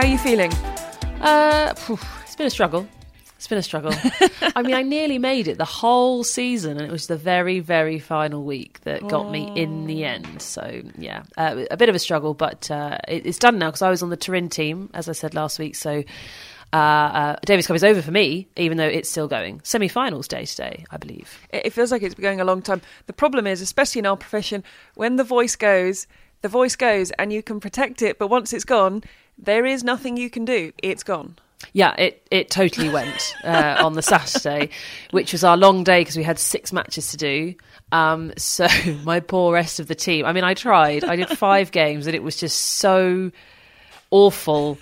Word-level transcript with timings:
How 0.00 0.06
are 0.06 0.08
you 0.08 0.16
feeling? 0.16 0.50
Uh, 1.20 1.74
phew, 1.74 1.98
it's 2.22 2.34
been 2.34 2.46
a 2.46 2.50
struggle. 2.50 2.88
It's 3.36 3.46
been 3.46 3.58
a 3.58 3.62
struggle. 3.62 3.92
I 4.56 4.62
mean, 4.62 4.72
I 4.72 4.80
nearly 4.80 5.18
made 5.18 5.46
it 5.46 5.58
the 5.58 5.66
whole 5.66 6.24
season, 6.24 6.78
and 6.78 6.86
it 6.86 6.90
was 6.90 7.06
the 7.06 7.18
very, 7.18 7.60
very 7.60 7.98
final 7.98 8.42
week 8.42 8.80
that 8.84 9.06
got 9.08 9.30
me 9.30 9.52
in 9.54 9.86
the 9.86 10.04
end. 10.04 10.40
So, 10.40 10.80
yeah, 10.96 11.24
uh, 11.36 11.66
a 11.70 11.76
bit 11.76 11.90
of 11.90 11.94
a 11.94 11.98
struggle, 11.98 12.32
but 12.32 12.70
uh, 12.70 12.96
it, 13.08 13.26
it's 13.26 13.38
done 13.38 13.58
now 13.58 13.68
because 13.68 13.82
I 13.82 13.90
was 13.90 14.02
on 14.02 14.08
the 14.08 14.16
Turin 14.16 14.48
team, 14.48 14.88
as 14.94 15.06
I 15.06 15.12
said 15.12 15.34
last 15.34 15.58
week. 15.58 15.74
So, 15.74 16.02
uh, 16.72 16.76
uh, 16.76 17.36
Davis 17.44 17.66
Cup 17.66 17.76
is 17.76 17.84
over 17.84 18.00
for 18.00 18.10
me, 18.10 18.48
even 18.56 18.78
though 18.78 18.88
it's 18.88 19.10
still 19.10 19.28
going. 19.28 19.60
Semi 19.64 19.88
finals 19.88 20.26
day 20.28 20.46
today, 20.46 20.86
I 20.90 20.96
believe. 20.96 21.46
It 21.50 21.66
it 21.66 21.72
feels 21.74 21.92
like 21.92 22.02
it's 22.02 22.14
been 22.14 22.22
going 22.22 22.40
a 22.40 22.46
long 22.46 22.62
time. 22.62 22.80
The 23.04 23.12
problem 23.12 23.46
is, 23.46 23.60
especially 23.60 23.98
in 23.98 24.06
our 24.06 24.16
profession, 24.16 24.64
when 24.94 25.16
the 25.16 25.24
voice 25.24 25.56
goes, 25.56 26.06
the 26.40 26.48
voice 26.48 26.74
goes, 26.74 27.10
and 27.18 27.34
you 27.34 27.42
can 27.42 27.60
protect 27.60 28.00
it, 28.00 28.18
but 28.18 28.28
once 28.28 28.54
it's 28.54 28.64
gone, 28.64 29.02
there 29.42 29.66
is 29.66 29.82
nothing 29.82 30.16
you 30.16 30.30
can 30.30 30.44
do. 30.44 30.72
It's 30.82 31.02
gone. 31.02 31.36
Yeah, 31.72 31.94
it, 31.96 32.26
it 32.30 32.50
totally 32.50 32.88
went 32.88 33.34
uh, 33.44 33.76
on 33.80 33.92
the 33.92 34.02
Saturday, 34.02 34.70
which 35.10 35.32
was 35.32 35.44
our 35.44 35.56
long 35.56 35.84
day 35.84 36.00
because 36.00 36.16
we 36.16 36.22
had 36.22 36.38
six 36.38 36.72
matches 36.72 37.10
to 37.10 37.16
do. 37.16 37.54
Um, 37.92 38.32
so 38.36 38.66
my 39.04 39.20
poor 39.20 39.52
rest 39.52 39.78
of 39.80 39.86
the 39.86 39.94
team. 39.94 40.24
I 40.24 40.32
mean, 40.32 40.44
I 40.44 40.54
tried. 40.54 41.04
I 41.04 41.16
did 41.16 41.28
five 41.28 41.70
games, 41.70 42.06
and 42.06 42.14
it 42.14 42.22
was 42.22 42.36
just 42.36 42.58
so 42.58 43.30
awful 44.10 44.78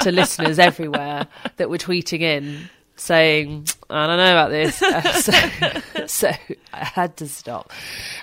to 0.00 0.12
listeners 0.12 0.58
everywhere 0.58 1.26
that 1.56 1.70
were 1.70 1.78
tweeting 1.78 2.20
in 2.20 2.68
saying, 2.98 3.66
"I 3.88 4.06
don't 4.06 4.16
know 4.16 4.32
about 4.32 4.50
this." 4.50 4.82
Uh, 4.88 5.02
so, 5.12 5.32
so 6.06 6.28
I 6.72 6.84
had 6.84 7.16
to 7.18 7.28
stop, 7.28 7.70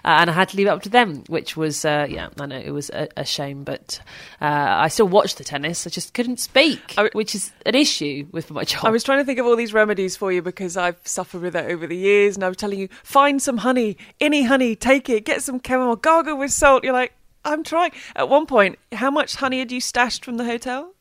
uh, 0.03 0.17
and 0.20 0.29
I 0.29 0.34
had 0.34 0.49
to 0.49 0.57
leave 0.57 0.67
it 0.67 0.71
up 0.71 0.81
to 0.84 0.89
them, 0.89 1.23
which 1.27 1.55
was, 1.55 1.85
uh, 1.85 2.07
yeah, 2.09 2.29
I 2.39 2.45
know 2.48 2.57
it 2.57 2.71
was 2.71 2.90
a, 2.90 3.07
a 3.15 3.23
shame, 3.23 3.63
but 3.63 4.01
uh, 4.41 4.45
I 4.45 4.87
still 4.87 5.07
watched 5.07 5.37
the 5.37 5.43
tennis. 5.43 5.85
I 5.85 5.90
just 5.90 6.13
couldn't 6.13 6.40
speak, 6.40 6.95
which 7.13 7.35
is 7.35 7.51
an 7.65 7.76
issue 7.76 8.27
with 8.32 8.51
my 8.51 8.63
job. 8.63 8.85
I 8.85 8.90
was 8.90 9.04
trying 9.04 9.20
to 9.20 9.26
think 9.26 9.40
of 9.40 9.45
all 9.45 9.55
these 9.55 9.73
remedies 9.73 10.17
for 10.17 10.32
you 10.32 10.41
because 10.41 10.76
I've 10.76 10.99
suffered 11.07 11.41
with 11.43 11.55
it 11.55 11.71
over 11.71 11.87
the 11.87 11.95
years, 11.95 12.35
and 12.35 12.43
I 12.43 12.48
was 12.48 12.57
telling 12.57 12.79
you, 12.79 12.89
find 13.04 13.41
some 13.41 13.57
honey, 13.57 13.98
any 14.20 14.43
honey, 14.43 14.76
take 14.76 15.07
it, 15.10 15.23
get 15.23 15.43
some 15.43 15.62
chamomile, 15.65 15.98
gargle 15.98 16.37
with 16.37 16.51
salt. 16.51 16.84
You're 16.84 16.93
like, 16.93 17.13
I'm 17.45 17.63
trying. 17.63 17.91
At 18.15 18.27
one 18.27 18.48
point, 18.48 18.79
how 18.91 19.12
much 19.12 19.35
honey 19.35 19.60
had 19.60 19.71
you 19.71 19.79
stashed 19.79 20.26
from 20.26 20.37
the 20.37 20.45
hotel? 20.45 20.95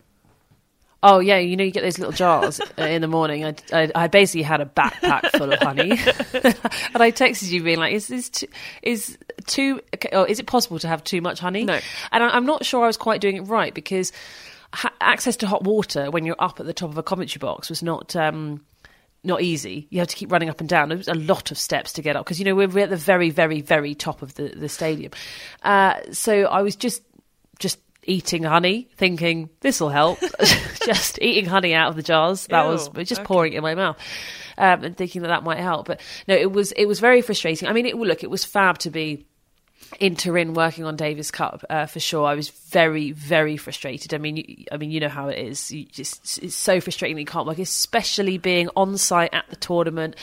Oh 1.07 1.19
yeah, 1.19 1.37
you 1.37 1.55
know 1.55 1.65
you 1.65 1.71
get 1.71 1.83
those 1.83 1.99
little 1.99 2.15
jars 2.15 2.63
uh, 2.79 2.83
in 2.83 3.03
the 3.03 3.09
morning. 3.09 3.45
I, 3.45 3.55
I, 3.75 3.91
I 3.95 4.07
basically 4.09 4.41
had 4.41 4.63
a 4.63 4.65
backpack 4.65 5.37
full 5.37 5.53
of 5.53 5.59
honey, 5.59 5.91
and 5.91 7.03
I 7.03 7.13
texted 7.13 7.51
you 7.51 7.63
being 7.63 7.79
like, 7.79 7.93
"Is 7.93 8.09
this 8.09 8.31
too, 8.31 8.47
is 8.83 9.19
too? 9.47 9.83
Or 10.13 10.27
is 10.27 10.41
it 10.41 10.47
possible 10.47 10.79
to 10.79 10.89
have 10.89 11.05
too 11.05 11.21
much 11.21 11.41
honey?" 11.41 11.67
No. 11.67 11.79
and 12.11 12.25
I, 12.25 12.29
I'm 12.31 12.47
not 12.47 12.65
sure 12.65 12.83
I 12.83 12.87
was 12.87 12.97
quite 12.97 13.21
doing 13.21 13.37
it 13.37 13.43
right 13.43 13.75
because 13.75 14.13
ha- 14.73 14.95
access 14.99 15.37
to 15.37 15.47
hot 15.47 15.63
water 15.63 16.11
when 16.11 16.25
you're 16.25 16.37
up 16.39 16.59
at 16.59 16.65
the 16.65 16.73
top 16.73 16.89
of 16.89 16.97
a 16.97 17.03
commentary 17.03 17.39
box 17.39 17.69
was 17.69 17.83
not. 17.83 18.17
Um, 18.17 18.65
not 19.27 19.41
easy. 19.41 19.87
You 19.89 20.01
have 20.01 20.09
to 20.09 20.17
keep 20.17 20.31
running 20.31 20.51
up 20.51 20.61
and 20.61 20.69
down. 20.69 20.91
There 20.91 20.99
was 20.99 21.09
a 21.09 21.15
lot 21.15 21.51
of 21.51 21.57
steps 21.57 21.95
to 21.95 22.03
get 22.03 22.15
up 22.15 22.27
because 22.27 22.39
you 22.39 22.45
know 22.45 22.55
we're, 22.55 22.69
we're 22.69 22.85
at 22.85 22.91
the 22.91 22.97
very, 22.99 23.31
very, 23.31 23.63
very 23.63 23.95
top 23.95 24.21
of 24.21 24.35
the 24.35 24.49
the 24.49 24.69
stadium. 24.69 25.13
Uh, 25.63 25.95
so 26.13 26.43
I 26.45 26.61
was 26.61 26.77
just 26.77 27.03
eating 28.07 28.45
honey, 28.45 28.89
thinking 28.97 29.51
this 29.61 29.81
will 29.81 29.91
help. 29.91 30.19
just 30.85 31.19
eating 31.21 31.47
honey 31.47 31.75
out 31.75 31.91
of 31.91 31.97
the 31.97 32.03
jars. 32.03 32.47
That 32.47 32.67
was 32.67 32.89
just 32.89 33.21
okay. 33.21 33.25
pouring 33.25 33.53
it 33.55 33.57
in 33.57 33.63
my 33.63 33.75
mouth. 33.75 33.99
Um, 34.57 34.85
and 34.85 34.97
thinking 34.97 35.23
that 35.23 35.29
that 35.29 35.43
might 35.43 35.59
help, 35.59 35.89
but 35.89 36.01
no, 36.29 36.35
it 36.37 36.53
was 36.53 36.71
it 36.73 36.87
was 36.87 37.01
very 37.01 37.23
frustrating. 37.23 37.69
I 37.69 37.73
mean, 37.73 37.87
it 37.87 37.97
look, 37.97 38.23
it 38.23 38.31
was 38.31 38.45
fab 38.45 38.79
to 38.79 38.91
be 38.91 39.27
in 40.01 40.17
Turin 40.17 40.55
working 40.55 40.85
on 40.85 40.97
Davis 40.97 41.31
Cup 41.31 41.65
uh, 41.71 41.87
for 41.87 42.01
sure. 42.01 42.27
I 42.27 42.35
was 42.35 42.51
very, 42.51 43.13
very 43.13 43.57
frustrated. 43.57 44.15
I 44.15 44.19
mean, 44.19 44.37
you, 44.37 44.65
I 44.73 44.77
mean, 44.77 44.91
you 44.91 45.01
know 45.01 45.09
how 45.09 45.29
it 45.29 45.39
is. 45.39 45.71
You 45.71 45.85
just 45.87 46.43
it's 46.43 46.55
so 46.55 46.81
frustrating 46.81 47.17
that 47.17 47.23
you 47.23 47.27
can't 47.27 47.47
work, 47.47 47.59
especially 47.59 48.39
being 48.39 48.69
on 48.77 48.97
site 48.99 49.33
at 49.33 49.45
the 49.51 49.57
tournament. 49.57 50.17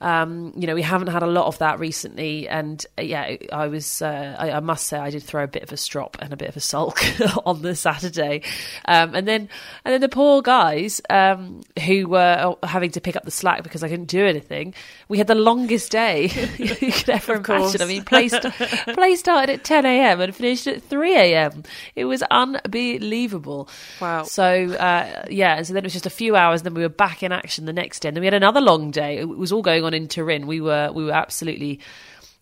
Um, 0.00 0.52
you 0.56 0.66
know, 0.66 0.74
we 0.74 0.82
haven't 0.82 1.08
had 1.08 1.22
a 1.22 1.26
lot 1.26 1.46
of 1.46 1.58
that 1.58 1.78
recently, 1.78 2.48
and 2.48 2.84
uh, 2.98 3.02
yeah, 3.02 3.36
I 3.52 3.68
was. 3.68 4.02
Uh, 4.02 4.36
I, 4.38 4.52
I 4.52 4.60
must 4.60 4.86
say, 4.86 4.98
I 4.98 5.10
did 5.10 5.22
throw 5.22 5.44
a 5.44 5.48
bit 5.48 5.62
of 5.62 5.72
a 5.72 5.76
strop 5.76 6.16
and 6.20 6.32
a 6.32 6.36
bit 6.36 6.48
of 6.48 6.56
a 6.56 6.60
sulk 6.60 7.00
on 7.46 7.62
the 7.62 7.74
Saturday, 7.74 8.42
um, 8.86 9.14
and 9.14 9.26
then 9.26 9.48
and 9.84 9.92
then 9.92 10.00
the 10.00 10.08
poor 10.08 10.42
guys 10.42 11.00
um, 11.10 11.60
who 11.86 12.08
were 12.08 12.56
having 12.62 12.90
to 12.92 13.00
pick 13.00 13.16
up 13.16 13.24
the 13.24 13.30
slack 13.30 13.62
because 13.62 13.82
I 13.82 13.88
couldn't 13.88 14.06
do 14.06 14.24
anything. 14.26 14.74
We 15.08 15.18
had 15.18 15.26
the 15.26 15.34
longest 15.34 15.92
day 15.92 16.24
you 16.58 16.92
could 16.92 17.10
ever 17.10 17.34
imagine. 17.34 17.82
I 17.82 17.86
mean, 17.86 18.04
play, 18.04 18.28
st- 18.28 18.54
play 18.54 19.16
started 19.16 19.52
at 19.52 19.64
10 19.64 19.84
a.m. 19.86 20.20
and 20.20 20.34
finished 20.34 20.66
at 20.66 20.82
3 20.82 21.16
a.m. 21.16 21.62
It 21.96 22.04
was 22.04 22.22
unbelievable. 22.30 23.68
Wow. 24.00 24.22
So, 24.24 24.44
uh, 24.44 25.26
yeah, 25.30 25.56
and 25.56 25.66
so 25.66 25.74
then 25.74 25.84
it 25.84 25.86
was 25.86 25.92
just 25.92 26.06
a 26.06 26.10
few 26.10 26.36
hours, 26.36 26.60
and 26.60 26.66
then 26.66 26.74
we 26.74 26.82
were 26.82 26.88
back 26.88 27.22
in 27.22 27.32
action 27.32 27.64
the 27.66 27.72
next 27.72 28.00
day. 28.00 28.08
And 28.08 28.16
then 28.16 28.22
we 28.22 28.26
had 28.26 28.34
another 28.34 28.60
long 28.60 28.90
day. 28.90 29.18
It 29.18 29.28
was 29.28 29.52
all 29.52 29.62
going 29.62 29.84
on 29.84 29.89
in 29.94 30.08
Turin. 30.08 30.46
We 30.46 30.60
were, 30.60 30.90
we 30.92 31.04
were 31.04 31.12
absolutely 31.12 31.80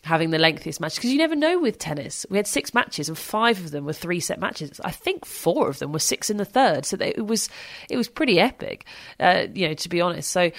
having 0.04 0.30
the 0.30 0.38
lengthiest 0.38 0.80
match 0.80 0.94
because 0.94 1.10
you 1.10 1.18
never 1.18 1.34
know 1.36 1.58
with 1.58 1.78
tennis. 1.78 2.24
We 2.30 2.36
had 2.36 2.46
six 2.46 2.72
matches 2.72 3.08
and 3.08 3.18
five 3.18 3.58
of 3.58 3.72
them 3.72 3.84
were 3.84 3.92
three 3.92 4.20
set 4.20 4.38
matches. 4.38 4.80
I 4.84 4.90
think 4.90 5.24
four 5.24 5.68
of 5.68 5.80
them 5.80 5.92
were 5.92 5.98
six 5.98 6.30
in 6.30 6.36
the 6.36 6.44
third. 6.44 6.86
So 6.86 6.96
they, 6.96 7.10
it 7.10 7.26
was, 7.26 7.48
it 7.90 7.96
was 7.96 8.08
pretty 8.08 8.38
epic, 8.40 8.86
uh, 9.20 9.46
you 9.52 9.68
know, 9.68 9.74
to 9.74 9.88
be 9.88 10.00
honest. 10.00 10.30
So, 10.30 10.50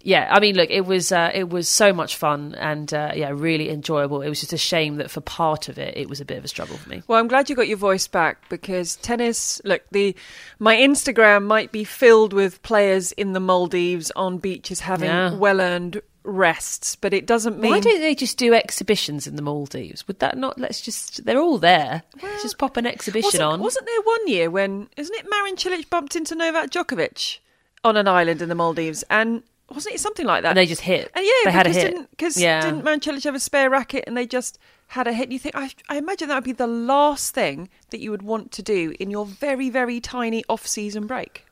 yeah, 0.00 0.28
I 0.30 0.38
mean, 0.38 0.54
look, 0.54 0.70
it 0.70 0.86
was 0.86 1.10
uh, 1.10 1.32
it 1.34 1.48
was 1.50 1.68
so 1.68 1.92
much 1.92 2.16
fun 2.16 2.54
and 2.54 2.94
uh, 2.94 3.12
yeah, 3.16 3.30
really 3.34 3.68
enjoyable. 3.68 4.22
It 4.22 4.28
was 4.28 4.38
just 4.38 4.52
a 4.52 4.56
shame 4.58 4.96
that 4.96 5.10
for 5.10 5.20
part 5.20 5.68
of 5.68 5.76
it, 5.76 5.96
it 5.96 6.08
was 6.08 6.20
a 6.20 6.24
bit 6.24 6.38
of 6.38 6.44
a 6.44 6.48
struggle 6.48 6.76
for 6.76 6.88
me. 6.88 7.02
Well, 7.08 7.18
I'm 7.18 7.26
glad 7.26 7.50
you 7.50 7.56
got 7.56 7.66
your 7.66 7.78
voice 7.78 8.06
back 8.06 8.48
because 8.48 8.94
tennis. 8.96 9.60
Look, 9.64 9.82
the 9.90 10.14
my 10.60 10.76
Instagram 10.76 11.46
might 11.46 11.72
be 11.72 11.82
filled 11.82 12.32
with 12.32 12.62
players 12.62 13.10
in 13.12 13.32
the 13.32 13.40
Maldives 13.40 14.12
on 14.14 14.38
beaches 14.38 14.78
having 14.80 15.08
Yeah. 15.08 15.34
well-earned 15.34 16.00
rests, 16.28 16.94
but 16.94 17.12
it 17.14 17.26
doesn't 17.26 17.58
mean 17.58 17.70
Why 17.70 17.80
don't 17.80 18.00
they 18.00 18.14
just 18.14 18.36
do 18.36 18.54
exhibitions 18.54 19.26
in 19.26 19.36
the 19.36 19.42
Maldives? 19.42 20.06
Would 20.06 20.20
that 20.20 20.36
not? 20.36 20.58
Let's 20.58 20.80
just. 20.80 21.24
They're 21.24 21.40
all 21.40 21.58
there. 21.58 22.02
Let's 22.22 22.42
just 22.42 22.58
pop 22.58 22.76
an 22.76 22.86
exhibition 22.86 23.26
wasn't, 23.26 23.42
on. 23.42 23.60
Wasn't 23.60 23.86
there 23.86 24.02
one 24.02 24.28
year 24.28 24.50
when 24.50 24.88
isn't 24.96 25.14
it 25.16 25.26
Marin 25.28 25.56
Cilic 25.56 25.90
bumped 25.90 26.14
into 26.14 26.34
Novak 26.34 26.70
Djokovic 26.70 27.38
on 27.84 27.96
an 27.96 28.06
island 28.06 28.42
in 28.42 28.48
the 28.48 28.54
Maldives 28.54 29.02
and 29.08 29.42
wasn't 29.74 29.94
it 29.94 29.98
something 29.98 30.26
like 30.26 30.42
that? 30.42 30.50
and 30.50 30.58
they 30.58 30.66
just 30.66 30.82
hit. 30.82 31.10
And 31.14 31.24
yeah, 31.24 31.32
they 31.44 31.52
had 31.52 31.66
a 31.66 31.70
because 31.70 31.82
hit. 31.82 31.90
Didn't, 31.90 32.10
because 32.10 32.36
yeah. 32.40 32.60
didn't 32.60 32.84
Marin 32.84 33.00
Cilic 33.00 33.24
have 33.24 33.34
a 33.34 33.40
spare 33.40 33.70
racket 33.70 34.04
and 34.06 34.16
they 34.16 34.26
just 34.26 34.58
had 34.88 35.06
a 35.06 35.12
hit? 35.12 35.24
And 35.24 35.32
you 35.32 35.38
think 35.38 35.56
I, 35.56 35.70
I 35.88 35.96
imagine 35.96 36.28
that 36.28 36.36
would 36.36 36.44
be 36.44 36.52
the 36.52 36.66
last 36.66 37.34
thing 37.34 37.68
that 37.90 38.00
you 38.00 38.10
would 38.10 38.22
want 38.22 38.52
to 38.52 38.62
do 38.62 38.94
in 39.00 39.10
your 39.10 39.26
very 39.26 39.70
very 39.70 40.00
tiny 40.00 40.44
off-season 40.48 41.06
break. 41.06 41.44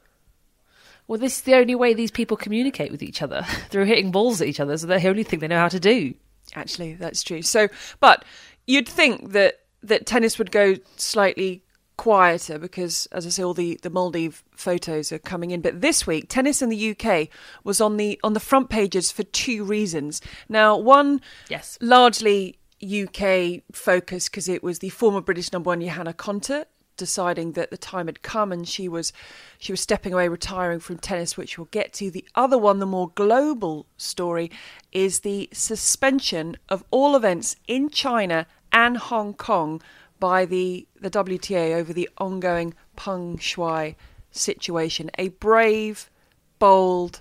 Well, 1.08 1.18
this 1.18 1.36
is 1.38 1.42
the 1.42 1.54
only 1.54 1.74
way 1.74 1.94
these 1.94 2.10
people 2.10 2.36
communicate 2.36 2.90
with 2.90 3.02
each 3.02 3.22
other 3.22 3.42
through 3.70 3.84
hitting 3.84 4.10
balls 4.10 4.40
at 4.40 4.48
each 4.48 4.60
other. 4.60 4.76
So 4.76 4.86
they're 4.86 4.98
the 4.98 5.08
only 5.08 5.22
thing 5.22 5.40
they 5.40 5.48
know 5.48 5.58
how 5.58 5.68
to 5.68 5.80
do. 5.80 6.14
Actually, 6.54 6.94
that's 6.94 7.22
true. 7.22 7.42
So, 7.42 7.68
but 8.00 8.24
you'd 8.66 8.88
think 8.88 9.32
that 9.32 9.60
that 9.82 10.06
tennis 10.06 10.38
would 10.38 10.50
go 10.50 10.74
slightly 10.96 11.62
quieter 11.96 12.58
because, 12.58 13.06
as 13.12 13.26
I 13.26 13.30
say, 13.30 13.42
all 13.42 13.54
the 13.54 13.78
the 13.82 13.90
Maldive 13.90 14.42
photos 14.54 15.12
are 15.12 15.18
coming 15.18 15.50
in. 15.50 15.60
But 15.60 15.80
this 15.80 16.06
week, 16.06 16.28
tennis 16.28 16.60
in 16.62 16.68
the 16.68 16.90
UK 16.96 17.28
was 17.64 17.80
on 17.80 17.96
the 17.96 18.18
on 18.22 18.32
the 18.34 18.40
front 18.40 18.68
pages 18.70 19.10
for 19.12 19.22
two 19.22 19.64
reasons. 19.64 20.20
Now, 20.48 20.76
one, 20.76 21.20
Yes. 21.48 21.78
largely 21.80 22.58
UK 22.82 23.62
focus 23.72 24.28
because 24.28 24.48
it 24.48 24.62
was 24.62 24.80
the 24.80 24.90
former 24.90 25.20
British 25.20 25.52
number 25.52 25.68
one 25.68 25.80
Johanna 25.80 26.12
Konta 26.12 26.66
deciding 26.96 27.52
that 27.52 27.70
the 27.70 27.76
time 27.76 28.06
had 28.06 28.22
come 28.22 28.52
and 28.52 28.68
she 28.68 28.88
was 28.88 29.12
she 29.58 29.72
was 29.72 29.80
stepping 29.80 30.12
away 30.12 30.28
retiring 30.28 30.80
from 30.80 30.98
tennis 30.98 31.36
which 31.36 31.58
we'll 31.58 31.68
get 31.70 31.92
to. 31.94 32.10
The 32.10 32.26
other 32.34 32.58
one 32.58 32.78
the 32.78 32.86
more 32.86 33.10
global 33.14 33.86
story 33.96 34.50
is 34.92 35.20
the 35.20 35.48
suspension 35.52 36.56
of 36.68 36.84
all 36.90 37.16
events 37.16 37.56
in 37.66 37.90
China 37.90 38.46
and 38.72 38.96
Hong 38.96 39.34
Kong 39.34 39.82
by 40.18 40.44
the 40.44 40.86
the 41.00 41.10
WTA 41.10 41.74
over 41.74 41.92
the 41.92 42.08
ongoing 42.18 42.74
Peng 42.96 43.38
Shuai 43.38 43.94
situation. 44.30 45.10
A 45.18 45.28
brave 45.28 46.10
bold 46.58 47.20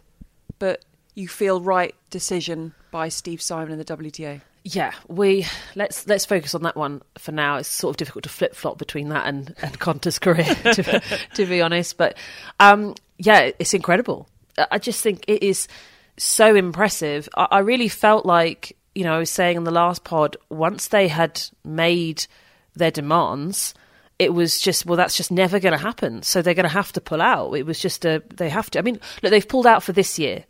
but 0.59 0.85
you 1.13 1.27
feel 1.27 1.61
right 1.61 1.95
decision 2.09 2.73
by 2.91 3.09
Steve 3.09 3.41
Simon 3.41 3.71
and 3.71 3.79
the 3.79 3.97
WTA 3.97 4.41
Yeah, 4.67 4.93
we 5.07 5.45
let's 5.75 6.07
let's 6.07 6.25
focus 6.25 6.55
on 6.55 6.63
that 6.63 6.75
one 6.75 7.03
for 7.19 7.31
now. 7.31 7.57
It's 7.57 7.69
sort 7.69 7.93
of 7.93 7.97
difficult 7.97 8.23
to 8.23 8.29
flip 8.29 8.55
flop 8.55 8.79
between 8.79 9.09
that 9.09 9.27
and 9.27 9.53
and 9.61 9.79
Konta's 9.79 10.17
career, 10.17 10.55
to, 10.73 11.01
to 11.35 11.45
be 11.45 11.61
honest. 11.61 11.97
But 11.97 12.17
um, 12.59 12.95
yeah, 13.19 13.51
it's 13.59 13.75
incredible. 13.75 14.27
I 14.71 14.79
just 14.79 15.03
think 15.03 15.23
it 15.27 15.43
is 15.43 15.67
so 16.17 16.55
impressive. 16.55 17.29
I, 17.37 17.47
I 17.51 17.59
really 17.59 17.87
felt 17.87 18.25
like 18.25 18.75
you 18.95 19.03
know 19.03 19.13
I 19.13 19.19
was 19.19 19.29
saying 19.29 19.55
in 19.55 19.65
the 19.65 19.71
last 19.71 20.03
pod 20.03 20.35
once 20.49 20.87
they 20.87 21.07
had 21.09 21.39
made 21.63 22.25
their 22.75 22.91
demands. 22.91 23.75
It 24.17 24.33
was 24.33 24.59
just 24.59 24.87
well, 24.87 24.97
that's 24.97 25.15
just 25.15 25.29
never 25.29 25.59
going 25.59 25.77
to 25.77 25.83
happen. 25.83 26.23
So 26.23 26.41
they're 26.41 26.55
going 26.55 26.63
to 26.63 26.69
have 26.69 26.91
to 26.93 27.01
pull 27.01 27.21
out. 27.21 27.53
It 27.53 27.67
was 27.67 27.79
just 27.79 28.03
a 28.03 28.23
they 28.33 28.49
have 28.49 28.71
to. 28.71 28.79
I 28.79 28.81
mean, 28.81 28.99
look, 29.21 29.29
they've 29.29 29.47
pulled 29.47 29.67
out 29.67 29.83
for 29.83 29.91
this 29.91 30.17
year. 30.17 30.43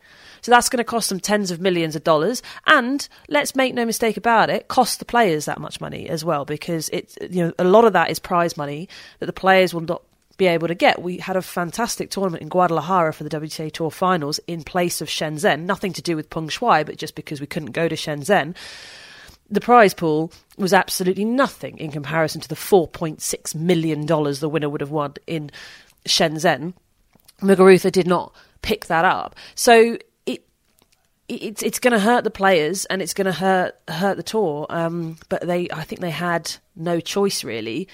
So 0.46 0.52
that's 0.52 0.70
going 0.70 0.78
to 0.78 0.84
cost 0.84 1.10
them 1.10 1.20
tens 1.20 1.50
of 1.50 1.60
millions 1.60 1.96
of 1.96 2.04
dollars. 2.04 2.44
And 2.68 3.10
let's 3.30 3.56
make 3.56 3.74
no 3.74 3.84
mistake 3.84 4.16
about 4.16 4.52
it, 4.52 4.68
cost 4.68 5.00
the 5.00 5.06
players 5.06 5.46
that 5.46 5.60
much 5.60 5.82
money 5.82 6.08
as 6.08 6.24
well, 6.24 6.46
because 6.46 6.88
it's, 6.90 7.18
you 7.32 7.44
know, 7.44 7.54
a 7.58 7.64
lot 7.64 7.84
of 7.84 7.94
that 7.94 8.12
is 8.12 8.20
prize 8.20 8.56
money 8.56 8.88
that 9.18 9.26
the 9.26 9.34
players 9.34 9.74
will 9.74 9.82
not 9.82 10.04
be 10.38 10.46
able 10.46 10.68
to 10.68 10.76
get. 10.76 11.02
We 11.02 11.18
had 11.18 11.36
a 11.36 11.42
fantastic 11.42 12.12
tournament 12.12 12.44
in 12.44 12.50
Guadalajara 12.50 13.12
for 13.12 13.24
the 13.24 13.30
WTA 13.32 13.72
Tour 13.72 13.90
Finals 13.90 14.40
in 14.46 14.62
place 14.62 15.02
of 15.02 15.08
Shenzhen. 15.08 15.62
Nothing 15.62 15.94
to 15.94 16.04
do 16.04 16.16
with 16.16 16.30
Peng 16.30 16.50
Shuai, 16.50 16.86
but 16.86 16.98
just 16.98 17.16
because 17.16 17.42
we 17.42 17.48
couldn't 17.48 17.72
go 17.72 17.88
to 17.88 17.96
Shenzhen. 17.96 18.56
The 19.50 19.62
prize 19.62 19.96
pool 19.96 20.32
was 20.58 20.74
absolutely 20.74 21.26
nothing 21.26 21.80
in 21.80 21.90
comparison 21.90 22.40
to 22.42 22.48
the 22.48 22.54
$4.6 22.54 23.56
million 23.56 24.06
the 24.06 24.50
winner 24.50 24.70
would 24.70 24.82
have 24.82 24.92
won 24.92 25.16
in 25.26 25.50
Shenzhen. 26.08 26.76
Muguruza 27.42 27.92
did 27.92 28.06
not 28.06 28.32
pick 28.62 28.86
that 28.86 29.06
up. 29.06 29.36
So 29.56 29.98
it, 29.98 30.12
it's 31.28 31.64
it's 31.64 31.80
going 31.80 31.94
to 31.94 32.00
hurt 32.00 32.24
the 32.24 32.32
players 32.32 32.86
and 32.86 33.02
it's 33.02 33.14
going 33.14 33.26
to 33.26 33.32
hurt 33.32 33.76
hurt 33.88 34.18
the 34.18 34.24
tour. 34.24 34.66
Um, 34.70 35.18
but 35.30 35.42
they, 35.42 35.68
I 35.72 35.84
think 35.84 36.02
they 36.02 36.12
had 36.12 36.56
no 36.76 37.00
choice 37.00 37.44
really. 37.44 37.88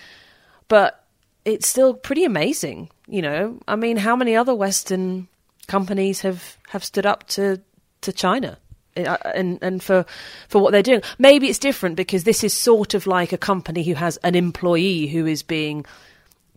But 0.67 1.05
it's 1.45 1.67
still 1.67 1.93
pretty 1.93 2.23
amazing, 2.23 2.89
you 3.07 3.21
know. 3.21 3.59
I 3.67 3.75
mean, 3.75 3.97
how 3.97 4.15
many 4.15 4.35
other 4.35 4.55
Western 4.55 5.27
companies 5.67 6.21
have 6.21 6.57
have 6.69 6.83
stood 6.83 7.05
up 7.05 7.27
to 7.29 7.61
to 8.01 8.13
China? 8.13 8.57
And 8.95 9.57
and 9.61 9.81
for 9.81 10.05
for 10.49 10.61
what 10.61 10.71
they're 10.71 10.83
doing. 10.83 11.01
Maybe 11.17 11.47
it's 11.47 11.59
different 11.59 11.95
because 11.95 12.25
this 12.25 12.43
is 12.43 12.53
sort 12.53 12.93
of 12.93 13.07
like 13.07 13.31
a 13.31 13.37
company 13.37 13.83
who 13.83 13.93
has 13.93 14.17
an 14.17 14.35
employee 14.35 15.07
who 15.07 15.25
is 15.25 15.43
being 15.43 15.85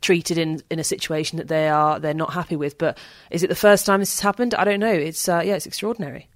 treated 0.01 0.37
in 0.37 0.61
in 0.69 0.81
a 0.81 0.85
situation 0.85 1.39
that 1.39 1.47
they 1.47 1.69
are 1.69 2.01
they're 2.01 2.13
not 2.13 2.33
happy 2.33 2.57
with. 2.57 2.77
But 2.77 2.99
is 3.31 3.45
it 3.45 3.49
the 3.49 3.55
first 3.55 3.87
time 3.87 4.01
this 4.01 4.13
has 4.15 4.21
happened? 4.21 4.53
I 4.55 4.65
don't 4.65 4.81
know. 4.81 4.93
It's 4.93 5.29
uh, 5.29 5.43
yeah, 5.45 5.55
it's 5.55 5.67
extraordinary. 5.67 6.29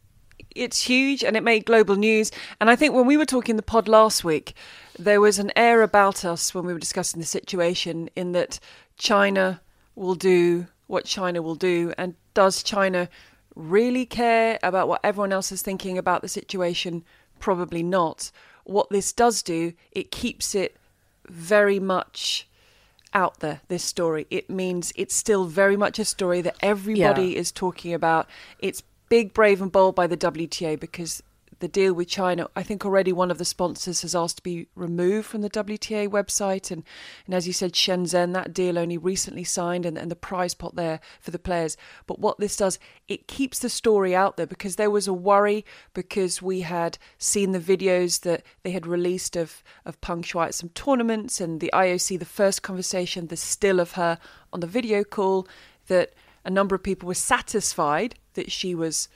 It's 0.59 0.83
huge 0.83 1.23
and 1.23 1.37
it 1.37 1.43
made 1.43 1.65
global 1.65 1.97
news. 1.97 2.31
And 2.61 2.69
I 2.69 2.77
think 2.77 2.95
when 2.95 3.07
we 3.07 3.17
were 3.17 3.25
talking 3.25 3.57
the 3.57 3.63
pod 3.63 3.89
last 3.89 4.25
week, 4.25 4.55
there 4.99 5.21
was 5.21 5.39
an 5.39 5.53
air 5.55 5.83
about 5.83 6.25
us 6.25 6.55
when 6.55 6.67
we 6.67 6.73
were 6.73 6.79
discussing 6.79 7.21
the 7.21 7.27
situation 7.27 8.11
in 8.17 8.33
that 8.33 8.59
China 8.97 9.61
will 9.95 10.15
do 10.15 10.67
what 10.89 11.05
China 11.05 11.41
will 11.43 11.55
do, 11.55 11.93
and 11.97 12.15
does 12.35 12.63
China 12.63 13.09
really 13.55 14.07
care 14.07 14.59
about 14.63 14.89
what 14.89 15.01
everyone 15.05 15.33
else 15.33 15.53
is 15.53 15.63
thinking 15.63 15.99
about 15.99 16.23
the 16.23 16.29
situation? 16.29 17.05
Probably 17.39 17.83
not. 17.83 18.33
What 18.65 18.89
this 18.91 19.13
does 19.13 19.43
do, 19.43 19.75
it 19.93 20.11
keeps 20.11 20.55
it 20.55 20.77
very 21.29 21.79
much 21.79 22.49
out 23.15 23.41
there, 23.41 23.61
this 23.69 23.85
story. 23.85 24.27
It 24.31 24.51
means 24.51 24.93
it's 24.97 25.15
still 25.15 25.45
very 25.45 25.77
much 25.77 25.99
a 25.99 26.05
story 26.05 26.41
that 26.43 26.57
everybody 26.63 27.29
yeah. 27.29 27.39
is 27.39 27.53
talking 27.53 27.95
about. 27.95 28.29
It's 28.59 28.83
big, 29.09 29.33
brave, 29.33 29.61
and 29.63 29.73
bold 29.73 29.95
by 29.95 30.07
the 30.07 30.17
WTA 30.17 30.79
because 30.79 31.23
the 31.61 31.69
deal 31.69 31.93
with 31.93 32.09
China, 32.09 32.49
I 32.55 32.63
think 32.63 32.85
already 32.85 33.13
one 33.13 33.31
of 33.31 33.39
the 33.39 33.45
sponsors 33.45 34.03
has 34.03 34.15
asked 34.15 34.37
to 34.37 34.43
be 34.43 34.69
removed 34.75 35.27
from 35.27 35.41
the 35.41 35.51
WTA 35.51 36.09
website. 36.09 36.71
And, 36.71 36.85
and 37.27 37.35
as 37.35 37.47
you 37.47 37.53
said, 37.53 37.73
Shenzhen, 37.73 38.33
that 38.35 38.55
deal 38.55 38.79
only 38.79 38.97
recently 38.97 39.45
signed 39.45 39.85
and, 39.85 39.99
and 39.99 40.11
the 40.11 40.17
prize 40.17 40.55
pot 40.55 40.77
there 40.77 41.01
for 41.21 41.31
the 41.31 41.39
players. 41.39 41.77
But 42.07 42.21
what 42.21 42.39
this 42.39 42.57
does, 42.57 42.79
it 43.09 43.27
keeps 43.27 43.59
the 43.59 43.69
story 43.69 44.15
out 44.15 44.37
there 44.37 44.47
because 44.47 44.77
there 44.77 44.91
was 44.91 45.09
a 45.09 45.13
worry 45.13 45.65
because 45.95 46.41
we 46.41 46.61
had 46.61 46.99
seen 47.19 47.53
the 47.53 47.59
videos 47.59 48.21
that 48.21 48.43
they 48.63 48.71
had 48.71 48.87
released 48.87 49.37
of, 49.37 49.63
of 49.85 50.01
Peng 50.01 50.23
Shuai 50.23 50.47
at 50.47 50.55
some 50.55 50.71
tournaments 50.71 51.41
and 51.41 51.61
the 51.61 51.71
IOC, 51.75 52.19
the 52.19 52.25
first 52.25 52.63
conversation, 52.63 53.27
the 53.27 53.37
still 53.37 53.81
of 53.81 53.93
her 53.93 54.19
on 54.53 54.61
the 54.61 54.67
video 54.67 55.03
call, 55.03 55.49
that 55.89 56.13
a 56.49 56.51
number 56.51 56.75
of 56.75 56.83
people 56.83 57.07
were 57.07 57.13
satisfied 57.13 58.15
that 58.33 58.51
she 58.51 58.75
was 58.75 59.11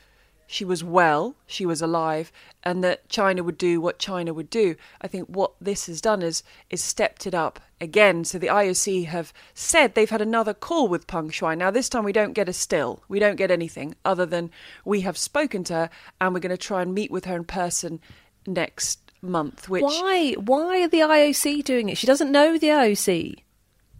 she 0.46 0.66
was 0.66 0.84
well, 0.84 1.34
she 1.46 1.64
was 1.64 1.80
alive, 1.80 2.30
and 2.62 2.84
that 2.84 3.08
China 3.08 3.42
would 3.42 3.56
do 3.56 3.80
what 3.80 3.98
China 3.98 4.34
would 4.34 4.50
do. 4.50 4.76
I 5.00 5.08
think 5.08 5.28
what 5.28 5.52
this 5.58 5.86
has 5.86 6.02
done 6.02 6.20
is 6.20 6.42
is 6.68 6.84
stepped 6.84 7.26
it 7.26 7.34
up 7.34 7.58
again. 7.80 8.24
So 8.24 8.38
the 8.38 8.48
IOC 8.48 9.06
have 9.06 9.32
said 9.54 9.94
they've 9.94 10.10
had 10.10 10.20
another 10.20 10.52
call 10.52 10.88
with 10.88 11.06
Peng 11.06 11.30
Shuai. 11.30 11.56
Now 11.56 11.70
this 11.70 11.88
time 11.88 12.04
we 12.04 12.12
don't 12.12 12.34
get 12.34 12.50
a 12.50 12.52
still, 12.52 13.02
we 13.08 13.18
don't 13.18 13.36
get 13.36 13.50
anything 13.50 13.94
other 14.04 14.26
than 14.26 14.50
we 14.84 15.00
have 15.00 15.16
spoken 15.16 15.64
to 15.64 15.74
her 15.74 15.90
and 16.20 16.34
we're 16.34 16.40
going 16.40 16.50
to 16.50 16.58
try 16.58 16.82
and 16.82 16.92
meet 16.94 17.10
with 17.10 17.24
her 17.24 17.36
in 17.36 17.44
person 17.44 17.98
next 18.46 19.10
month. 19.22 19.70
Which 19.70 19.84
why 19.84 20.34
why 20.34 20.82
are 20.82 20.88
the 20.88 21.00
IOC 21.00 21.64
doing 21.64 21.88
it? 21.88 21.96
She 21.96 22.06
doesn't 22.06 22.30
know 22.30 22.58
the 22.58 22.68
IOC. 22.68 23.38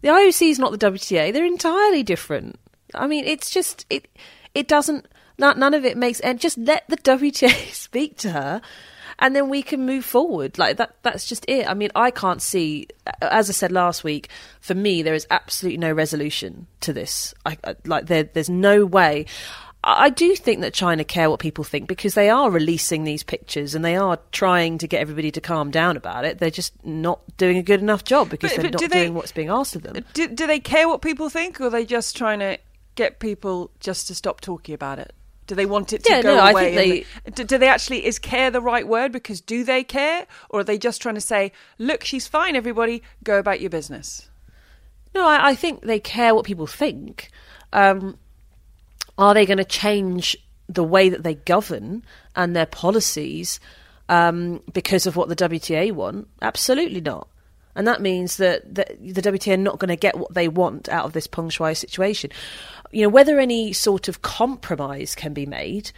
The 0.02 0.08
IOC 0.08 0.50
is 0.50 0.58
not 0.58 0.78
the 0.78 0.90
WTA. 0.90 1.32
They're 1.32 1.46
entirely 1.46 2.02
different. 2.02 2.58
I 2.94 3.06
mean, 3.06 3.24
it's 3.24 3.50
just 3.50 3.86
it. 3.90 4.08
It 4.54 4.68
doesn't 4.68 5.06
none 5.38 5.74
of 5.74 5.84
it 5.84 5.96
makes 5.96 6.20
and 6.20 6.38
just 6.38 6.58
let 6.58 6.84
the 6.88 6.96
WTA 6.98 7.72
speak 7.72 8.16
to 8.18 8.30
her 8.30 8.60
and 9.18 9.36
then 9.36 9.48
we 9.48 9.62
can 9.62 9.86
move 9.86 10.04
forward 10.04 10.58
like 10.58 10.76
that 10.78 10.96
that's 11.02 11.26
just 11.26 11.44
it 11.48 11.68
i 11.68 11.74
mean 11.74 11.90
i 11.94 12.10
can't 12.10 12.42
see 12.42 12.86
as 13.20 13.48
i 13.48 13.52
said 13.52 13.70
last 13.70 14.02
week 14.02 14.28
for 14.60 14.74
me 14.74 15.02
there 15.02 15.14
is 15.14 15.26
absolutely 15.30 15.78
no 15.78 15.92
resolution 15.92 16.66
to 16.80 16.92
this 16.92 17.34
I, 17.46 17.56
I, 17.64 17.76
like 17.84 18.06
there 18.06 18.24
there's 18.24 18.50
no 18.50 18.84
way 18.84 19.26
I 19.84 20.10
do 20.10 20.36
think 20.36 20.60
that 20.60 20.72
China 20.72 21.02
care 21.02 21.28
what 21.28 21.40
people 21.40 21.64
think 21.64 21.88
because 21.88 22.14
they 22.14 22.30
are 22.30 22.52
releasing 22.52 23.02
these 23.02 23.24
pictures 23.24 23.74
and 23.74 23.84
they 23.84 23.96
are 23.96 24.16
trying 24.30 24.78
to 24.78 24.86
get 24.86 25.00
everybody 25.00 25.32
to 25.32 25.40
calm 25.40 25.72
down 25.72 25.96
about 25.96 26.24
it. 26.24 26.38
They're 26.38 26.50
just 26.50 26.72
not 26.84 27.20
doing 27.36 27.56
a 27.56 27.64
good 27.64 27.80
enough 27.80 28.04
job 28.04 28.30
because 28.30 28.52
but, 28.52 28.62
they're 28.62 28.70
but 28.70 28.80
not 28.80 28.90
doing 28.92 29.14
what's 29.14 29.32
being 29.32 29.48
asked 29.48 29.74
of 29.74 29.82
them. 29.82 30.04
Do, 30.14 30.28
do 30.28 30.46
they 30.46 30.60
care 30.60 30.86
what 30.86 31.02
people 31.02 31.28
think 31.28 31.60
or 31.60 31.64
are 31.64 31.70
they 31.70 31.84
just 31.84 32.16
trying 32.16 32.38
to 32.38 32.58
get 32.94 33.18
people 33.18 33.70
just 33.80 34.06
to 34.08 34.14
stop 34.14 34.40
talking 34.40 34.74
about 34.74 34.98
it? 34.98 35.14
Do 35.46 35.54
they 35.54 35.66
want 35.66 35.92
it 35.92 36.04
to 36.04 36.12
yeah, 36.12 36.22
go 36.22 36.36
no, 36.36 36.46
away? 36.46 36.74
They... 36.74 37.30
do, 37.32 37.44
do, 37.44 37.58
they 37.58 37.68
actually 37.68 38.06
is 38.06 38.18
care 38.18 38.50
the 38.50 38.60
right 38.60 38.86
word? 38.86 39.12
Because 39.12 39.40
do 39.40 39.64
they 39.64 39.82
care, 39.82 40.26
or 40.48 40.60
are 40.60 40.64
they 40.64 40.78
just 40.78 41.02
trying 41.02 41.16
to 41.16 41.20
say, 41.20 41.52
"Look, 41.78 42.04
she's 42.04 42.26
fine. 42.28 42.56
Everybody, 42.56 43.02
go 43.24 43.38
about 43.38 43.60
your 43.60 43.70
business." 43.70 44.30
No, 45.14 45.26
I, 45.26 45.50
I 45.50 45.54
think 45.54 45.82
they 45.82 45.98
care 45.98 46.34
what 46.34 46.46
people 46.46 46.66
think. 46.66 47.30
Um, 47.72 48.18
are 49.18 49.34
they 49.34 49.44
going 49.44 49.58
to 49.58 49.64
change 49.64 50.36
the 50.68 50.84
way 50.84 51.08
that 51.08 51.22
they 51.22 51.34
govern 51.34 52.04
and 52.34 52.56
their 52.56 52.66
policies 52.66 53.60
um, 54.08 54.62
because 54.72 55.06
of 55.06 55.16
what 55.16 55.28
the 55.28 55.36
WTA 55.36 55.92
want? 55.92 56.28
Absolutely 56.40 57.00
not. 57.00 57.28
And 57.74 57.86
that 57.86 58.02
means 58.02 58.36
that, 58.36 58.74
that 58.74 58.96
the 59.00 59.22
WTA 59.22 59.54
are 59.54 59.56
not 59.56 59.78
going 59.78 59.88
to 59.88 59.96
get 59.96 60.16
what 60.16 60.34
they 60.34 60.48
want 60.48 60.88
out 60.88 61.06
of 61.06 61.14
this 61.14 61.26
Peng 61.26 61.48
Shuai 61.48 61.76
situation 61.76 62.30
you 62.92 63.02
know, 63.02 63.08
whether 63.08 63.38
any 63.38 63.72
sort 63.72 64.08
of 64.08 64.22
compromise 64.22 65.14
can 65.14 65.32
be 65.32 65.46
made, 65.46 65.90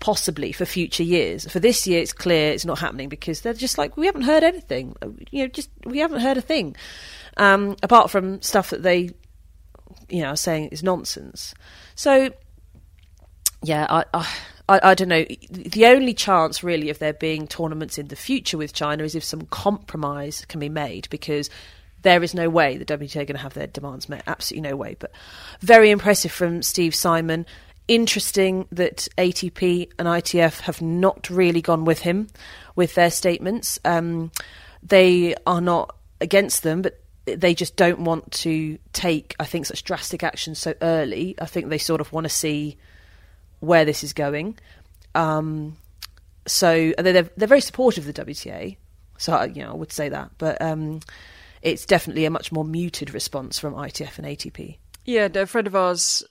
possibly 0.00 0.52
for 0.52 0.64
future 0.64 1.02
years. 1.02 1.50
For 1.50 1.60
this 1.60 1.86
year, 1.86 2.00
it's 2.00 2.12
clear 2.12 2.52
it's 2.52 2.64
not 2.64 2.78
happening 2.78 3.08
because 3.08 3.40
they're 3.40 3.54
just 3.54 3.78
like 3.78 3.96
we 3.96 4.06
haven't 4.06 4.22
heard 4.22 4.44
anything. 4.44 4.94
You 5.30 5.44
know, 5.44 5.48
just 5.48 5.70
we 5.84 5.98
haven't 5.98 6.20
heard 6.20 6.36
a 6.36 6.42
thing, 6.42 6.76
um, 7.36 7.76
apart 7.82 8.10
from 8.10 8.42
stuff 8.42 8.70
that 8.70 8.82
they, 8.82 9.10
you 10.08 10.22
know, 10.22 10.28
are 10.28 10.36
saying 10.36 10.68
is 10.68 10.82
nonsense. 10.82 11.54
So, 11.94 12.30
yeah, 13.62 13.86
I, 13.88 14.04
I, 14.12 14.34
I, 14.68 14.80
I 14.82 14.94
don't 14.94 15.08
know. 15.08 15.24
The 15.50 15.86
only 15.86 16.14
chance, 16.14 16.62
really, 16.62 16.90
of 16.90 16.98
there 16.98 17.12
being 17.14 17.46
tournaments 17.46 17.98
in 17.98 18.08
the 18.08 18.16
future 18.16 18.58
with 18.58 18.72
China 18.72 19.04
is 19.04 19.14
if 19.14 19.24
some 19.24 19.42
compromise 19.46 20.44
can 20.46 20.60
be 20.60 20.68
made 20.68 21.08
because 21.10 21.50
there 22.02 22.22
is 22.22 22.34
no 22.34 22.48
way 22.48 22.76
the 22.76 22.84
WTA 22.84 23.22
are 23.22 23.24
going 23.24 23.36
to 23.36 23.38
have 23.38 23.54
their 23.54 23.66
demands 23.66 24.08
met. 24.08 24.22
Absolutely 24.26 24.68
no 24.70 24.76
way. 24.76 24.96
But 24.98 25.12
very 25.60 25.90
impressive 25.90 26.32
from 26.32 26.62
Steve 26.62 26.94
Simon. 26.94 27.46
Interesting 27.88 28.66
that 28.72 29.08
ATP 29.18 29.90
and 29.98 30.06
ITF 30.06 30.60
have 30.60 30.80
not 30.80 31.28
really 31.28 31.60
gone 31.60 31.84
with 31.84 32.00
him 32.00 32.28
with 32.76 32.94
their 32.94 33.10
statements. 33.10 33.78
Um, 33.84 34.30
they 34.82 35.34
are 35.46 35.60
not 35.60 35.96
against 36.20 36.62
them, 36.62 36.82
but 36.82 37.00
they 37.26 37.54
just 37.54 37.76
don't 37.76 38.00
want 38.00 38.30
to 38.32 38.78
take, 38.92 39.34
I 39.38 39.44
think, 39.44 39.66
such 39.66 39.84
drastic 39.84 40.22
action 40.22 40.54
so 40.54 40.74
early. 40.80 41.34
I 41.40 41.46
think 41.46 41.68
they 41.68 41.78
sort 41.78 42.00
of 42.00 42.12
want 42.12 42.24
to 42.24 42.30
see 42.30 42.76
where 43.60 43.84
this 43.84 44.02
is 44.02 44.12
going. 44.12 44.58
Um, 45.14 45.76
so 46.46 46.92
they're 46.98 47.22
they're 47.22 47.48
very 47.48 47.60
supportive 47.60 48.08
of 48.08 48.14
the 48.14 48.24
WTA. 48.24 48.76
So 49.18 49.42
you 49.44 49.62
know, 49.62 49.72
I 49.72 49.76
would 49.76 49.92
say 49.92 50.08
that, 50.08 50.30
but 50.38 50.60
um, 50.62 51.00
it's 51.62 51.86
definitely 51.86 52.24
a 52.24 52.30
much 52.30 52.52
more 52.52 52.64
muted 52.64 53.12
response 53.12 53.58
from 53.58 53.74
ITF 53.74 54.18
and 54.18 54.26
ATP. 54.26 54.78
Yeah, 55.04 55.28
a 55.34 55.46
friend 55.46 55.66
of 55.66 55.74
ours, 55.74 56.22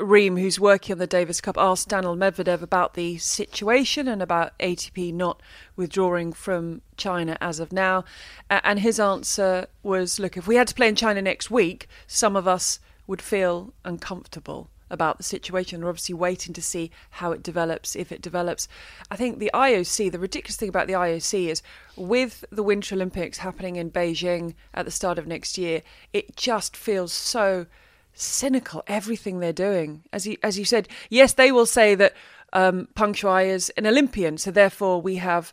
Reem, 0.00 0.36
who's 0.36 0.58
working 0.58 0.94
on 0.94 0.98
the 0.98 1.06
Davis 1.06 1.40
Cup, 1.40 1.56
asked 1.56 1.88
Daniil 1.88 2.16
Medvedev 2.16 2.62
about 2.62 2.94
the 2.94 3.18
situation 3.18 4.08
and 4.08 4.22
about 4.22 4.58
ATP 4.58 5.12
not 5.14 5.40
withdrawing 5.76 6.32
from 6.32 6.82
China 6.96 7.36
as 7.40 7.60
of 7.60 7.72
now. 7.72 8.04
And 8.50 8.80
his 8.80 8.98
answer 8.98 9.66
was 9.82 10.18
look, 10.18 10.36
if 10.36 10.46
we 10.46 10.56
had 10.56 10.68
to 10.68 10.74
play 10.74 10.88
in 10.88 10.96
China 10.96 11.22
next 11.22 11.50
week, 11.50 11.88
some 12.06 12.36
of 12.36 12.48
us 12.48 12.80
would 13.06 13.22
feel 13.22 13.72
uncomfortable 13.84 14.70
about 14.90 15.18
the 15.18 15.24
situation. 15.24 15.82
We're 15.82 15.90
obviously 15.90 16.14
waiting 16.14 16.52
to 16.54 16.62
see 16.62 16.90
how 17.10 17.32
it 17.32 17.42
develops, 17.42 17.96
if 17.96 18.12
it 18.12 18.22
develops. 18.22 18.68
I 19.10 19.16
think 19.16 19.38
the 19.38 19.50
IOC, 19.54 20.12
the 20.12 20.18
ridiculous 20.18 20.56
thing 20.56 20.68
about 20.68 20.86
the 20.86 20.94
IOC 20.94 21.48
is 21.48 21.62
with 21.96 22.44
the 22.50 22.62
Winter 22.62 22.94
Olympics 22.94 23.38
happening 23.38 23.76
in 23.76 23.90
Beijing 23.90 24.54
at 24.72 24.84
the 24.84 24.90
start 24.90 25.18
of 25.18 25.26
next 25.26 25.58
year, 25.58 25.82
it 26.12 26.36
just 26.36 26.76
feels 26.76 27.12
so 27.12 27.66
cynical, 28.14 28.82
everything 28.86 29.38
they're 29.38 29.52
doing. 29.52 30.04
As 30.12 30.26
you, 30.26 30.36
as 30.42 30.58
you 30.58 30.64
said, 30.64 30.88
yes, 31.10 31.32
they 31.32 31.50
will 31.50 31.66
say 31.66 31.94
that 31.94 32.14
um, 32.52 32.88
Peng 32.94 33.12
Shuai 33.12 33.46
is 33.46 33.70
an 33.70 33.86
Olympian, 33.86 34.38
so 34.38 34.50
therefore 34.50 35.00
we 35.00 35.16
have 35.16 35.52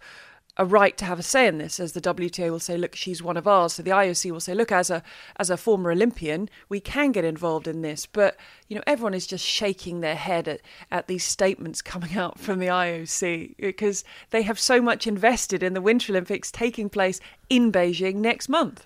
a 0.57 0.65
right 0.65 0.97
to 0.97 1.05
have 1.05 1.19
a 1.19 1.23
say 1.23 1.47
in 1.47 1.57
this, 1.57 1.79
as 1.79 1.93
the 1.93 2.01
WTA 2.01 2.51
will 2.51 2.59
say, 2.59 2.77
look, 2.77 2.95
she's 2.95 3.23
one 3.23 3.37
of 3.37 3.47
ours. 3.47 3.73
So 3.73 3.83
the 3.83 3.91
IOC 3.91 4.31
will 4.31 4.39
say, 4.39 4.53
look, 4.53 4.71
as 4.71 4.89
a 4.89 5.01
as 5.37 5.49
a 5.49 5.57
former 5.57 5.91
Olympian, 5.91 6.49
we 6.67 6.79
can 6.79 7.11
get 7.11 7.23
involved 7.23 7.67
in 7.67 7.81
this. 7.81 8.05
But 8.05 8.37
you 8.67 8.75
know, 8.75 8.83
everyone 8.85 9.13
is 9.13 9.27
just 9.27 9.45
shaking 9.45 10.01
their 10.01 10.15
head 10.15 10.47
at, 10.47 10.61
at 10.91 11.07
these 11.07 11.23
statements 11.23 11.81
coming 11.81 12.17
out 12.17 12.39
from 12.39 12.59
the 12.59 12.67
IOC 12.67 13.55
because 13.57 14.03
they 14.31 14.41
have 14.41 14.59
so 14.59 14.81
much 14.81 15.07
invested 15.07 15.63
in 15.63 15.73
the 15.73 15.81
Winter 15.81 16.11
Olympics 16.11 16.51
taking 16.51 16.89
place 16.89 17.19
in 17.49 17.71
Beijing 17.71 18.15
next 18.15 18.49
month. 18.49 18.85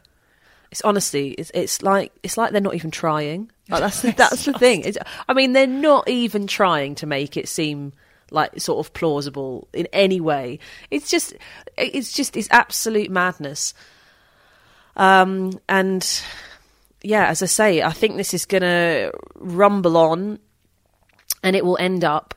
It's 0.72 0.82
honestly, 0.82 1.32
it's 1.32 1.52
it's 1.54 1.82
like 1.82 2.12
it's 2.22 2.38
like 2.38 2.52
they're 2.52 2.62
not 2.62 2.76
even 2.76 2.92
trying. 2.92 3.52
Like 3.70 3.82
that's 3.82 4.02
the, 4.02 4.12
that's 4.18 4.46
the 4.46 4.54
thing. 4.54 4.82
It's, 4.82 4.98
I 5.28 5.34
mean, 5.34 5.54
they're 5.54 5.66
not 5.66 6.08
even 6.08 6.46
trying 6.46 6.96
to 6.96 7.08
make 7.08 7.38
it 7.38 7.48
seem 7.48 7.94
like 8.36 8.60
sort 8.60 8.86
of 8.86 8.94
plausible 8.94 9.68
in 9.74 9.88
any 9.92 10.20
way. 10.20 10.60
It's 10.92 11.10
just, 11.10 11.34
it's 11.78 12.14
just, 12.14 12.38
it's 12.38 12.50
absolute 12.52 13.10
madness. 13.10 13.74
Um, 14.96 15.60
and 15.68 16.08
yeah, 17.02 17.28
as 17.28 17.42
I 17.42 17.48
say, 17.48 17.82
I 17.82 17.92
think 17.92 18.18
this 18.18 18.34
is 18.34 18.46
going 18.46 18.62
to 18.62 19.12
rumble 19.36 19.98
on, 19.98 20.40
and 21.44 21.56
it 21.56 21.66
will 21.66 21.78
end 21.78 22.04
up, 22.04 22.36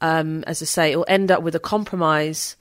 um, 0.00 0.44
as 0.46 0.62
I 0.62 0.66
say, 0.66 0.92
it 0.92 0.96
will 0.96 1.06
end 1.08 1.30
up 1.30 1.42
with 1.42 1.54
a 1.54 1.60
compromise 1.60 2.56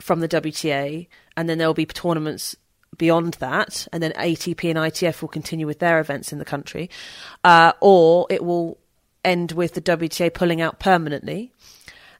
from 0.00 0.20
the 0.20 0.28
WTA, 0.28 1.06
and 1.36 1.48
then 1.48 1.58
there 1.58 1.66
will 1.66 1.74
be 1.74 1.86
tournaments 1.86 2.56
beyond 2.96 3.34
that, 3.34 3.88
and 3.92 4.02
then 4.02 4.12
ATP 4.12 4.70
and 4.70 4.78
ITF 4.78 5.20
will 5.20 5.28
continue 5.28 5.66
with 5.66 5.80
their 5.80 5.98
events 5.98 6.32
in 6.32 6.38
the 6.38 6.44
country, 6.44 6.90
uh, 7.42 7.72
or 7.80 8.26
it 8.30 8.44
will 8.44 8.78
end 9.24 9.52
with 9.52 9.74
the 9.74 9.80
WTA 9.80 10.32
pulling 10.32 10.60
out 10.60 10.78
permanently 10.78 11.50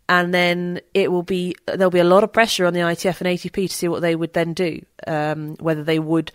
and 0.08 0.34
then 0.34 0.80
it 0.92 1.10
will 1.10 1.22
be 1.22 1.54
there'll 1.66 1.90
be 1.90 1.98
a 1.98 2.04
lot 2.04 2.24
of 2.24 2.32
pressure 2.32 2.66
on 2.66 2.74
the 2.74 2.80
ITF 2.80 3.20
and 3.20 3.38
ATP 3.38 3.68
to 3.68 3.74
see 3.74 3.88
what 3.88 4.02
they 4.02 4.14
would 4.14 4.32
then 4.32 4.52
do, 4.52 4.84
um, 5.06 5.56
whether 5.56 5.82
they 5.82 5.98
would 5.98 6.32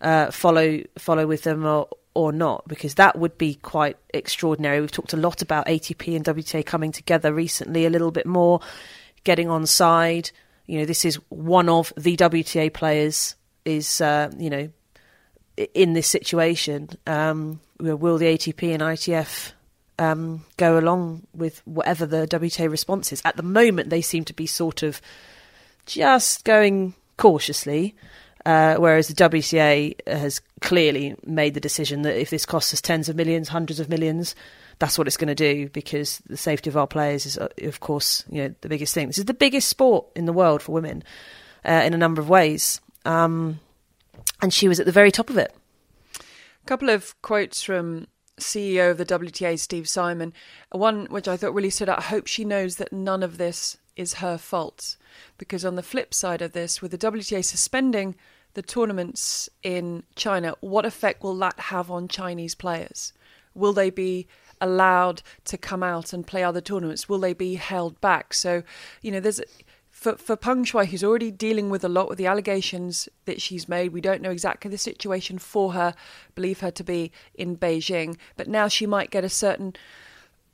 uh, 0.00 0.30
follow 0.30 0.80
follow 0.98 1.26
with 1.26 1.42
them 1.42 1.64
or 1.64 1.88
or 2.14 2.30
not, 2.32 2.68
because 2.68 2.96
that 2.96 3.18
would 3.18 3.38
be 3.38 3.54
quite 3.54 3.96
extraordinary. 4.12 4.80
We've 4.80 4.92
talked 4.92 5.14
a 5.14 5.16
lot 5.16 5.40
about 5.40 5.66
ATP 5.66 6.14
and 6.14 6.24
WTA 6.24 6.64
coming 6.64 6.92
together 6.92 7.32
recently, 7.32 7.86
a 7.86 7.90
little 7.90 8.10
bit 8.10 8.26
more, 8.26 8.60
getting 9.24 9.48
on 9.48 9.66
side. 9.66 10.30
You 10.66 10.80
know, 10.80 10.84
this 10.84 11.04
is 11.04 11.16
one 11.30 11.68
of 11.68 11.92
the 11.96 12.16
WTA 12.16 12.72
players 12.72 13.34
is 13.64 14.00
uh, 14.00 14.30
you 14.38 14.50
know 14.50 14.68
in 15.74 15.94
this 15.94 16.06
situation. 16.06 16.90
Um, 17.06 17.60
will 17.80 18.18
the 18.18 18.26
ATP 18.26 18.72
and 18.72 18.82
ITF 18.82 19.52
um, 19.98 20.44
go 20.56 20.78
along 20.78 21.26
with 21.34 21.62
whatever 21.64 22.06
the 22.06 22.26
WTA 22.26 22.70
response 22.70 23.12
is. 23.12 23.22
At 23.24 23.36
the 23.36 23.42
moment, 23.42 23.90
they 23.90 24.02
seem 24.02 24.24
to 24.24 24.32
be 24.32 24.46
sort 24.46 24.82
of 24.82 25.00
just 25.86 26.44
going 26.44 26.94
cautiously, 27.16 27.94
uh, 28.44 28.76
whereas 28.76 29.08
the 29.08 29.14
WTA 29.14 29.94
has 30.06 30.40
clearly 30.60 31.14
made 31.24 31.54
the 31.54 31.60
decision 31.60 32.02
that 32.02 32.20
if 32.20 32.30
this 32.30 32.46
costs 32.46 32.72
us 32.72 32.80
tens 32.80 33.08
of 33.08 33.16
millions, 33.16 33.48
hundreds 33.48 33.80
of 33.80 33.88
millions, 33.88 34.34
that's 34.78 34.98
what 34.98 35.06
it's 35.06 35.16
going 35.16 35.28
to 35.28 35.34
do 35.34 35.68
because 35.68 36.18
the 36.28 36.36
safety 36.36 36.68
of 36.68 36.76
our 36.76 36.86
players 36.86 37.26
is, 37.26 37.38
uh, 37.38 37.48
of 37.62 37.80
course, 37.80 38.24
you 38.28 38.42
know, 38.42 38.54
the 38.62 38.68
biggest 38.68 38.94
thing. 38.94 39.06
This 39.06 39.18
is 39.18 39.26
the 39.26 39.34
biggest 39.34 39.68
sport 39.68 40.06
in 40.16 40.26
the 40.26 40.32
world 40.32 40.62
for 40.62 40.72
women 40.72 41.04
uh, 41.64 41.82
in 41.84 41.94
a 41.94 41.98
number 41.98 42.20
of 42.20 42.28
ways, 42.28 42.80
um, 43.04 43.60
and 44.40 44.52
she 44.52 44.66
was 44.68 44.80
at 44.80 44.86
the 44.86 44.92
very 44.92 45.12
top 45.12 45.30
of 45.30 45.38
it. 45.38 45.54
A 46.18 46.66
couple 46.66 46.90
of 46.90 47.20
quotes 47.22 47.62
from 47.62 48.06
CEO 48.42 48.90
of 48.90 48.98
the 48.98 49.06
WTA, 49.06 49.58
Steve 49.58 49.88
Simon, 49.88 50.32
one 50.70 51.06
which 51.06 51.28
I 51.28 51.36
thought 51.36 51.54
really 51.54 51.70
stood 51.70 51.88
out. 51.88 51.98
I 51.98 52.02
hope 52.02 52.26
she 52.26 52.44
knows 52.44 52.76
that 52.76 52.92
none 52.92 53.22
of 53.22 53.38
this 53.38 53.78
is 53.96 54.14
her 54.14 54.38
fault. 54.38 54.96
Because 55.38 55.64
on 55.64 55.76
the 55.76 55.82
flip 55.82 56.14
side 56.14 56.42
of 56.42 56.52
this, 56.52 56.80
with 56.80 56.90
the 56.90 56.98
WTA 56.98 57.44
suspending 57.44 58.14
the 58.54 58.62
tournaments 58.62 59.48
in 59.62 60.02
China, 60.14 60.54
what 60.60 60.84
effect 60.84 61.22
will 61.22 61.36
that 61.38 61.58
have 61.58 61.90
on 61.90 62.08
Chinese 62.08 62.54
players? 62.54 63.12
Will 63.54 63.72
they 63.72 63.90
be 63.90 64.26
allowed 64.60 65.22
to 65.44 65.58
come 65.58 65.82
out 65.82 66.12
and 66.12 66.26
play 66.26 66.42
other 66.42 66.60
tournaments? 66.60 67.08
Will 67.08 67.18
they 67.18 67.32
be 67.32 67.56
held 67.56 68.00
back? 68.00 68.32
So, 68.32 68.62
you 69.00 69.10
know, 69.10 69.20
there's 69.20 69.40
for, 70.02 70.16
for 70.16 70.34
Peng 70.34 70.64
Shuai, 70.64 70.86
who's 70.86 71.04
already 71.04 71.30
dealing 71.30 71.70
with 71.70 71.84
a 71.84 71.88
lot 71.88 72.08
with 72.08 72.18
the 72.18 72.26
allegations 72.26 73.08
that 73.24 73.40
she's 73.40 73.68
made, 73.68 73.92
we 73.92 74.00
don't 74.00 74.20
know 74.20 74.32
exactly 74.32 74.68
the 74.68 74.76
situation 74.76 75.38
for 75.38 75.74
her, 75.74 75.94
believe 76.34 76.58
her 76.58 76.72
to 76.72 76.82
be 76.82 77.12
in 77.34 77.56
Beijing, 77.56 78.16
but 78.36 78.48
now 78.48 78.66
she 78.66 78.84
might 78.84 79.12
get 79.12 79.22
a 79.22 79.28
certain 79.28 79.74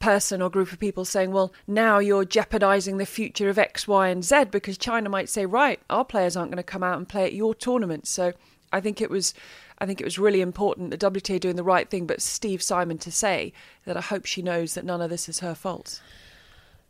person 0.00 0.42
or 0.42 0.50
group 0.50 0.70
of 0.70 0.78
people 0.78 1.06
saying, 1.06 1.32
well, 1.32 1.52
now 1.66 1.98
you're 1.98 2.26
jeopardizing 2.26 2.98
the 2.98 3.06
future 3.06 3.48
of 3.48 3.58
X, 3.58 3.88
Y, 3.88 4.08
and 4.08 4.22
Z 4.22 4.44
because 4.50 4.76
China 4.76 5.08
might 5.08 5.30
say, 5.30 5.46
right, 5.46 5.80
our 5.88 6.04
players 6.04 6.36
aren't 6.36 6.50
going 6.50 6.58
to 6.58 6.62
come 6.62 6.82
out 6.82 6.98
and 6.98 7.08
play 7.08 7.24
at 7.24 7.32
your 7.32 7.54
tournament. 7.54 8.06
So 8.06 8.34
I 8.70 8.80
think 8.80 9.00
it 9.00 9.10
was. 9.10 9.34
I 9.80 9.86
think 9.86 10.00
it 10.00 10.04
was 10.04 10.18
really 10.18 10.40
important 10.40 10.90
the 10.90 10.98
WTA 10.98 11.38
doing 11.38 11.54
the 11.54 11.62
right 11.62 11.88
thing, 11.88 12.04
but 12.04 12.20
Steve 12.20 12.60
Simon 12.60 12.98
to 12.98 13.12
say 13.12 13.52
that 13.84 13.96
I 13.96 14.00
hope 14.00 14.26
she 14.26 14.42
knows 14.42 14.74
that 14.74 14.84
none 14.84 15.00
of 15.00 15.08
this 15.08 15.28
is 15.28 15.38
her 15.38 15.54
fault. 15.54 16.02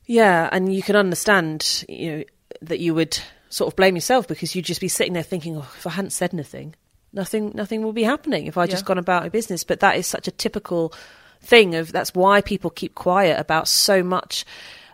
Yeah, 0.06 0.48
and 0.50 0.74
you 0.74 0.82
can 0.82 0.96
understand, 0.96 1.84
you 1.86 2.10
know, 2.10 2.24
that 2.62 2.80
you 2.80 2.94
would 2.94 3.18
sort 3.50 3.72
of 3.72 3.76
blame 3.76 3.94
yourself 3.94 4.28
because 4.28 4.54
you'd 4.54 4.64
just 4.64 4.80
be 4.80 4.88
sitting 4.88 5.14
there 5.14 5.22
thinking, 5.22 5.56
oh, 5.56 5.70
if 5.76 5.86
I 5.86 5.90
hadn't 5.90 6.10
said 6.10 6.34
anything, 6.34 6.74
nothing, 7.12 7.52
nothing 7.54 7.82
will 7.82 7.92
be 7.92 8.02
happening 8.02 8.46
if 8.46 8.58
I 8.58 8.64
yeah. 8.64 8.70
just 8.70 8.84
gone 8.84 8.98
about 8.98 9.22
my 9.22 9.28
business. 9.28 9.64
But 9.64 9.80
that 9.80 9.96
is 9.96 10.06
such 10.06 10.28
a 10.28 10.32
typical 10.32 10.92
thing 11.40 11.74
of 11.74 11.92
that's 11.92 12.14
why 12.14 12.40
people 12.40 12.70
keep 12.70 12.94
quiet 12.94 13.38
about 13.38 13.68
so 13.68 14.02
much 14.02 14.44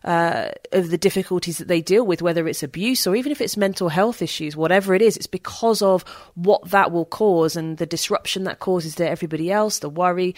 uh, 0.04 0.50
of 0.73 0.90
the 0.90 0.99
difficulties 0.99 1.58
that 1.58 1.68
they 1.68 1.80
deal 1.80 2.04
with, 2.04 2.20
whether 2.20 2.46
it's 2.46 2.62
abuse 2.62 3.06
or 3.06 3.16
even 3.16 3.32
if 3.32 3.40
it's 3.40 3.56
mental 3.56 3.88
health 3.88 4.20
issues, 4.20 4.54
whatever 4.54 4.94
it 4.94 5.00
is, 5.00 5.16
it's 5.16 5.26
because 5.26 5.80
of 5.80 6.02
what 6.34 6.70
that 6.70 6.92
will 6.92 7.06
cause 7.06 7.56
and 7.56 7.78
the 7.78 7.87
disruption 7.87 8.44
that 8.44 8.58
causes 8.58 8.94
to 8.96 9.08
everybody 9.08 9.50
else, 9.50 9.78
the 9.78 9.88
worry, 9.88 10.34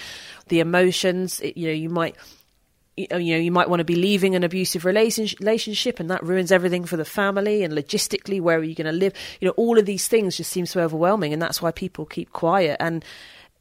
the 0.49 0.61
emotions. 0.61 1.40
It, 1.40 1.56
you 1.56 1.66
know, 1.66 1.75
you 1.75 1.90
might 1.90 2.14
you 2.97 3.09
know 3.11 3.19
you 3.19 3.53
might 3.53 3.69
want 3.69 3.81
to 3.81 3.85
be 3.85 3.95
leaving 3.97 4.35
an 4.35 4.43
abusive 4.43 4.85
relationship 4.85 6.00
and 6.00 6.11
that 6.11 6.23
ruins 6.25 6.50
everything 6.50 6.85
for 6.85 6.97
the 6.97 7.05
family 7.05 7.62
and 7.62 7.75
logistically 7.75 8.41
where 8.41 8.59
are 8.59 8.65
you 8.65 8.75
going 8.75 8.87
to 8.87 8.93
live? 8.93 9.12
You 9.41 9.49
know 9.49 9.55
all 9.57 9.79
of 9.79 9.87
these 9.87 10.09
things 10.09 10.37
just 10.37 10.50
seem 10.50 10.67
so 10.67 10.81
overwhelming 10.81 11.33
and 11.33 11.41
that's 11.41 11.61
why 11.61 11.73
people 11.73 12.07
keep 12.07 12.33
quiet 12.33 12.76
and 12.81 13.05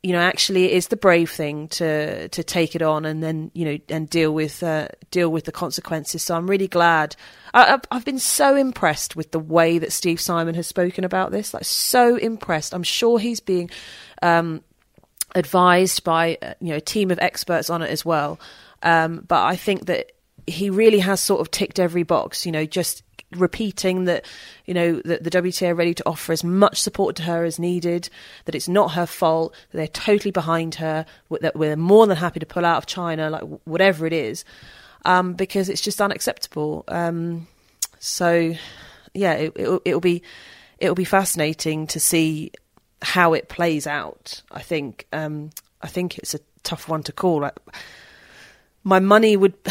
you 0.04 0.14
know 0.14 0.20
actually 0.20 0.66
it 0.66 0.72
is 0.74 0.88
the 0.88 0.96
brave 0.96 1.30
thing 1.30 1.68
to 1.68 2.30
to 2.30 2.44
take 2.44 2.76
it 2.76 2.82
on 2.82 3.06
and 3.06 3.22
then 3.22 3.52
you 3.54 3.66
know 3.66 3.78
and 3.90 4.10
deal 4.10 4.34
with 4.34 4.64
uh, 4.64 4.88
deal 5.12 5.30
with 5.30 5.44
the 5.46 5.52
consequences. 5.52 6.24
So 6.24 6.36
i'm 6.36 6.50
really 6.50 6.68
glad. 6.68 7.16
I, 7.54 7.80
have 7.92 8.06
been 8.06 8.20
so 8.20 8.56
impressed 8.56 9.16
with 9.16 9.32
the 9.32 9.40
way 9.40 9.80
that 9.80 9.92
steve 9.92 10.22
simon 10.22 10.56
has 10.56 10.68
spoken 10.68 11.04
about 11.04 11.32
this 11.32 11.54
like 11.54 11.66
so 11.66 12.16
impressed. 12.16 12.74
I'm 12.74 12.84
sure 12.84 13.20
he's 13.20 13.42
being 13.42 13.70
um, 14.22 14.62
advised 15.34 16.06
by 16.06 16.38
uh, 16.42 16.54
you 16.62 16.70
know 16.70 16.78
a 16.78 16.82
team 16.82 17.12
of 17.12 17.20
experts 17.20 17.70
on 17.70 17.82
it 17.82 17.90
as 17.90 18.06
well 18.06 18.40
um, 18.84 19.24
but 19.28 19.44
I 19.44 19.56
think 19.56 19.86
that 19.86 20.12
he 20.48 20.70
really 20.70 21.00
has 21.00 21.20
sort 21.20 21.42
of 21.42 21.52
ticked 21.52 21.80
every 21.80 22.04
box, 22.04 22.46
you 22.46 22.52
know, 22.52 22.66
just 22.66 23.04
repeating 23.32 24.06
that, 24.06 24.26
you 24.66 24.74
know, 24.74 25.02
that 25.06 25.24
the 25.24 25.30
WTA 25.30 25.70
are 25.70 25.76
ready 25.76 25.94
to 25.94 26.04
offer 26.06 26.32
as 26.32 26.44
much 26.44 26.80
support 26.80 27.16
to 27.18 27.24
her 27.24 27.44
as 27.44 27.60
needed, 27.60 28.10
that 28.46 28.56
it's 28.56 28.68
not 28.68 28.94
her 28.94 29.06
fault, 29.06 29.54
that 29.72 29.78
they're 29.78 29.88
totally 29.88 30.32
behind 30.32 30.76
her, 30.76 31.06
that 31.42 31.56
we're 31.56 31.76
more 31.76 32.06
than 32.08 32.18
happy 32.18 32.40
to 32.40 32.46
pull 32.46 32.66
out 32.66 32.78
of 32.78 32.86
China, 32.86 33.30
like 33.30 33.44
whatever 33.66 34.06
it 34.06 34.14
is, 34.14 34.46
um, 35.06 35.34
because 35.34 35.70
it's 35.70 35.82
just 35.82 36.02
unacceptable. 36.02 36.84
Um, 36.88 37.48
so, 38.00 38.54
yeah, 39.14 39.34
it, 39.34 39.56
will 39.56 39.82
it'll 39.86 40.02
be 40.02 40.22
it'll 40.80 40.96
be 40.96 41.06
fascinating 41.06 41.88
to 41.88 42.00
see 42.00 42.52
how 43.02 43.34
it 43.34 43.50
plays 43.50 43.88
out. 43.88 44.42
I 44.52 44.62
think 44.62 45.08
um, 45.14 45.52
I 45.82 45.88
think 45.88 46.18
it's 46.18 46.34
a 46.34 46.40
tough 46.64 46.88
one 46.88 47.04
to 47.04 47.12
call. 47.12 47.50
My 48.86 49.02
money 49.02 49.36
would 49.36 49.54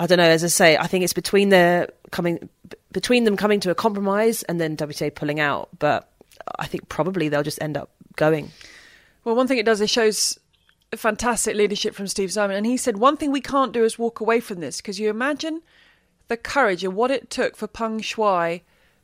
I 0.00 0.08
don't 0.08 0.18
know. 0.18 0.24
As 0.24 0.42
I 0.42 0.48
say, 0.48 0.76
I 0.76 0.88
think 0.88 1.04
it's 1.04 1.12
between 1.12 1.50
the 1.50 1.88
coming 2.10 2.48
between 2.90 3.22
them 3.22 3.36
coming 3.36 3.60
to 3.60 3.70
a 3.70 3.74
compromise 3.76 4.42
and 4.44 4.60
then 4.60 4.76
WTA 4.76 5.14
pulling 5.14 5.38
out. 5.38 5.68
But 5.78 6.10
I 6.58 6.66
think 6.66 6.88
probably 6.88 7.28
they'll 7.28 7.44
just 7.44 7.62
end 7.62 7.76
up 7.76 7.90
going. 8.16 8.50
Well, 9.22 9.36
one 9.36 9.46
thing 9.46 9.58
it 9.58 9.66
does, 9.66 9.80
it 9.80 9.88
shows 9.88 10.38
fantastic 10.96 11.56
leadership 11.56 11.94
from 11.94 12.06
Steve 12.06 12.32
Simon, 12.32 12.56
and 12.56 12.66
he 12.66 12.76
said 12.76 12.96
one 12.96 13.16
thing 13.16 13.30
we 13.30 13.40
can't 13.40 13.72
do 13.72 13.84
is 13.84 13.98
walk 13.98 14.20
away 14.20 14.40
from 14.40 14.60
this 14.60 14.78
because 14.78 14.98
you 14.98 15.10
imagine 15.10 15.62
the 16.28 16.36
courage 16.36 16.84
and 16.84 16.94
what 16.94 17.10
it 17.10 17.30
took 17.30 17.56
for 17.56 17.66
Peng 17.66 18.00
Shuai 18.00 18.62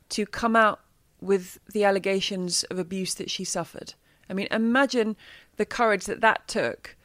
to 0.09 0.25
come 0.25 0.55
out 0.55 0.81
with 1.21 1.59
the 1.71 1.83
allegations 1.83 2.63
of 2.65 2.79
abuse 2.79 3.13
that 3.15 3.29
she 3.29 3.43
suffered. 3.43 3.93
I 4.29 4.33
mean, 4.33 4.47
imagine 4.51 5.15
the 5.57 5.65
courage 5.65 6.05
that 6.05 6.21
that 6.21 6.47
took 6.47 6.95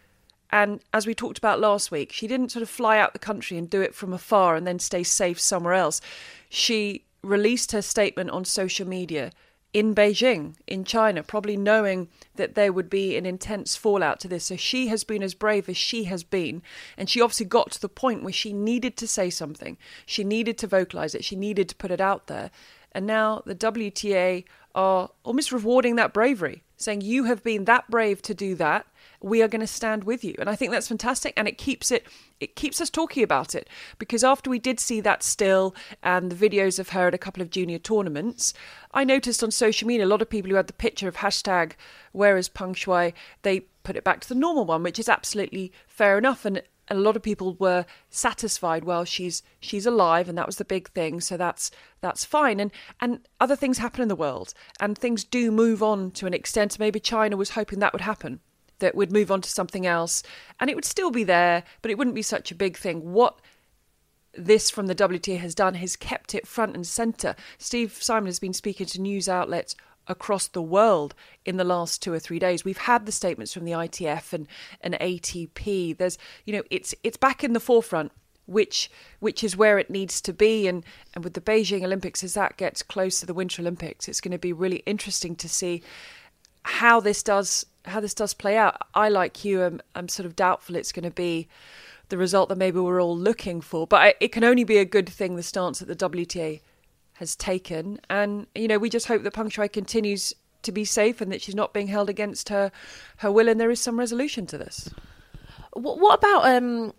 and 0.56 0.80
as 0.94 1.06
we 1.06 1.14
talked 1.14 1.36
about 1.36 1.60
last 1.60 1.90
week, 1.90 2.12
she 2.12 2.26
didn't 2.26 2.50
sort 2.50 2.62
of 2.62 2.70
fly 2.70 2.96
out 2.98 3.12
the 3.12 3.18
country 3.18 3.58
and 3.58 3.68
do 3.68 3.82
it 3.82 3.94
from 3.94 4.14
afar 4.14 4.56
and 4.56 4.66
then 4.66 4.78
stay 4.78 5.02
safe 5.02 5.38
somewhere 5.38 5.74
else. 5.74 6.00
She 6.48 7.04
released 7.22 7.72
her 7.72 7.82
statement 7.82 8.30
on 8.30 8.46
social 8.46 8.88
media 8.88 9.32
in 9.74 9.94
Beijing, 9.94 10.54
in 10.66 10.84
China, 10.84 11.22
probably 11.22 11.58
knowing 11.58 12.08
that 12.36 12.54
there 12.54 12.72
would 12.72 12.88
be 12.88 13.18
an 13.18 13.26
intense 13.26 13.76
fallout 13.76 14.18
to 14.20 14.28
this. 14.28 14.46
So 14.46 14.56
she 14.56 14.86
has 14.86 15.04
been 15.04 15.22
as 15.22 15.34
brave 15.34 15.68
as 15.68 15.76
she 15.76 16.04
has 16.04 16.24
been. 16.24 16.62
And 16.96 17.10
she 17.10 17.20
obviously 17.20 17.44
got 17.44 17.72
to 17.72 17.80
the 17.82 17.90
point 17.90 18.22
where 18.22 18.32
she 18.32 18.54
needed 18.54 18.96
to 18.96 19.06
say 19.06 19.28
something. 19.28 19.76
She 20.06 20.24
needed 20.24 20.56
to 20.56 20.66
vocalize 20.66 21.14
it. 21.14 21.22
She 21.22 21.36
needed 21.36 21.68
to 21.68 21.76
put 21.76 21.90
it 21.90 22.00
out 22.00 22.28
there. 22.28 22.50
And 22.92 23.06
now 23.06 23.42
the 23.44 23.54
WTA 23.54 24.44
are 24.74 25.10
almost 25.22 25.52
rewarding 25.52 25.96
that 25.96 26.14
bravery, 26.14 26.62
saying, 26.78 27.02
You 27.02 27.24
have 27.24 27.42
been 27.42 27.66
that 27.66 27.90
brave 27.90 28.22
to 28.22 28.32
do 28.32 28.54
that. 28.54 28.86
We 29.26 29.42
are 29.42 29.48
going 29.48 29.60
to 29.60 29.66
stand 29.66 30.04
with 30.04 30.22
you. 30.22 30.36
And 30.38 30.48
I 30.48 30.54
think 30.54 30.70
that's 30.70 30.86
fantastic. 30.86 31.34
And 31.36 31.48
it 31.48 31.58
keeps 31.58 31.90
it 31.90 32.06
it 32.38 32.54
keeps 32.54 32.80
us 32.80 32.90
talking 32.90 33.24
about 33.24 33.54
it 33.54 33.68
because 33.98 34.22
after 34.22 34.48
we 34.48 34.58
did 34.58 34.78
see 34.78 35.00
that 35.00 35.22
still 35.22 35.74
and 36.02 36.30
the 36.30 36.48
videos 36.48 36.78
of 36.78 36.90
her 36.90 37.08
at 37.08 37.14
a 37.14 37.18
couple 37.18 37.42
of 37.42 37.50
junior 37.50 37.78
tournaments, 37.78 38.54
I 38.94 39.02
noticed 39.02 39.42
on 39.42 39.50
social 39.50 39.88
media 39.88 40.06
a 40.06 40.08
lot 40.08 40.22
of 40.22 40.30
people 40.30 40.50
who 40.50 40.56
had 40.56 40.68
the 40.68 40.72
picture 40.72 41.08
of 41.08 41.16
hashtag 41.16 41.72
where 42.12 42.36
is 42.36 42.48
Peng 42.48 42.74
Shuai, 42.74 43.14
they 43.42 43.60
put 43.82 43.96
it 43.96 44.04
back 44.04 44.20
to 44.20 44.28
the 44.28 44.34
normal 44.34 44.64
one, 44.64 44.82
which 44.82 44.98
is 44.98 45.08
absolutely 45.08 45.72
fair 45.88 46.18
enough. 46.18 46.44
And 46.44 46.62
and 46.88 46.98
a 46.98 47.02
lot 47.02 47.16
of 47.16 47.22
people 47.22 47.54
were 47.54 47.84
satisfied 48.10 48.84
well 48.84 49.04
she's 49.04 49.42
she's 49.60 49.86
alive 49.86 50.28
and 50.28 50.38
that 50.38 50.46
was 50.46 50.56
the 50.56 50.64
big 50.64 50.88
thing 50.90 51.20
so 51.20 51.36
that's 51.36 51.70
that's 52.00 52.24
fine 52.24 52.60
and 52.60 52.70
and 53.00 53.26
other 53.40 53.56
things 53.56 53.78
happen 53.78 54.02
in 54.02 54.08
the 54.08 54.14
world 54.14 54.54
and 54.78 54.96
things 54.96 55.24
do 55.24 55.50
move 55.50 55.82
on 55.82 56.10
to 56.12 56.26
an 56.26 56.34
extent 56.34 56.78
maybe 56.78 57.00
china 57.00 57.36
was 57.36 57.50
hoping 57.50 57.80
that 57.80 57.92
would 57.92 58.02
happen 58.02 58.40
that 58.78 58.94
would 58.94 59.12
move 59.12 59.30
on 59.30 59.40
to 59.40 59.48
something 59.48 59.86
else 59.86 60.22
and 60.60 60.68
it 60.70 60.76
would 60.76 60.84
still 60.84 61.10
be 61.10 61.24
there 61.24 61.62
but 61.82 61.90
it 61.90 61.98
wouldn't 61.98 62.16
be 62.16 62.22
such 62.22 62.50
a 62.50 62.54
big 62.54 62.76
thing 62.76 63.12
what 63.12 63.40
this 64.36 64.70
from 64.70 64.86
the 64.86 64.94
WTA 64.94 65.38
has 65.38 65.54
done 65.54 65.74
has 65.74 65.96
kept 65.96 66.34
it 66.34 66.46
front 66.46 66.74
and 66.74 66.86
center. 66.86 67.34
Steve 67.58 67.92
Simon 68.00 68.26
has 68.26 68.38
been 68.38 68.52
speaking 68.52 68.86
to 68.86 69.00
news 69.00 69.28
outlets 69.28 69.74
across 70.08 70.48
the 70.48 70.62
world 70.62 71.14
in 71.44 71.56
the 71.56 71.64
last 71.64 72.02
two 72.02 72.12
or 72.12 72.18
three 72.18 72.38
days. 72.38 72.64
We've 72.64 72.76
had 72.76 73.06
the 73.06 73.12
statements 73.12 73.52
from 73.52 73.64
the 73.64 73.72
ITF 73.72 74.32
and, 74.32 74.46
and 74.80 74.94
ATP. 74.94 75.96
There's, 75.96 76.18
you 76.44 76.52
know, 76.52 76.62
it's 76.70 76.94
it's 77.02 77.16
back 77.16 77.42
in 77.42 77.52
the 77.54 77.60
forefront, 77.60 78.12
which 78.46 78.90
which 79.18 79.42
is 79.42 79.56
where 79.56 79.78
it 79.78 79.90
needs 79.90 80.20
to 80.22 80.32
be. 80.32 80.68
And 80.68 80.84
and 81.14 81.24
with 81.24 81.34
the 81.34 81.40
Beijing 81.40 81.82
Olympics, 81.82 82.22
as 82.22 82.34
that 82.34 82.56
gets 82.56 82.82
close 82.82 83.20
to 83.20 83.26
the 83.26 83.34
Winter 83.34 83.62
Olympics, 83.62 84.08
it's 84.08 84.20
going 84.20 84.32
to 84.32 84.38
be 84.38 84.52
really 84.52 84.82
interesting 84.86 85.34
to 85.36 85.48
see 85.48 85.82
how 86.62 87.00
this 87.00 87.22
does 87.22 87.64
how 87.86 88.00
this 88.00 88.14
does 88.14 88.34
play 88.34 88.56
out. 88.56 88.76
I, 88.94 89.08
like 89.08 89.44
you, 89.44 89.62
am 89.62 89.80
I'm 89.94 90.08
sort 90.08 90.26
of 90.26 90.36
doubtful 90.36 90.76
it's 90.76 90.92
going 90.92 91.04
to 91.04 91.10
be 91.10 91.48
the 92.08 92.18
result 92.18 92.48
that 92.48 92.58
maybe 92.58 92.78
we're 92.78 93.02
all 93.02 93.16
looking 93.16 93.60
for. 93.60 93.86
But 93.86 93.96
I, 93.96 94.14
it 94.20 94.32
can 94.32 94.44
only 94.44 94.64
be 94.64 94.78
a 94.78 94.84
good 94.84 95.08
thing 95.08 95.36
the 95.36 95.42
stance 95.42 95.80
that 95.80 95.86
the 95.86 95.96
WTA 95.96 96.60
has 97.14 97.34
taken. 97.34 98.00
And, 98.08 98.46
you 98.54 98.68
know, 98.68 98.78
we 98.78 98.90
just 98.90 99.06
hope 99.06 99.22
that 99.22 99.32
Peng 99.32 99.50
Shuai 99.50 99.72
continues 99.72 100.34
to 100.62 100.72
be 100.72 100.84
safe 100.84 101.20
and 101.20 101.32
that 101.32 101.42
she's 101.42 101.54
not 101.54 101.72
being 101.72 101.86
held 101.86 102.10
against 102.10 102.48
her, 102.48 102.70
her 103.18 103.32
will 103.32 103.48
and 103.48 103.60
there 103.60 103.70
is 103.70 103.80
some 103.80 103.98
resolution 103.98 104.46
to 104.46 104.58
this. 104.58 104.90
What, 105.72 105.98
what 105.98 106.18
about 106.18 106.46
um, 106.46 106.92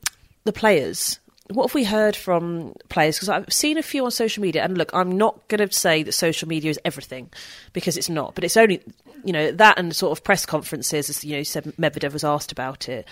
the 0.44 0.54
players? 0.54 1.20
What 1.50 1.70
have 1.70 1.76
we 1.76 1.84
heard 1.84 2.16
from 2.16 2.74
players? 2.90 3.16
Because 3.18 3.30
I've 3.30 3.52
seen 3.52 3.78
a 3.78 3.84
few 3.84 4.04
on 4.04 4.12
social 4.12 4.42
media, 4.42 4.64
and 4.64 4.78
look, 4.78 4.94
I'm 4.94 5.18
not 5.18 5.48
going 5.48 5.66
to 5.66 5.74
say 5.74 6.04
that 6.04 6.12
social 6.12 6.48
media 6.48 6.70
is 6.72 6.80
everything 6.84 7.30
because 7.74 7.98
it's 7.98 8.10
not, 8.10 8.36
but 8.36 8.44
it's 8.44 8.58
only, 8.58 8.82
you 9.24 9.32
know, 9.32 9.52
that 9.52 9.80
and 9.80 9.96
sort 9.96 10.18
of 10.18 10.24
press 10.24 10.46
conferences, 10.46 11.10
as 11.10 11.24
you 11.24 11.38
know, 11.38 11.44
said 11.44 11.64
Medvedev 11.80 12.14
was 12.14 12.24
asked 12.24 12.52
about 12.52 12.90
it. 12.90 13.08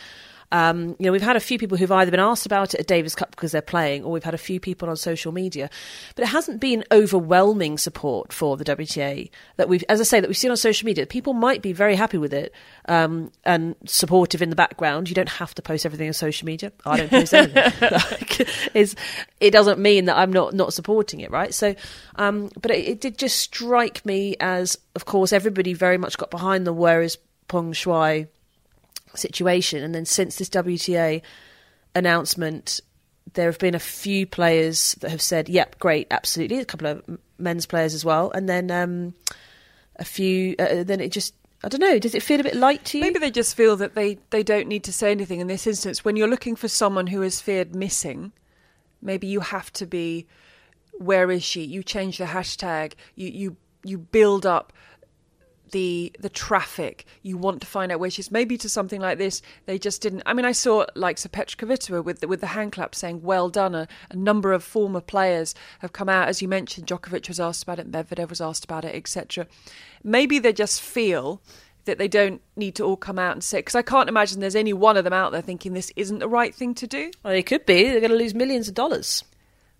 Um, 0.55 0.95
you 0.99 1.07
know, 1.07 1.11
we've 1.11 1.21
had 1.21 1.35
a 1.35 1.41
few 1.41 1.59
people 1.59 1.77
who've 1.77 1.91
either 1.91 2.11
been 2.11 2.19
asked 2.21 2.45
about 2.45 2.73
it 2.73 2.79
at 2.79 2.87
Davis 2.87 3.13
Cup 3.13 3.31
because 3.31 3.51
they're 3.51 3.61
playing, 3.61 4.05
or 4.05 4.13
we've 4.13 4.23
had 4.23 4.33
a 4.33 4.37
few 4.37 4.61
people 4.61 4.89
on 4.89 4.95
social 4.95 5.33
media. 5.33 5.69
But 6.15 6.23
it 6.23 6.27
hasn't 6.27 6.61
been 6.61 6.85
overwhelming 6.93 7.77
support 7.77 8.31
for 8.31 8.55
the 8.55 8.63
WTA 8.63 9.29
that 9.57 9.67
we've, 9.67 9.83
as 9.89 9.99
I 9.99 10.05
say, 10.05 10.21
that 10.21 10.29
we've 10.29 10.37
seen 10.37 10.51
on 10.51 10.57
social 10.57 10.85
media. 10.85 11.05
People 11.07 11.33
might 11.33 11.61
be 11.61 11.73
very 11.73 11.97
happy 11.97 12.17
with 12.17 12.33
it 12.33 12.53
um, 12.87 13.33
and 13.43 13.75
supportive 13.85 14.41
in 14.41 14.49
the 14.49 14.55
background. 14.55 15.09
You 15.09 15.15
don't 15.15 15.27
have 15.27 15.53
to 15.55 15.61
post 15.61 15.85
everything 15.85 16.07
on 16.07 16.13
social 16.13 16.45
media. 16.45 16.71
I 16.85 16.97
don't 16.97 17.09
post 17.09 17.33
anything. 17.33 17.73
like, 17.91 18.95
it 19.41 19.51
doesn't 19.51 19.79
mean 19.79 20.05
that 20.05 20.15
I'm 20.15 20.31
not 20.31 20.53
not 20.53 20.73
supporting 20.73 21.19
it, 21.19 21.31
right? 21.31 21.53
So, 21.53 21.75
um, 22.15 22.49
but 22.61 22.71
it, 22.71 22.87
it 22.87 23.01
did 23.01 23.17
just 23.17 23.35
strike 23.39 24.05
me 24.05 24.37
as, 24.39 24.77
of 24.95 25.03
course, 25.03 25.33
everybody 25.33 25.73
very 25.73 25.97
much 25.97 26.17
got 26.17 26.31
behind 26.31 26.65
the 26.65 26.71
whereas 26.71 27.17
Peng 27.49 27.73
Shuai 27.73 28.29
situation. 29.17 29.83
And 29.83 29.93
then 29.93 30.05
since 30.05 30.37
this 30.37 30.49
WTA 30.49 31.21
announcement, 31.93 32.81
there 33.33 33.49
have 33.49 33.59
been 33.59 33.75
a 33.75 33.79
few 33.79 34.25
players 34.25 34.95
that 35.01 35.11
have 35.11 35.21
said, 35.21 35.49
"Yep, 35.49 35.79
great, 35.79 36.07
absolutely." 36.11 36.59
A 36.59 36.65
couple 36.65 36.87
of 36.87 37.03
men's 37.37 37.65
players 37.65 37.93
as 37.93 38.05
well, 38.05 38.31
and 38.31 38.47
then 38.47 38.71
um, 38.71 39.13
a 39.97 40.05
few. 40.05 40.55
Uh, 40.57 40.83
then 40.83 40.99
it 40.99 41.11
just. 41.11 41.33
I 41.63 41.67
don't 41.67 41.81
know. 41.81 41.97
Does 41.97 42.13
it 42.13 42.21
feel 42.21 42.39
a 42.39 42.43
bit 42.43 42.55
light 42.55 42.85
to 42.85 42.99
you? 42.99 43.03
Maybe 43.03 43.17
they 43.17 43.31
just 43.31 43.55
feel 43.55 43.75
that 43.77 43.95
they, 43.95 44.19
they 44.29 44.43
don't 44.43 44.67
need 44.67 44.83
to 44.83 44.93
say 44.93 45.09
anything 45.09 45.39
in 45.39 45.47
this 45.47 45.65
instance. 45.65 46.05
When 46.05 46.15
you're 46.15 46.27
looking 46.27 46.55
for 46.55 46.67
someone 46.67 47.07
who 47.07 47.23
is 47.23 47.41
feared 47.41 47.73
missing, 47.73 48.33
maybe 49.01 49.25
you 49.27 49.39
have 49.39 49.71
to 49.73 49.85
be. 49.87 50.27
Where 50.97 51.31
is 51.31 51.43
she? 51.43 51.63
You 51.63 51.81
change 51.81 52.19
the 52.19 52.25
hashtag. 52.25 52.93
You 53.15 53.29
you 53.29 53.57
you 53.83 53.97
build 53.97 54.45
up 54.45 54.73
the 55.71 56.11
the 56.19 56.29
traffic. 56.29 57.05
You 57.21 57.37
want 57.37 57.61
to 57.61 57.67
find 57.67 57.91
out 57.91 57.99
where 57.99 58.09
she's. 58.09 58.31
Maybe 58.31 58.57
to 58.57 58.69
something 58.69 59.01
like 59.01 59.17
this, 59.17 59.41
they 59.65 59.77
just 59.77 60.01
didn't. 60.01 60.23
I 60.25 60.33
mean, 60.33 60.45
I 60.45 60.51
saw 60.51 60.85
like 60.95 61.17
Sir 61.17 61.29
Petra 61.29 61.67
Kvitova 61.67 62.03
with 62.03 62.19
the, 62.19 62.27
with 62.27 62.41
the 62.41 62.47
hand 62.47 62.71
clap 62.71 62.95
saying 62.95 63.21
"Well 63.21 63.49
done." 63.49 63.75
A, 63.75 63.87
a, 64.09 64.15
number 64.15 64.53
of 64.53 64.63
former 64.63 65.01
players 65.01 65.53
have 65.79 65.93
come 65.93 66.09
out, 66.09 66.27
as 66.27 66.41
you 66.41 66.47
mentioned. 66.47 66.87
Djokovic 66.87 67.27
was 67.27 67.39
asked 67.39 67.63
about 67.63 67.79
it, 67.79 67.91
Medvedev 67.91 68.29
was 68.29 68.41
asked 68.41 68.63
about 68.63 68.85
it, 68.85 68.95
etc. 68.95 69.47
Maybe 70.03 70.39
they 70.39 70.53
just 70.53 70.81
feel 70.81 71.41
that 71.85 71.97
they 71.97 72.07
don't 72.07 72.41
need 72.55 72.75
to 72.75 72.83
all 72.83 72.97
come 72.97 73.19
out 73.19 73.33
and 73.33 73.43
say 73.43 73.59
because 73.59 73.75
I 73.75 73.81
can't 73.81 74.09
imagine 74.09 74.39
there's 74.39 74.55
any 74.55 74.73
one 74.73 74.97
of 74.97 75.03
them 75.03 75.13
out 75.13 75.31
there 75.31 75.41
thinking 75.41 75.73
this 75.73 75.91
isn't 75.95 76.19
the 76.19 76.27
right 76.27 76.53
thing 76.53 76.73
to 76.75 76.87
do. 76.87 77.11
Well, 77.23 77.33
it 77.33 77.45
could 77.45 77.65
be. 77.65 77.83
They're 77.83 77.99
going 77.99 78.11
to 78.11 78.17
lose 78.17 78.33
millions 78.33 78.67
of 78.67 78.73
dollars. 78.73 79.23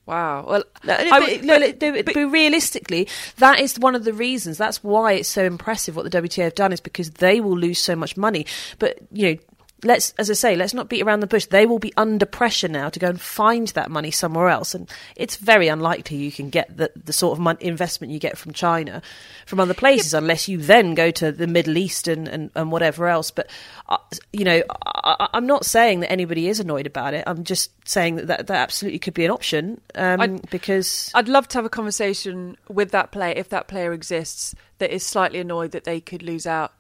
Wow. 0.06 0.46
Well, 0.48 0.64
no, 0.84 0.94
I, 0.94 1.40
no, 1.42 1.60
but, 1.60 1.80
but, 1.80 2.06
but, 2.06 2.16
realistically, 2.16 3.08
that 3.38 3.60
is 3.60 3.80
one 3.80 3.96
of 3.96 4.04
the 4.04 4.14
reasons. 4.14 4.58
That's 4.58 4.84
why 4.84 5.14
it's 5.14 5.30
so 5.30 5.44
impressive 5.44 5.96
what 5.96 6.10
the 6.10 6.22
WTA 6.22 6.44
have 6.44 6.56
done 6.56 6.72
is 6.72 6.80
because 6.80 7.12
they 7.12 7.42
will 7.42 7.58
lose 7.58 7.80
so 7.80 7.96
much 7.96 8.16
money. 8.16 8.46
But 8.78 9.00
you 9.12 9.32
know, 9.32 9.38
let's, 9.84 10.14
as 10.18 10.30
I 10.30 10.34
say, 10.34 10.56
let's 10.56 10.74
not 10.74 10.90
beat 10.90 11.02
around 11.02 11.20
the 11.20 11.28
bush. 11.28 11.46
They 11.46 11.66
will 11.66 11.80
be 11.80 11.94
under 11.98 12.26
pressure 12.26 12.68
now 12.68 12.90
to 12.90 13.00
go 13.00 13.08
and 13.08 13.20
find 13.20 13.68
that 13.70 13.92
money 13.92 14.12
somewhere 14.12 14.50
else, 14.50 14.74
and 14.74 14.90
it's 15.16 15.36
very 15.36 15.68
unlikely 15.68 16.18
you 16.18 16.32
can 16.32 16.50
get 16.50 16.76
the, 16.76 16.92
the 16.96 17.14
sort 17.14 17.34
of 17.34 17.40
mon- 17.40 17.58
investment 17.60 18.12
you 18.12 18.20
get 18.20 18.38
from 18.38 18.54
China 18.54 19.02
from 19.46 19.60
other 19.60 19.74
places 19.74 20.14
yep. 20.14 20.22
unless 20.22 20.48
you 20.48 20.58
then 20.58 20.96
go 20.96 21.12
to 21.12 21.32
the 21.32 21.48
Middle 21.48 21.78
East 21.78 22.08
and, 22.08 22.28
and, 22.28 22.52
and 22.56 22.72
whatever 22.72 23.08
else. 23.08 23.32
But 23.32 23.50
uh, 23.90 23.98
you 24.32 24.44
know, 24.44 24.64
I, 24.86 25.30
am 25.34 25.46
not 25.46 25.66
saying 25.66 26.02
that 26.02 26.12
anybody 26.12 26.48
is 26.48 26.60
annoyed 26.60 26.88
about 26.88 27.14
it. 27.14 27.24
I'm 27.28 27.44
just 27.44 27.72
saying 27.88 28.16
that 28.16 28.28
that, 28.28 28.48
that 28.48 28.58
absolutely 28.58 29.00
could 29.00 29.14
be 29.14 29.26
an 29.26 29.32
option 29.32 29.82
um, 29.96 30.22
I'd, 30.22 30.50
because 30.50 31.12
I'd 31.14 31.30
love 31.30 31.48
to 31.50 31.58
have 31.58 31.66
a 31.66 31.70
conversation 31.70 32.58
with 32.70 32.92
that 32.92 33.12
player 33.12 33.34
if 33.36 33.50
that 33.50 33.68
player 33.68 33.94
exists 33.94 34.56
that 34.80 34.94
is 34.94 35.06
slightly 35.06 35.40
annoyed 35.40 35.72
that 35.72 35.84
they 35.84 36.02
could 36.02 36.24
lose 36.24 36.46
out 36.46 36.74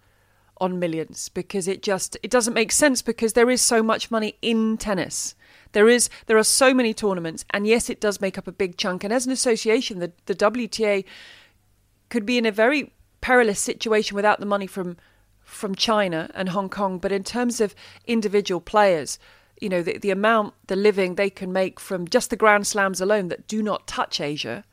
on 0.57 0.79
millions 0.79 1.29
because 1.29 1.67
it 1.67 1.83
just 1.83 2.17
it 2.23 2.31
doesn't 2.31 2.53
make 2.53 2.71
sense 2.71 3.01
because 3.01 3.33
there 3.33 3.49
is 3.49 3.61
so 3.61 3.83
much 3.83 4.09
money 4.09 4.35
in 4.41 4.77
tennis. 4.77 5.35
There 5.73 5.89
is 5.89 6.09
there 6.27 6.37
are 6.37 6.43
so 6.43 6.73
many 6.73 6.93
tournaments 6.93 7.43
and 7.51 7.67
yes 7.67 7.89
it 7.89 7.99
does 7.99 8.21
make 8.21 8.37
up 8.37 8.47
a 8.47 8.51
big 8.51 8.77
chunk. 8.77 9.03
And 9.03 9.11
as 9.11 9.25
an 9.25 9.31
association 9.31 9.99
the 9.99 10.11
the 10.25 10.35
WTA 10.35 11.03
could 12.09 12.25
be 12.25 12.37
in 12.37 12.45
a 12.45 12.51
very 12.51 12.93
perilous 13.21 13.59
situation 13.59 14.15
without 14.15 14.39
the 14.39 14.45
money 14.45 14.67
from 14.67 14.97
from 15.43 15.75
China 15.75 16.29
and 16.33 16.49
Hong 16.49 16.69
Kong. 16.69 16.99
But 16.99 17.11
in 17.11 17.23
terms 17.23 17.59
of 17.59 17.75
individual 18.05 18.61
players 18.61 19.19
you 19.59 19.69
know 19.69 19.81
the 19.81 19.97
the 19.97 20.11
amount 20.11 20.53
the 20.67 20.75
living 20.75 21.15
they 21.15 21.29
can 21.29 21.51
make 21.51 21.79
from 21.79 22.07
just 22.07 22.29
the 22.29 22.35
grand 22.35 22.67
slams 22.67 23.01
alone 23.01 23.27
that 23.27 23.47
do 23.47 23.61
not 23.61 23.87
touch 23.87 24.21
Asia. 24.21 24.63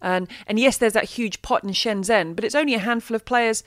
And 0.00 0.28
and 0.46 0.60
yes 0.60 0.78
there's 0.78 0.92
that 0.92 1.04
huge 1.04 1.42
pot 1.42 1.64
in 1.64 1.70
Shenzhen 1.70 2.36
but 2.36 2.44
it's 2.44 2.54
only 2.54 2.74
a 2.74 2.78
handful 2.78 3.16
of 3.16 3.24
players 3.24 3.64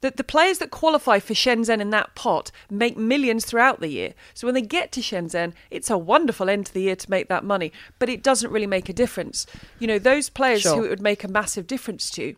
the, 0.00 0.10
the 0.10 0.24
players 0.24 0.58
that 0.58 0.70
qualify 0.70 1.18
for 1.18 1.34
Shenzhen 1.34 1.80
in 1.80 1.90
that 1.90 2.14
pot 2.14 2.50
make 2.70 2.96
millions 2.96 3.44
throughout 3.44 3.80
the 3.80 3.88
year. 3.88 4.14
So 4.34 4.46
when 4.46 4.54
they 4.54 4.62
get 4.62 4.92
to 4.92 5.00
Shenzhen, 5.00 5.52
it's 5.70 5.90
a 5.90 5.98
wonderful 5.98 6.48
end 6.48 6.66
to 6.66 6.74
the 6.74 6.82
year 6.82 6.96
to 6.96 7.10
make 7.10 7.28
that 7.28 7.44
money, 7.44 7.72
but 7.98 8.08
it 8.08 8.22
doesn't 8.22 8.50
really 8.50 8.66
make 8.66 8.88
a 8.88 8.92
difference. 8.92 9.46
You 9.78 9.86
know, 9.86 9.98
those 9.98 10.28
players 10.28 10.62
sure. 10.62 10.76
who 10.76 10.84
it 10.84 10.90
would 10.90 11.00
make 11.00 11.24
a 11.24 11.28
massive 11.28 11.66
difference 11.66 12.10
to, 12.10 12.34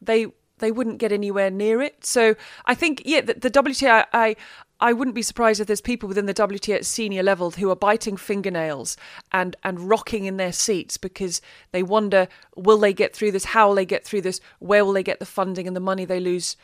they 0.00 0.26
they 0.58 0.70
wouldn't 0.70 0.98
get 0.98 1.12
anywhere 1.12 1.50
near 1.50 1.82
it. 1.82 2.06
So 2.06 2.36
I 2.64 2.74
think, 2.74 3.02
yeah, 3.04 3.20
the, 3.20 3.34
the 3.34 3.50
WTA, 3.50 4.06
I, 4.12 4.36
I 4.80 4.92
wouldn't 4.92 5.14
be 5.14 5.22
surprised 5.22 5.60
if 5.60 5.66
there's 5.66 5.80
people 5.80 6.08
within 6.08 6.26
the 6.26 6.34
WTA 6.34 6.76
at 6.76 6.86
senior 6.86 7.22
level 7.22 7.50
who 7.50 7.70
are 7.70 7.76
biting 7.76 8.16
fingernails 8.16 8.96
and, 9.32 9.56
and 9.64 9.88
rocking 9.88 10.26
in 10.26 10.36
their 10.36 10.52
seats 10.52 10.96
because 10.96 11.40
they 11.72 11.82
wonder 11.82 12.28
will 12.56 12.78
they 12.78 12.92
get 12.92 13.14
through 13.14 13.32
this? 13.32 13.46
How 13.46 13.68
will 13.68 13.74
they 13.74 13.84
get 13.84 14.04
through 14.04 14.22
this? 14.22 14.40
Where 14.58 14.84
will 14.84 14.92
they 14.92 15.02
get 15.02 15.18
the 15.18 15.26
funding 15.26 15.66
and 15.66 15.74
the 15.74 15.80
money 15.80 16.04
they 16.04 16.20
lose 16.20 16.56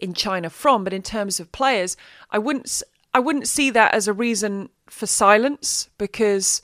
in 0.00 0.14
China 0.14 0.50
from, 0.50 0.84
but 0.84 0.92
in 0.92 1.02
terms 1.02 1.40
of 1.40 1.52
players, 1.52 1.96
I 2.30 2.38
wouldn't 2.38 2.82
I 3.12 3.18
wouldn't 3.18 3.48
see 3.48 3.70
that 3.70 3.94
as 3.94 4.08
a 4.08 4.12
reason 4.12 4.68
for 4.86 5.06
silence 5.06 5.88
because 5.98 6.62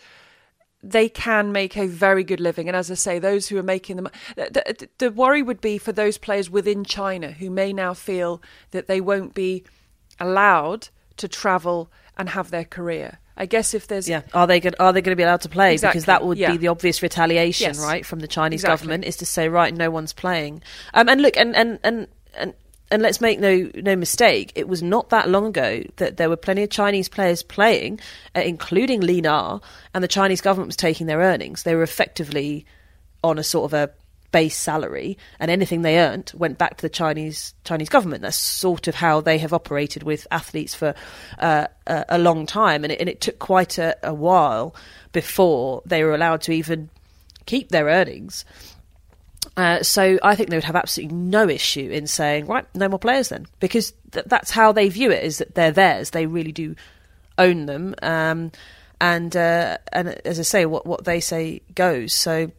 they 0.83 1.09
can 1.09 1.51
make 1.51 1.77
a 1.77 1.87
very 1.87 2.23
good 2.23 2.39
living. 2.41 2.69
And 2.69 2.77
as 2.77 2.91
I 2.91 2.95
say, 2.95 3.19
those 3.19 3.49
who 3.49 3.59
are 3.59 3.63
making 3.63 3.97
them, 3.97 4.09
the, 4.37 4.89
the, 4.99 5.11
worry 5.11 5.43
would 5.43 5.61
be 5.61 5.79
for 5.79 5.91
those 5.91 6.19
players 6.19 6.49
within 6.49 6.85
China 6.85 7.33
who 7.33 7.51
may 7.51 7.73
now 7.73 7.95
feel 7.95 8.41
that 8.71 8.87
they 8.87 9.01
won't 9.01 9.35
be 9.35 9.65
allowed 10.21 10.89
to 11.17 11.27
travel 11.27 11.91
and 12.17 12.29
have 12.29 12.51
their 12.51 12.65
career. 12.65 13.19
I 13.37 13.47
guess 13.47 13.75
if 13.75 13.87
there's 13.89 14.09
yeah, 14.09 14.23
are 14.33 14.47
they 14.47 14.61
going 14.61 14.75
are 14.81 14.93
they 14.93 15.03
going 15.03 15.13
to 15.13 15.17
be 15.17 15.23
allowed 15.23 15.43
to 15.43 15.49
play? 15.49 15.73
Exactly, 15.75 15.99
Because 15.99 16.07
that 16.07 16.25
would 16.25 16.39
yeah. 16.39 16.53
be 16.53 16.57
the 16.57 16.69
obvious 16.69 17.03
retaliation, 17.03 17.67
Yes. 17.67 17.81
right, 17.81 18.07
from 18.07 18.21
the 18.21 18.29
Chinese 18.29 18.61
Exactly. 18.61 18.85
government 18.87 19.05
is 19.05 19.17
to 19.19 19.27
say, 19.27 19.49
right, 19.49 19.75
no 19.75 19.91
one's 19.91 20.15
playing. 20.15 20.63
Um, 20.95 21.09
and 21.09 21.21
look, 21.21 21.37
and 21.37 21.55
and 21.57 21.79
and 21.83 22.09
and. 22.35 22.55
And 22.91 23.03
let's 23.03 23.21
make 23.21 23.41
no 23.41 23.69
no 23.75 23.97
mistake. 23.97 24.53
It 24.55 24.69
was 24.69 24.83
not 24.83 25.11
that 25.11 25.29
long 25.29 25.47
ago 25.47 25.83
that 25.97 26.17
there 26.19 26.29
were 26.29 26.37
plenty 26.37 26.63
of 26.63 26.71
Chinese 26.71 27.09
players 27.09 27.43
playing, 27.43 27.99
uh, 28.37 28.41
including 28.41 29.01
Li 29.01 29.21
Na, 29.21 29.59
and 29.93 30.05
the 30.05 30.09
Chinese 30.09 30.41
government 30.41 30.69
was 30.69 30.77
taking 30.77 31.07
their 31.07 31.19
earnings. 31.19 31.65
They 31.65 31.75
were 31.75 31.83
effectively 31.83 32.65
on 33.25 33.39
a 33.39 33.43
sort 33.43 33.73
of 33.73 33.75
a 33.75 33.93
base 34.31 34.57
salary, 34.57 35.19
and 35.41 35.51
anything 35.51 35.83
they 35.83 35.99
earned 35.99 36.31
went 36.37 36.59
back 36.59 36.77
to 36.77 36.83
the 36.83 36.89
Chinese 36.89 37.55
Chinese 37.65 37.89
government. 37.89 38.23
That's 38.23 38.37
sort 38.37 38.87
of 38.87 38.95
how 38.95 39.21
they 39.21 39.39
have 39.39 39.53
operated 39.53 40.05
with 40.05 40.27
athletes 40.31 40.75
for 40.75 40.95
uh, 41.39 41.67
a, 41.87 42.05
a 42.11 42.19
long 42.19 42.47
time, 42.47 42.85
and 42.85 42.93
it, 42.93 43.01
and 43.01 43.09
it 43.09 43.21
took 43.21 43.39
quite 43.41 43.79
a, 43.79 43.97
a 44.03 44.15
while 44.15 44.77
before 45.13 45.83
they 45.87 46.05
were 46.05 46.15
allowed 46.15 46.43
to 46.43 46.53
even 46.53 46.91
keep 47.47 47.71
their 47.71 47.87
earnings. 47.87 48.45
Uh, 49.57 49.83
so 49.83 50.19
I 50.23 50.35
think 50.35 50.51
they 50.51 50.57
would 50.57 50.65
have 50.65 50.77
absolutely 50.77 51.17
no 51.17 51.49
issue 51.49 51.89
in 51.91 52.07
saying, 52.07 52.47
right, 52.47 52.67
no 52.75 52.89
more 52.89 52.99
players 52.99 53.31
then, 53.31 53.47
because 53.59 53.95
th- 54.13 54.27
that's 54.27 54.51
how 54.51 54.73
they 54.73 54.89
view 54.91 55.11
it: 55.11 55.25
is 55.25 55.39
that 55.39 55.55
they're 55.55 55.73
theirs. 55.73 56.11
They 56.11 56.27
really 56.27 56.53
do 56.53 56.77
own 57.39 57.67
them, 57.67 57.95
um, 58.03 58.53
and 59.01 59.35
uh, 59.35 59.79
and 59.93 60.09
as 60.27 60.39
I 60.39 60.43
say, 60.43 60.67
what 60.67 60.85
what 60.85 61.05
they 61.05 61.21
say 61.21 61.63
goes. 61.75 62.13
So 62.13 62.51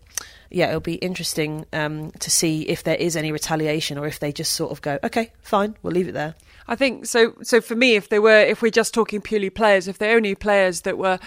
yeah, 0.50 0.70
it'll 0.70 0.80
be 0.80 0.96
interesting 0.96 1.66
um, 1.74 2.12
to 2.12 2.32
see 2.32 2.62
if 2.64 2.84
there 2.84 2.96
is 2.96 3.16
any 3.16 3.32
retaliation 3.32 3.98
or 3.98 4.08
if 4.08 4.20
they 4.20 4.32
just 4.32 4.54
sort 4.54 4.72
of 4.72 4.82
go, 4.82 4.98
okay, 5.04 5.32
fine, 5.42 5.76
we'll 5.84 5.94
leave 5.94 6.08
it 6.08 6.14
there. 6.14 6.36
I 6.68 6.76
think 6.76 7.06
so. 7.06 7.34
So 7.44 7.62
for 7.62 7.76
me, 7.76 7.96
if 7.96 8.10
they 8.10 8.20
were, 8.20 8.40
if 8.40 8.62
we're 8.62 8.72
just 8.72 8.94
talking 8.94 9.22
purely 9.22 9.50
players, 9.50 9.88
if 9.88 9.98
they're 9.98 10.16
only 10.16 10.36
players 10.36 10.82
that 10.82 10.98
were 10.98 11.20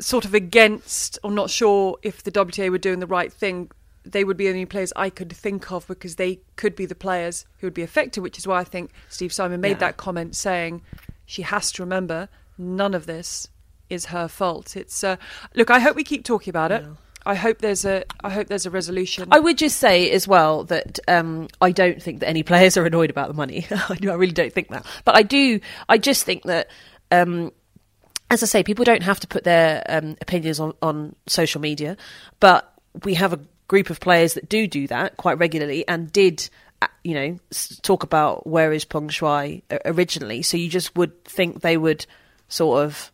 sort 0.00 0.24
of 0.24 0.34
against 0.34 1.18
or 1.22 1.30
not 1.30 1.50
sure 1.50 1.98
if 2.02 2.22
the 2.22 2.32
WTA 2.32 2.70
were 2.70 2.78
doing 2.78 3.00
the 3.00 3.06
right 3.06 3.32
thing, 3.32 3.70
they 4.04 4.24
would 4.24 4.36
be 4.36 4.44
the 4.44 4.50
only 4.50 4.66
players 4.66 4.92
I 4.96 5.10
could 5.10 5.32
think 5.32 5.70
of 5.70 5.86
because 5.86 6.16
they 6.16 6.40
could 6.56 6.74
be 6.74 6.86
the 6.86 6.94
players 6.94 7.44
who 7.58 7.66
would 7.66 7.74
be 7.74 7.82
affected. 7.82 8.20
Which 8.20 8.38
is 8.38 8.46
why 8.46 8.60
I 8.60 8.64
think 8.64 8.90
Steve 9.08 9.32
Simon 9.32 9.60
made 9.60 9.70
Yeah. 9.72 9.78
that 9.78 9.96
comment, 9.96 10.36
saying 10.36 10.82
she 11.26 11.42
has 11.42 11.70
to 11.72 11.82
remember 11.82 12.28
none 12.58 12.94
of 12.94 13.06
this 13.06 13.48
is 13.88 14.06
her 14.06 14.28
fault. 14.28 14.76
It's 14.76 15.04
uh, 15.04 15.16
look. 15.54 15.70
I 15.70 15.78
hope 15.78 15.96
we 15.96 16.04
keep 16.04 16.24
talking 16.24 16.50
about 16.50 16.72
it. 16.72 16.84
I 17.24 17.36
hope 17.36 17.58
there's 17.58 17.84
a. 17.84 18.04
I 18.22 18.30
hope 18.30 18.48
there's 18.48 18.66
a 18.66 18.70
resolution. 18.70 19.28
I 19.30 19.38
would 19.38 19.56
just 19.56 19.78
say 19.78 20.10
as 20.10 20.26
well 20.26 20.64
that 20.64 20.98
um, 21.06 21.46
I 21.60 21.70
don't 21.70 22.02
think 22.02 22.20
that 22.20 22.28
any 22.28 22.42
players 22.52 22.76
are 22.76 22.84
annoyed 22.84 23.10
about 23.10 23.28
the 23.28 23.34
money. 23.34 23.66
I 23.70 23.96
I 24.02 24.14
really 24.14 24.32
don't 24.32 24.52
think 24.52 24.68
that. 24.70 24.84
But 25.04 25.14
I 25.16 25.22
do. 25.22 25.60
I 25.88 25.98
just 25.98 26.24
think 26.24 26.42
that, 26.44 26.68
um, 27.12 27.52
as 28.30 28.42
I 28.42 28.46
say, 28.46 28.64
people 28.64 28.84
don't 28.84 29.04
have 29.04 29.20
to 29.20 29.28
put 29.28 29.44
their 29.44 29.84
um, 29.88 30.16
opinions 30.20 30.58
on, 30.58 30.74
on 30.82 31.14
social 31.28 31.60
media. 31.60 31.96
But 32.40 32.68
we 33.04 33.14
have 33.14 33.32
a 33.32 33.40
group 33.68 33.90
of 33.90 34.00
players 34.00 34.34
that 34.34 34.48
do 34.48 34.66
do 34.66 34.86
that 34.88 35.16
quite 35.16 35.38
regularly 35.38 35.86
and 35.86 36.10
did. 36.10 36.48
uh, 36.80 36.88
You 37.04 37.14
know, 37.14 37.38
talk 37.82 38.02
about 38.02 38.46
where 38.46 38.72
is 38.72 38.84
Peng 38.84 39.08
Shuai 39.08 39.62
uh, 39.70 39.78
originally. 39.84 40.42
So 40.42 40.56
you 40.56 40.68
just 40.68 40.96
would 40.96 41.24
think 41.24 41.60
they 41.60 41.76
would 41.76 42.06
sort 42.48 42.84
of 42.84 43.11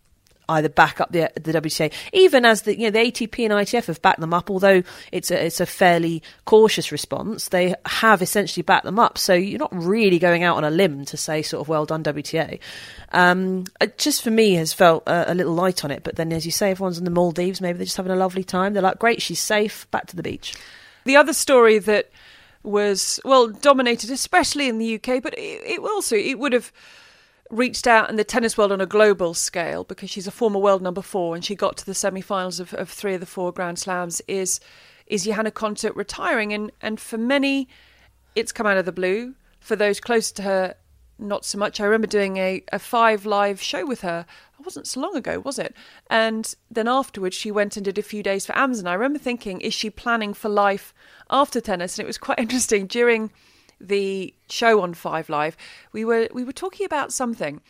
either 0.48 0.68
back 0.68 1.00
up 1.00 1.12
the 1.12 1.30
the 1.34 1.52
WTA, 1.52 1.92
even 2.12 2.44
as 2.44 2.62
the 2.62 2.78
you 2.78 2.84
know 2.84 2.90
the 2.90 2.98
ATP 2.98 3.44
and 3.44 3.52
ITF 3.52 3.86
have 3.86 4.02
backed 4.02 4.20
them 4.20 4.34
up. 4.34 4.50
Although 4.50 4.82
it's 5.12 5.30
a 5.30 5.46
it's 5.46 5.60
a 5.60 5.66
fairly 5.66 6.22
cautious 6.44 6.90
response, 6.90 7.48
they 7.48 7.74
have 7.86 8.22
essentially 8.22 8.62
backed 8.62 8.84
them 8.84 8.98
up. 8.98 9.18
So 9.18 9.34
you're 9.34 9.58
not 9.58 9.74
really 9.74 10.18
going 10.18 10.42
out 10.42 10.56
on 10.56 10.64
a 10.64 10.70
limb 10.70 11.04
to 11.06 11.16
say 11.16 11.42
sort 11.42 11.60
of 11.60 11.68
well 11.68 11.84
done 11.84 12.02
WTA. 12.02 12.58
Um, 13.12 13.64
it 13.80 13.98
just 13.98 14.22
for 14.22 14.30
me 14.30 14.54
has 14.54 14.72
felt 14.72 15.04
a, 15.06 15.32
a 15.32 15.34
little 15.34 15.54
light 15.54 15.84
on 15.84 15.90
it. 15.90 16.02
But 16.02 16.16
then, 16.16 16.32
as 16.32 16.46
you 16.46 16.52
say, 16.52 16.70
everyone's 16.70 16.98
in 16.98 17.04
the 17.04 17.10
Maldives. 17.10 17.60
Maybe 17.60 17.78
they're 17.78 17.86
just 17.86 17.96
having 17.96 18.12
a 18.12 18.16
lovely 18.16 18.44
time. 18.44 18.72
They're 18.72 18.82
like, 18.82 18.98
great, 18.98 19.22
she's 19.22 19.40
safe. 19.40 19.90
Back 19.90 20.06
to 20.08 20.16
the 20.16 20.22
beach. 20.22 20.54
The 21.04 21.16
other 21.16 21.32
story 21.32 21.78
that 21.78 22.10
was 22.62 23.20
well 23.24 23.48
dominated, 23.48 24.10
especially 24.10 24.68
in 24.68 24.78
the 24.78 24.96
UK, 24.96 25.22
but 25.22 25.34
it, 25.34 25.62
it 25.64 25.80
also 25.80 26.16
it 26.16 26.38
would 26.38 26.52
have 26.52 26.72
reached 27.50 27.86
out 27.86 28.10
in 28.10 28.16
the 28.16 28.24
tennis 28.24 28.58
world 28.58 28.72
on 28.72 28.80
a 28.80 28.86
global 28.86 29.34
scale 29.34 29.84
because 29.84 30.10
she's 30.10 30.26
a 30.26 30.32
former 30.32 30.58
world 30.58 30.82
number 30.82 31.02
four 31.02 31.34
and 31.34 31.44
she 31.44 31.54
got 31.54 31.76
to 31.78 31.86
the 31.86 31.94
semi-finals 31.94 32.60
of, 32.60 32.74
of 32.74 32.90
three 32.90 33.14
of 33.14 33.20
the 33.20 33.26
four 33.26 33.52
Grand 33.52 33.78
Slams. 33.78 34.20
Is 34.28 34.60
is 35.06 35.24
Johanna 35.24 35.50
Konta 35.50 35.94
retiring? 35.94 36.52
And 36.52 36.70
and 36.80 37.00
for 37.00 37.18
many, 37.18 37.68
it's 38.34 38.52
come 38.52 38.66
out 38.66 38.76
of 38.76 38.84
the 38.84 38.92
blue. 38.92 39.34
For 39.60 39.76
those 39.76 40.00
close 40.00 40.30
to 40.32 40.42
her, 40.42 40.74
not 41.18 41.44
so 41.44 41.58
much. 41.58 41.80
I 41.80 41.84
remember 41.84 42.06
doing 42.06 42.36
a, 42.36 42.62
a 42.72 42.78
five 42.78 43.26
live 43.26 43.60
show 43.60 43.84
with 43.86 44.02
her. 44.02 44.24
It 44.58 44.64
wasn't 44.64 44.86
so 44.86 45.00
long 45.00 45.16
ago, 45.16 45.40
was 45.40 45.58
it? 45.58 45.74
And 46.10 46.54
then 46.70 46.88
afterwards, 46.88 47.36
she 47.36 47.50
went 47.50 47.76
and 47.76 47.84
did 47.84 47.98
a 47.98 48.02
few 48.02 48.22
days 48.22 48.46
for 48.46 48.56
Amazon. 48.56 48.86
I 48.86 48.94
remember 48.94 49.18
thinking, 49.18 49.60
is 49.60 49.74
she 49.74 49.90
planning 49.90 50.34
for 50.34 50.48
life 50.48 50.94
after 51.30 51.60
tennis? 51.60 51.98
And 51.98 52.04
it 52.04 52.06
was 52.06 52.18
quite 52.18 52.38
interesting 52.38 52.86
during 52.86 53.30
the 53.80 54.34
show 54.48 54.80
on 54.82 54.94
Five 54.94 55.28
Live. 55.28 55.56
We 55.92 56.04
were 56.04 56.28
we 56.32 56.44
were 56.44 56.52
talking 56.52 56.86
about 56.86 57.12
something, 57.12 57.60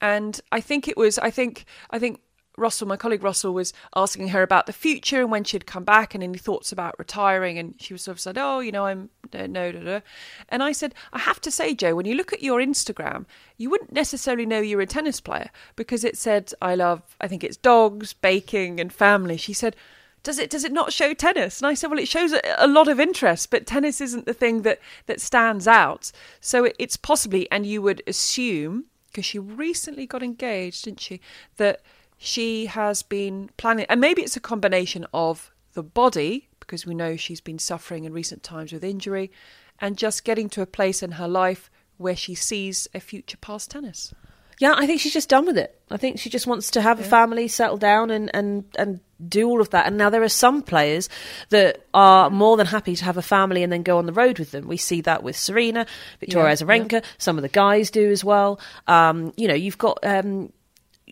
and 0.00 0.40
I 0.52 0.60
think 0.60 0.88
it 0.88 0.96
was 0.96 1.18
I 1.18 1.30
think 1.30 1.64
I 1.90 1.98
think 1.98 2.20
Russell, 2.56 2.86
my 2.86 2.96
colleague 2.96 3.24
Russell, 3.24 3.52
was 3.52 3.72
asking 3.96 4.28
her 4.28 4.42
about 4.42 4.66
the 4.66 4.72
future 4.72 5.20
and 5.20 5.30
when 5.30 5.42
she'd 5.42 5.66
come 5.66 5.82
back 5.82 6.14
and 6.14 6.22
any 6.22 6.38
thoughts 6.38 6.70
about 6.70 6.98
retiring. 6.98 7.58
And 7.58 7.74
she 7.80 7.92
was 7.92 8.02
sort 8.02 8.16
of 8.16 8.20
said, 8.20 8.38
"Oh, 8.38 8.60
you 8.60 8.70
know, 8.70 8.86
I'm 8.86 9.10
no, 9.32 9.46
no, 9.46 9.70
no, 9.72 9.80
no." 9.80 10.02
And 10.48 10.62
I 10.62 10.72
said, 10.72 10.94
"I 11.12 11.18
have 11.18 11.40
to 11.42 11.50
say, 11.50 11.74
Joe, 11.74 11.94
when 11.94 12.06
you 12.06 12.14
look 12.14 12.32
at 12.32 12.42
your 12.42 12.60
Instagram, 12.60 13.26
you 13.56 13.70
wouldn't 13.70 13.92
necessarily 13.92 14.46
know 14.46 14.60
you're 14.60 14.80
a 14.80 14.86
tennis 14.86 15.20
player 15.20 15.50
because 15.76 16.04
it 16.04 16.16
said 16.16 16.52
I 16.62 16.74
love, 16.74 17.16
I 17.20 17.28
think 17.28 17.42
it's 17.42 17.56
dogs, 17.56 18.12
baking, 18.12 18.80
and 18.80 18.92
family." 18.92 19.36
She 19.36 19.52
said. 19.52 19.76
Does 20.24 20.38
it 20.40 20.50
does 20.50 20.64
it 20.64 20.72
not 20.72 20.92
show 20.92 21.14
tennis? 21.14 21.60
And 21.60 21.68
I 21.68 21.74
said, 21.74 21.90
well, 21.90 22.00
it 22.00 22.08
shows 22.08 22.32
a, 22.32 22.40
a 22.58 22.66
lot 22.66 22.88
of 22.88 22.98
interest, 22.98 23.50
but 23.50 23.66
tennis 23.66 24.00
isn't 24.00 24.26
the 24.26 24.34
thing 24.34 24.62
that 24.62 24.80
that 25.06 25.20
stands 25.20 25.68
out. 25.68 26.10
So 26.40 26.64
it, 26.64 26.74
it's 26.78 26.96
possibly, 26.96 27.48
and 27.52 27.64
you 27.64 27.80
would 27.82 28.02
assume, 28.08 28.86
because 29.06 29.26
she 29.26 29.38
recently 29.38 30.06
got 30.06 30.22
engaged, 30.22 30.84
didn't 30.84 31.00
she? 31.00 31.20
That 31.58 31.82
she 32.16 32.66
has 32.66 33.02
been 33.02 33.50
planning, 33.56 33.86
and 33.88 34.00
maybe 34.00 34.22
it's 34.22 34.36
a 34.36 34.40
combination 34.40 35.06
of 35.12 35.52
the 35.74 35.82
body, 35.82 36.48
because 36.58 36.86
we 36.86 36.94
know 36.94 37.16
she's 37.16 37.42
been 37.42 37.58
suffering 37.58 38.04
in 38.04 38.12
recent 38.12 38.42
times 38.42 38.72
with 38.72 38.82
injury, 38.82 39.30
and 39.78 39.98
just 39.98 40.24
getting 40.24 40.48
to 40.50 40.62
a 40.62 40.66
place 40.66 41.02
in 41.02 41.12
her 41.12 41.28
life 41.28 41.70
where 41.98 42.16
she 42.16 42.34
sees 42.34 42.88
a 42.94 43.00
future 43.00 43.36
past 43.36 43.70
tennis. 43.70 44.14
Yeah, 44.60 44.74
I 44.76 44.86
think 44.86 45.00
she's 45.00 45.12
just 45.12 45.28
done 45.28 45.46
with 45.46 45.58
it. 45.58 45.78
I 45.90 45.96
think 45.96 46.18
she 46.18 46.30
just 46.30 46.46
wants 46.46 46.70
to 46.72 46.80
have 46.80 47.00
a 47.00 47.02
family, 47.02 47.48
settle 47.48 47.76
down, 47.76 48.10
and, 48.10 48.30
and, 48.34 48.64
and 48.78 49.00
do 49.28 49.48
all 49.48 49.60
of 49.60 49.70
that. 49.70 49.86
And 49.86 49.96
now 49.96 50.10
there 50.10 50.22
are 50.22 50.28
some 50.28 50.62
players 50.62 51.08
that 51.50 51.84
are 51.92 52.30
more 52.30 52.56
than 52.56 52.66
happy 52.66 52.96
to 52.96 53.04
have 53.04 53.16
a 53.16 53.22
family 53.22 53.62
and 53.62 53.72
then 53.72 53.82
go 53.82 53.98
on 53.98 54.06
the 54.06 54.12
road 54.12 54.38
with 54.38 54.52
them. 54.52 54.66
We 54.68 54.76
see 54.76 55.00
that 55.02 55.22
with 55.22 55.36
Serena, 55.36 55.86
Victoria 56.20 56.48
Yeah, 56.48 56.54
Azarenka. 56.54 57.04
Some 57.18 57.36
of 57.36 57.42
the 57.42 57.48
guys 57.48 57.90
do 57.90 58.10
as 58.10 58.24
well. 58.24 58.60
Um, 58.86 59.32
you 59.36 59.48
know, 59.48 59.54
you've 59.54 59.78
got. 59.78 59.98
Um, 60.02 60.52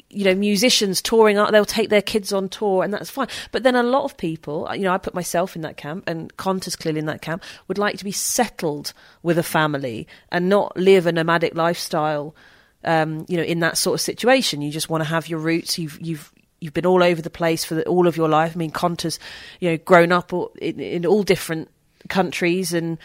you 0.09 0.25
know, 0.25 0.35
musicians 0.35 1.03
touring 1.03 1.37
out, 1.37 1.53
they'll 1.53 1.67
take 1.67 1.91
their 1.91 2.03
kids 2.03 2.33
on 2.33 2.49
tour 2.49 2.83
and 2.83 2.95
that's 2.95 3.11
fine. 3.11 3.29
But 3.51 3.63
then 3.63 3.75
a 3.75 3.83
lot 3.83 4.05
of 4.05 4.17
people, 4.17 4.67
you 4.75 4.83
know, 4.83 4.93
I 4.93 4.99
put 4.99 5.15
myself 5.15 5.55
in 5.55 5.63
that 5.63 5.77
camp 5.77 6.05
and 6.07 6.35
Konta's 6.37 6.77
clearly 6.77 7.01
in 7.01 7.07
that 7.07 7.21
camp, 7.21 7.43
would 7.69 7.77
like 7.77 7.99
to 7.99 8.05
be 8.05 8.13
settled 8.13 8.95
with 9.23 9.39
a 9.39 9.43
family 9.43 10.07
and 10.31 10.49
not 10.49 10.77
live 10.79 11.07
a 11.07 11.13
nomadic 11.13 11.55
lifestyle 11.55 12.35
um, 12.85 13.25
you 13.29 13.37
know, 13.37 13.43
in 13.43 13.61
that 13.61 13.79
sort 13.79 13.95
of 13.95 14.01
situation. 14.01 14.63
You 14.63 14.71
just 14.71 14.89
want 14.89 15.03
to 15.03 15.09
have 15.09 15.29
your 15.29 15.39
roots. 15.39 15.79
You've 15.79 16.01
you've 16.01 16.33
you've 16.61 16.75
been 16.75 16.87
all 16.87 17.03
over 17.03 17.21
the 17.21 17.31
place 17.31 17.65
for 17.65 17.75
the, 17.75 17.87
all 17.87 18.07
of 18.07 18.17
your 18.17 18.29
life. 18.29 18.53
I 18.55 18.59
mean, 18.59 18.71
Konta's, 18.71 19.19
you 19.61 19.71
know, 19.71 19.77
grown 19.79 20.13
up 20.13 20.33
in, 20.61 20.81
in 20.81 21.07
all 21.07 21.23
different 21.23 21.69
countries 22.09 22.73
and. 22.73 22.99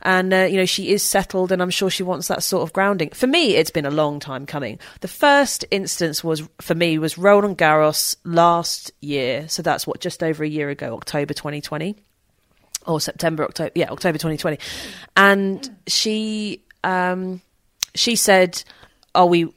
And 0.00 0.32
uh, 0.32 0.42
you 0.48 0.56
know 0.56 0.64
she 0.64 0.90
is 0.90 1.02
settled, 1.02 1.50
and 1.50 1.60
I'm 1.60 1.70
sure 1.70 1.90
she 1.90 2.04
wants 2.04 2.28
that 2.28 2.44
sort 2.44 2.62
of 2.62 2.72
grounding. 2.72 3.10
For 3.10 3.26
me, 3.26 3.56
it's 3.56 3.72
been 3.72 3.84
a 3.84 3.90
long 3.90 4.20
time 4.20 4.46
coming. 4.46 4.78
The 5.00 5.08
first 5.08 5.64
instance 5.72 6.22
was 6.22 6.48
for 6.60 6.76
me 6.76 6.98
was 6.98 7.18
Roland 7.18 7.58
Garros 7.58 8.14
last 8.22 8.92
year, 9.00 9.48
so 9.48 9.60
that's 9.60 9.88
what 9.88 10.00
just 10.00 10.22
over 10.22 10.44
a 10.44 10.48
year 10.48 10.70
ago, 10.70 10.94
October 10.94 11.34
2020 11.34 11.96
or 12.88 13.00
September, 13.00 13.44
October, 13.44 13.70
yeah, 13.74 13.90
October 13.90 14.18
2020. 14.18 14.58
And 15.16 15.76
she, 15.86 16.64
um, 16.82 17.40
she 17.94 18.16
said, 18.16 18.62
"Are 19.14 19.26
we?" 19.26 19.52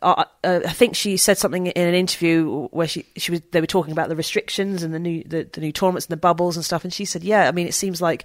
Uh, 0.00 0.24
I 0.44 0.72
think 0.72 0.94
she 0.94 1.16
said 1.16 1.38
something 1.38 1.66
in 1.66 1.88
an 1.88 1.94
interview 1.94 2.68
where 2.68 2.86
she 2.86 3.04
she 3.16 3.32
was 3.32 3.40
they 3.50 3.60
were 3.60 3.66
talking 3.66 3.90
about 3.90 4.08
the 4.08 4.14
restrictions 4.14 4.84
and 4.84 4.94
the 4.94 4.98
new 5.00 5.24
the, 5.24 5.48
the 5.52 5.60
new 5.60 5.72
tournaments 5.72 6.06
and 6.06 6.12
the 6.12 6.20
bubbles 6.20 6.56
and 6.56 6.64
stuff, 6.64 6.84
and 6.84 6.92
she 6.92 7.04
said, 7.04 7.24
"Yeah, 7.24 7.48
I 7.48 7.52
mean, 7.52 7.66
it 7.66 7.74
seems 7.74 8.00
like 8.00 8.24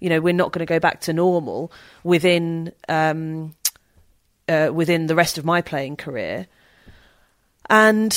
you 0.00 0.10
know 0.10 0.20
we're 0.20 0.34
not 0.34 0.52
going 0.52 0.66
to 0.66 0.70
go 0.70 0.78
back 0.78 1.00
to 1.02 1.12
normal 1.12 1.72
within 2.02 2.72
um, 2.88 3.54
uh, 4.48 4.70
within 4.72 5.06
the 5.06 5.14
rest 5.14 5.38
of 5.38 5.44
my 5.44 5.62
playing 5.62 5.96
career." 5.96 6.46
And 7.70 8.14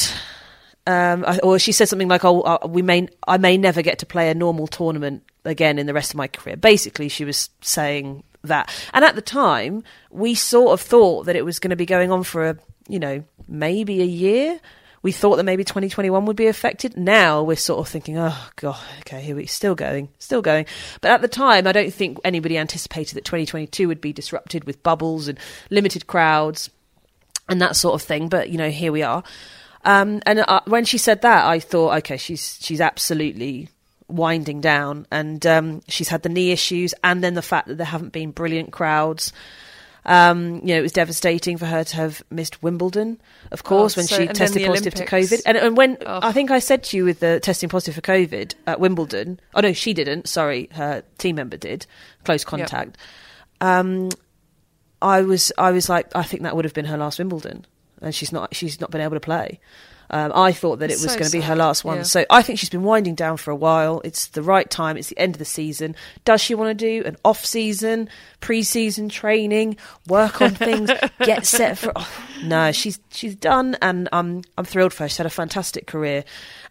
um, 0.88 1.26
or 1.44 1.60
she 1.60 1.74
said 1.74 1.90
something 1.90 2.08
like, 2.08 2.24
"Oh, 2.24 2.42
uh, 2.42 2.68
we 2.68 2.82
may, 2.82 3.10
I 3.28 3.38
may 3.38 3.58
never 3.58 3.82
get 3.82 4.00
to 4.00 4.06
play 4.06 4.30
a 4.30 4.34
normal 4.34 4.68
tournament 4.68 5.24
again 5.44 5.80
in 5.80 5.86
the 5.86 5.94
rest 5.94 6.12
of 6.12 6.16
my 6.18 6.28
career." 6.28 6.56
Basically, 6.56 7.10
she 7.10 7.26
was 7.26 7.50
saying 7.62 8.24
that, 8.44 8.74
and 8.94 9.04
at 9.04 9.16
the 9.16 9.22
time, 9.22 9.84
we 10.10 10.36
sort 10.36 10.74
of 10.74 10.82
thought 10.82 11.26
that 11.26 11.36
it 11.36 11.46
was 11.46 11.60
going 11.60 11.70
to 11.70 11.76
be 11.76 11.86
going 11.86 12.12
on 12.12 12.24
for 12.24 12.50
a, 12.50 12.58
you 12.88 13.00
know, 13.00 13.24
maybe 13.48 14.02
a 14.02 14.06
year. 14.06 14.60
We 15.04 15.12
thought 15.12 15.38
that 15.38 15.44
maybe 15.44 15.64
2021 15.64 16.26
would 16.26 16.36
be 16.36 16.48
affected. 16.48 16.98
Now 16.98 17.44
we're 17.44 17.56
sort 17.56 17.80
of 17.80 17.88
thinking, 17.88 18.18
oh 18.18 18.50
god, 18.56 18.80
okay, 19.02 19.22
here 19.22 19.36
we 19.36 19.46
still 19.46 19.76
going, 19.76 20.10
still 20.20 20.42
going. 20.42 20.66
But 21.02 21.12
at 21.12 21.22
the 21.22 21.28
time, 21.28 21.68
I 21.68 21.72
don't 21.72 21.94
think 21.94 22.18
anybody 22.24 22.58
anticipated 22.58 23.16
that 23.16 23.24
2022 23.24 23.88
would 23.88 24.02
be 24.02 24.12
disrupted 24.12 24.66
with 24.66 24.84
bubbles 24.84 25.28
and 25.28 25.40
limited 25.70 26.08
crowds 26.08 26.70
and 27.48 27.62
that 27.62 27.76
sort 27.76 27.96
of 27.96 28.02
thing. 28.02 28.28
But 28.28 28.50
you 28.50 28.58
know, 28.58 28.70
here 28.70 28.92
we 28.92 29.04
are. 29.04 29.24
Um, 29.86 30.22
and 30.26 30.40
uh, 30.40 30.62
when 30.66 30.84
she 30.84 30.98
said 30.98 31.22
that, 31.22 31.46
I 31.46 31.60
thought, 31.60 31.98
okay, 32.00 32.18
she's 32.18 32.60
she's 32.62 32.82
absolutely 32.82 33.70
winding 34.08 34.62
down, 34.62 35.06
and 35.12 35.46
um, 35.46 35.82
she's 35.88 36.08
had 36.10 36.24
the 36.24 36.30
knee 36.30 36.52
issues, 36.52 36.94
and 37.04 37.24
then 37.24 37.34
the 37.34 37.42
fact 37.42 37.68
that 37.68 37.76
there 37.76 37.86
haven't 37.86 38.14
been 38.14 38.32
brilliant 38.32 38.72
crowds. 38.72 39.34
Um, 40.06 40.62
you 40.64 40.68
know, 40.68 40.78
it 40.78 40.82
was 40.84 40.94
devastating 40.94 41.58
for 41.58 41.66
her 41.66 41.84
to 41.84 41.96
have 41.98 42.24
missed 42.32 42.64
Wimbledon, 42.64 43.20
of 43.52 43.64
course, 43.66 43.98
Oh, 43.98 44.00
when 44.00 44.08
so- 44.08 44.18
she 44.18 44.28
tested 44.28 44.66
positive 44.66 44.94
to 44.96 45.06
COVID. 45.06 45.42
And, 45.46 45.58
and 45.58 45.76
when 45.76 45.98
Oh. 46.06 46.20
I 46.24 46.32
think 46.32 46.50
I 46.50 46.60
said 46.60 46.84
to 46.86 46.98
you 46.98 47.04
with 47.04 47.20
the 47.20 47.42
testing 47.42 47.68
positive 47.68 47.96
for 47.96 48.02
COVID 48.02 48.54
at 48.66 48.80
Wimbledon, 48.80 49.38
oh 49.54 49.60
no, 49.60 49.74
she 49.74 49.94
didn't. 49.94 50.30
Sorry, 50.30 50.70
her 50.72 51.04
team 51.18 51.36
member 51.36 51.58
did. 51.58 51.86
Close 52.24 52.46
contact. 52.46 52.96
Um, 53.60 54.08
I 55.02 55.24
was, 55.24 55.52
I 55.58 55.72
was 55.72 55.90
like, 55.90 56.08
I 56.16 56.24
think 56.24 56.44
that 56.44 56.56
would 56.56 56.64
have 56.64 56.74
been 56.74 56.86
her 56.86 56.98
last 56.98 57.20
Wimbledon, 57.20 57.66
and 58.02 58.16
she's 58.16 58.32
not, 58.32 58.56
she's 58.56 58.80
not 58.80 58.92
been 58.92 59.02
able 59.02 59.16
to 59.16 59.20
play. 59.20 59.60
Um, 60.10 60.32
I 60.34 60.54
thought 60.54 60.80
that 60.80 60.90
it 60.90 60.96
was 60.96 61.12
so 61.12 61.20
going 61.20 61.26
to 61.26 61.38
be 61.38 61.42
her 61.42 61.56
last 61.56 61.84
one. 61.84 61.98
yeah. 61.98 62.04
So 62.04 62.26
I 62.30 62.42
think 62.42 62.60
she's 62.60 62.70
been 62.70 62.84
winding 62.84 63.16
down 63.16 63.38
for 63.38 63.52
a 63.52 63.56
while. 63.56 64.02
It's 64.06 64.28
the 64.28 64.42
right 64.42 64.70
time. 64.70 64.98
It's 64.98 65.10
the 65.10 65.18
end 65.18 65.36
of 65.36 65.40
the 65.40 65.46
season. 65.46 65.96
Does 66.24 66.42
she 66.42 66.56
want 66.56 66.78
to 66.78 66.86
do 66.86 67.06
an 67.06 67.18
off 67.26 67.46
season, 67.46 68.10
pre 68.40 68.64
season 68.64 69.10
training, 69.10 69.78
work 70.08 70.42
on 70.42 70.52
things, 70.52 70.90
get 71.20 71.46
set 71.46 71.78
for? 71.78 71.92
Oh, 71.96 72.10
no, 72.44 72.72
she's 72.72 73.00
she's 73.10 73.36
done, 73.36 73.76
and 73.82 74.08
I'm 74.14 74.44
I'm 74.58 74.66
thrilled 74.66 74.94
for 74.94 75.04
her. 75.04 75.10
She's 75.10 75.18
had 75.18 75.28
a 75.28 75.32
fantastic 75.32 75.88
career, 75.88 76.24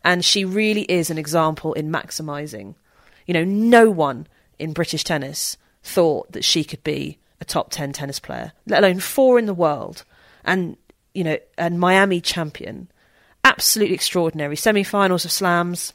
and 0.03 0.25
she 0.25 0.45
really 0.45 0.83
is 0.83 1.11
an 1.11 1.19
example 1.19 1.75
in 1.75 1.91
maximising. 1.91 2.75
You 3.27 3.35
know, 3.35 3.45
no 3.45 3.91
one 3.91 4.27
in 4.59 4.73
British 4.73 5.05
tennis 5.05 5.59
thought 5.83 6.33
that 6.33 6.45
she 6.45 6.65
could 6.65 6.83
be 6.83 7.19
a 7.41 7.45
top 7.45 7.71
ten 7.71 7.93
tennis 7.93 8.19
player, 8.19 8.53
let 8.67 8.83
alone 8.83 9.01
four 9.01 9.39
in 9.39 9.45
the 9.45 9.55
world, 9.55 10.05
and 10.43 10.79
you 11.13 11.25
know, 11.25 11.37
and 11.59 11.79
Miami 11.79 12.21
champion 12.21 12.89
absolutely 13.47 13.95
extraordinary. 13.95 14.57
Semi-finals 14.57 15.25
of 15.25 15.31
slams. 15.31 15.93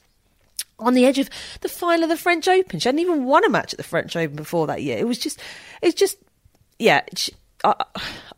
On 0.80 0.94
the 0.96 1.06
edge 1.06 1.20
of 1.20 1.30
the 1.60 1.70
final 1.70 2.04
of 2.04 2.10
the 2.10 2.18
French 2.18 2.48
Open, 2.48 2.80
she 2.80 2.88
hadn't 2.88 3.00
even 3.00 3.26
won 3.26 3.46
a 3.46 3.50
match 3.50 3.74
at 3.74 3.78
the 3.78 3.84
French 3.84 4.16
Open 4.16 4.36
before 4.36 4.66
that 4.68 4.82
year. 4.82 4.98
It 4.98 5.06
was 5.06 5.20
just, 5.20 5.40
it's 5.82 5.94
just, 5.94 6.18
yeah. 6.80 7.02
She, 7.16 7.34
I, 7.64 7.76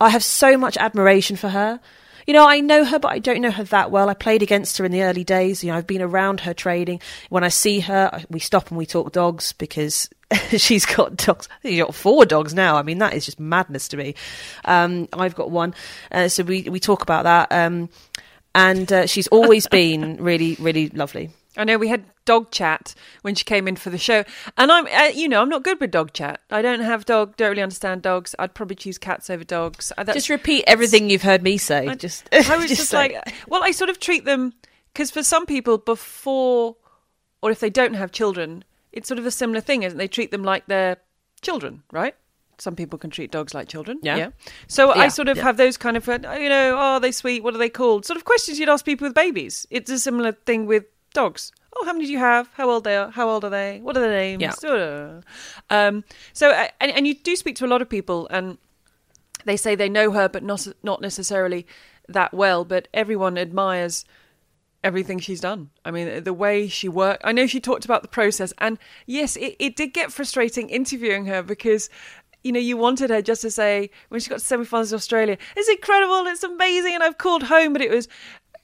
I 0.01 0.09
have 0.09 0.23
so 0.23 0.57
much 0.57 0.75
admiration 0.77 1.37
for 1.37 1.47
her. 1.49 1.79
You 2.27 2.33
know, 2.33 2.47
I 2.47 2.59
know 2.59 2.85
her, 2.85 2.99
but 2.99 3.11
I 3.11 3.19
don't 3.19 3.41
know 3.41 3.51
her 3.51 3.63
that 3.65 3.91
well. 3.91 4.09
I 4.09 4.13
played 4.13 4.41
against 4.41 4.77
her 4.77 4.85
in 4.85 4.91
the 4.91 5.03
early 5.03 5.23
days. 5.23 5.63
You 5.63 5.71
know, 5.71 5.77
I've 5.77 5.87
been 5.87 6.01
around 6.01 6.41
her 6.41 6.53
trading. 6.53 6.99
When 7.29 7.43
I 7.43 7.49
see 7.49 7.81
her, 7.81 8.23
we 8.29 8.39
stop 8.39 8.69
and 8.69 8.77
we 8.77 8.85
talk 8.85 9.11
dogs 9.11 9.53
because 9.53 10.09
she's 10.57 10.85
got 10.85 11.15
dogs. 11.17 11.47
She's 11.61 11.79
got 11.79 11.95
four 11.95 12.25
dogs 12.25 12.53
now. 12.53 12.77
I 12.77 12.83
mean, 12.83 12.97
that 12.97 13.13
is 13.13 13.25
just 13.25 13.39
madness 13.39 13.87
to 13.89 13.97
me. 13.97 14.15
Um, 14.65 15.07
I've 15.13 15.35
got 15.35 15.51
one, 15.51 15.75
uh, 16.11 16.27
so 16.27 16.43
we 16.43 16.63
we 16.63 16.79
talk 16.79 17.03
about 17.03 17.23
that. 17.23 17.51
Um, 17.51 17.89
and 18.55 18.91
uh, 18.91 19.05
she's 19.05 19.27
always 19.27 19.67
been 19.67 20.17
really, 20.17 20.55
really 20.59 20.89
lovely. 20.89 21.31
I 21.55 21.63
know 21.65 21.77
we 21.77 21.87
had 21.87 22.05
dog 22.25 22.49
chat 22.51 22.95
when 23.21 23.35
she 23.35 23.43
came 23.43 23.67
in 23.67 23.75
for 23.75 23.89
the 23.91 23.97
show, 23.97 24.23
and 24.57 24.71
I'm, 24.71 24.87
uh, 24.87 25.11
you 25.13 25.27
know, 25.27 25.41
I'm 25.41 25.49
not 25.49 25.63
good 25.63 25.79
with 25.79 25.91
dog 25.91 26.13
chat. 26.13 26.39
I 26.49 26.61
don't 26.61 26.79
have 26.79 27.05
dog, 27.05 27.37
don't 27.37 27.49
really 27.49 27.61
understand 27.61 28.01
dogs. 28.01 28.33
I'd 28.39 28.55
probably 28.55 28.75
choose 28.75 28.97
cats 28.97 29.29
over 29.29 29.43
dogs. 29.43 29.91
Uh, 29.97 30.03
Just 30.05 30.29
repeat 30.29 30.63
everything 30.65 31.09
you've 31.09 31.21
heard 31.21 31.43
me 31.43 31.57
say. 31.57 31.87
I, 31.87 31.95
just, 31.95 32.27
I 32.31 32.57
was 32.57 32.67
just, 32.69 32.89
say 32.89 32.97
like, 32.97 33.33
well, 33.47 33.63
I 33.63 33.71
sort 33.71 33.91
of 33.91 33.99
treat 33.99 34.25
them 34.25 34.53
because 34.93 35.11
for 35.11 35.21
some 35.21 35.45
people, 35.45 35.77
before 35.77 36.75
or 37.41 37.51
if 37.51 37.59
they 37.59 37.69
don't 37.69 37.93
have 37.95 38.11
children, 38.11 38.63
it's 38.91 39.07
sort 39.07 39.19
of 39.19 39.25
a 39.25 39.31
similar 39.31 39.59
thing, 39.59 39.83
isn't 39.83 39.97
it? 39.97 39.99
They 39.99 40.07
treat 40.07 40.31
them 40.31 40.43
like 40.43 40.65
they're 40.65 40.97
children, 41.41 41.83
right? 41.91 42.15
Some 42.59 42.75
people 42.75 42.99
can 42.99 43.09
treat 43.09 43.31
dogs 43.31 43.53
like 43.53 43.67
children. 43.67 43.99
Yeah. 44.03 44.29
So 44.67 44.91
I 44.91 45.07
sort 45.07 45.27
of 45.27 45.37
yeah. 45.37 45.43
have 45.43 45.57
those 45.57 45.77
kind 45.77 45.97
of, 45.97 46.07
uh, 46.07 46.19
you 46.39 46.49
know, 46.49 46.75
oh, 46.75 46.77
are 46.77 46.99
they 46.99 47.11
sweet? 47.11 47.43
What 47.43 47.55
are 47.55 47.57
they 47.57 47.69
called? 47.69 48.05
Sort 48.05 48.17
of 48.17 48.25
questions 48.25 48.59
you'd 48.59 48.69
ask 48.69 48.85
people 48.85 49.07
with 49.07 49.15
babies. 49.15 49.65
It's 49.69 49.89
a 49.89 49.99
similar 49.99 50.31
thing 50.31 50.65
with 50.65 50.85
dogs. 51.13 51.51
Oh, 51.75 51.85
how 51.85 51.93
many 51.93 52.05
do 52.05 52.11
you 52.11 52.19
have? 52.19 52.49
How 52.53 52.69
old 52.69 52.83
they 52.83 52.95
are? 52.95 53.09
How 53.09 53.27
old 53.27 53.43
are 53.43 53.49
they? 53.49 53.79
What 53.81 53.97
are 53.97 54.01
their 54.01 54.11
names? 54.11 54.43
Yeah. 54.61 55.21
Um, 55.69 56.03
so, 56.33 56.51
uh, 56.51 56.67
and, 56.79 56.91
and 56.91 57.07
you 57.07 57.15
do 57.15 57.35
speak 57.35 57.55
to 57.57 57.65
a 57.65 57.67
lot 57.67 57.81
of 57.81 57.89
people, 57.89 58.27
and 58.29 58.57
they 59.45 59.57
say 59.57 59.73
they 59.73 59.89
know 59.89 60.11
her, 60.11 60.29
but 60.29 60.43
not 60.43 60.67
not 60.83 61.01
necessarily 61.01 61.65
that 62.07 62.33
well. 62.33 62.63
But 62.63 62.87
everyone 62.93 63.37
admires 63.37 64.05
everything 64.83 65.17
she's 65.17 65.41
done. 65.41 65.71
I 65.83 65.91
mean, 65.91 66.23
the 66.23 66.33
way 66.33 66.67
she 66.67 66.89
worked. 66.89 67.23
I 67.25 67.31
know 67.31 67.47
she 67.47 67.59
talked 67.59 67.85
about 67.85 68.03
the 68.03 68.07
process, 68.07 68.53
and 68.59 68.77
yes, 69.07 69.35
it, 69.35 69.55
it 69.57 69.75
did 69.75 69.93
get 69.93 70.11
frustrating 70.11 70.69
interviewing 70.69 71.25
her 71.25 71.41
because. 71.41 71.89
You 72.43 72.51
know, 72.51 72.59
you 72.59 72.75
wanted 72.77 73.09
her 73.09 73.21
just 73.21 73.41
to 73.41 73.51
say 73.51 73.89
when 74.09 74.19
she 74.19 74.29
got 74.29 74.39
to 74.39 74.45
semi-finals 74.45 74.91
of 74.91 74.97
Australia, 74.97 75.37
"It's 75.55 75.69
incredible, 75.69 76.25
it's 76.27 76.43
amazing," 76.43 76.93
and 76.93 77.03
I've 77.03 77.17
called 77.17 77.43
home. 77.43 77.73
But 77.73 77.81
it 77.81 77.89
was, 77.89 78.07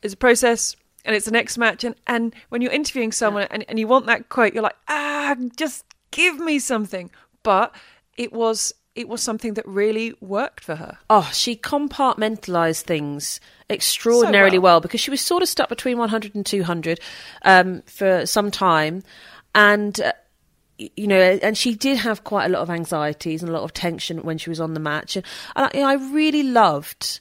it's 0.02 0.14
a 0.14 0.18
process, 0.18 0.76
and 1.06 1.16
it's 1.16 1.26
the 1.26 1.32
next 1.32 1.58
match. 1.58 1.84
And 1.84 1.96
and 2.08 2.36
when 2.50 2.62
you're 2.62 2.72
interviewing 2.72 3.12
someone 3.12 3.48
and, 3.52 3.66
and 3.70 3.80
you 3.80 3.88
want 3.88 4.06
that 4.08 4.30
quote, 4.30 4.54
you're 4.54 4.64
like, 4.64 4.76
ah, 4.90 5.36
just 5.56 5.86
give 6.12 6.40
me 6.40 6.60
something. 6.60 7.10
But 7.44 7.74
it 8.18 8.34
was 8.34 8.74
it 8.96 9.08
was 9.08 9.22
something 9.22 9.54
that 9.54 9.66
really 9.66 10.14
worked 10.20 10.62
for 10.64 10.76
her. 10.76 10.98
Oh, 11.10 11.30
she 11.34 11.56
compartmentalized 11.56 12.82
things 12.82 13.40
extraordinarily 13.70 14.58
So 14.58 14.62
well. 14.62 14.74
well. 14.76 14.82
because 14.82 15.00
she 15.00 15.12
was 15.12 15.22
sort 15.22 15.42
of 15.42 15.48
stuck 15.48 15.70
between 15.70 15.98
100 15.98 16.36
and 16.36 16.46
200 16.46 17.00
um, 17.44 17.82
for 17.84 18.26
some 18.26 18.52
time. 18.52 19.04
And, 19.56 20.02
uh, 20.02 20.12
you 20.96 21.08
know, 21.08 21.20
and 21.20 21.58
she 21.58 21.76
did 21.76 21.98
have 21.98 22.24
quite 22.24 22.46
a 22.46 22.50
lot 22.50 22.62
of 22.62 22.70
anxieties 22.70 23.42
and 23.44 23.50
a 23.50 23.54
lot 23.54 23.64
of 23.64 23.74
tension 23.74 24.20
when 24.24 24.38
she 24.38 24.50
was 24.50 24.60
on 24.60 24.74
the 24.74 24.80
match. 24.80 25.16
And, 25.18 25.26
I, 25.56 25.70
you 25.74 25.82
know, 25.82 25.88
I 25.88 25.94
really 26.14 26.44
loved, 26.44 27.20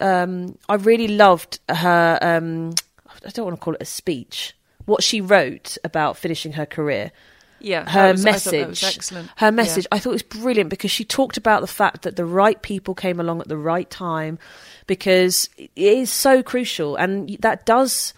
um, 0.00 0.58
I 0.68 0.74
really 0.74 1.08
loved 1.08 1.60
her, 1.68 2.18
um, 2.20 2.74
I 3.24 3.30
don't 3.30 3.44
want 3.46 3.56
to 3.56 3.64
call 3.64 3.74
it 3.74 3.82
a 3.82 3.86
speech, 3.86 4.54
what 4.86 5.02
she 5.02 5.20
wrote 5.20 5.78
about 5.84 6.16
finishing 6.16 6.52
her 6.54 6.66
career 6.66 7.12
Yeah, 7.60 7.88
her 7.88 8.12
was- 8.12 8.24
message 8.24 8.84
excellent. 8.84 9.30
her 9.36 9.46
Yeah. 9.46 9.50
message 9.50 9.86
i 9.90 9.98
thought 9.98 10.10
it 10.10 10.12
was 10.12 10.22
brilliant 10.22 10.68
because 10.70 10.90
she 10.90 11.04
talked 11.04 11.36
about 11.36 11.60
the 11.62 11.66
fact 11.66 12.02
that 12.02 12.14
the 12.16 12.24
right 12.26 12.60
people 12.60 12.94
came 12.94 13.18
along 13.18 13.40
at 13.40 13.48
the 13.48 13.56
right 13.56 13.88
time 13.90 14.38
because 14.86 15.48
it 15.56 15.70
is 15.74 16.10
so 16.10 16.42
crucial 16.42 16.94
and 16.96 17.36
that 17.40 17.64
does 17.66 18.12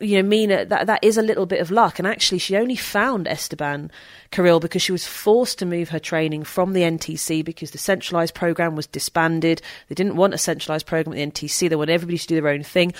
you 0.00 0.16
know 0.16 0.28
mean 0.28 0.48
that 0.50 0.68
that 0.68 1.02
is 1.02 1.16
a 1.16 1.22
little 1.22 1.46
bit 1.46 1.60
of 1.60 1.70
luck. 1.70 1.98
And 1.98 2.06
actually 2.06 2.38
she 2.38 2.56
only 2.56 2.76
found 2.76 3.28
esteban 3.28 3.90
carril 4.30 4.60
because 4.60 4.82
she 4.82 4.92
was 4.92 5.06
forced 5.06 5.58
to 5.58 5.66
move 5.66 5.88
her 5.90 5.98
training 5.98 6.44
from 6.44 6.72
the 6.72 6.82
ntc 6.82 7.44
because 7.44 7.70
the 7.70 7.78
centralized 7.78 8.34
program 8.34 8.76
was 8.76 8.86
disbanded. 8.86 9.62
They 9.88 9.94
didn't 9.94 10.16
want 10.16 10.34
a 10.34 10.38
centralized 10.38 10.86
program 10.86 11.14
at 11.14 11.16
the 11.16 11.46
ntc 11.46 11.68
they 11.68 11.76
wanted 11.76 11.92
everybody 11.92 12.18
to 12.18 12.26
do 12.26 12.40
their 12.40 12.50
own 12.50 12.62
thing. 12.62 12.92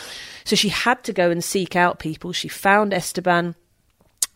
So 0.44 0.56
she 0.56 0.68
had 0.68 1.02
to 1.04 1.12
go 1.12 1.30
and 1.30 1.42
seek 1.42 1.76
out 1.76 1.98
people. 1.98 2.32
She 2.32 2.48
found 2.48 2.92
esteban. 2.92 3.54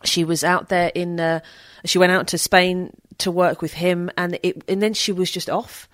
She 0.04 0.24
was 0.24 0.42
out 0.42 0.68
there 0.68 0.90
in 0.94 1.20
uh, 1.20 1.40
she 1.84 1.98
went 1.98 2.12
out 2.12 2.26
to 2.28 2.38
Spain 2.38 2.96
to 3.18 3.30
work 3.30 3.62
with 3.62 3.74
him. 3.74 4.10
And 4.16 4.38
it 4.42 4.62
and 4.68 4.82
then 4.82 4.94
she 4.94 5.12
was 5.12 5.30
just 5.30 5.48
off 5.48 5.88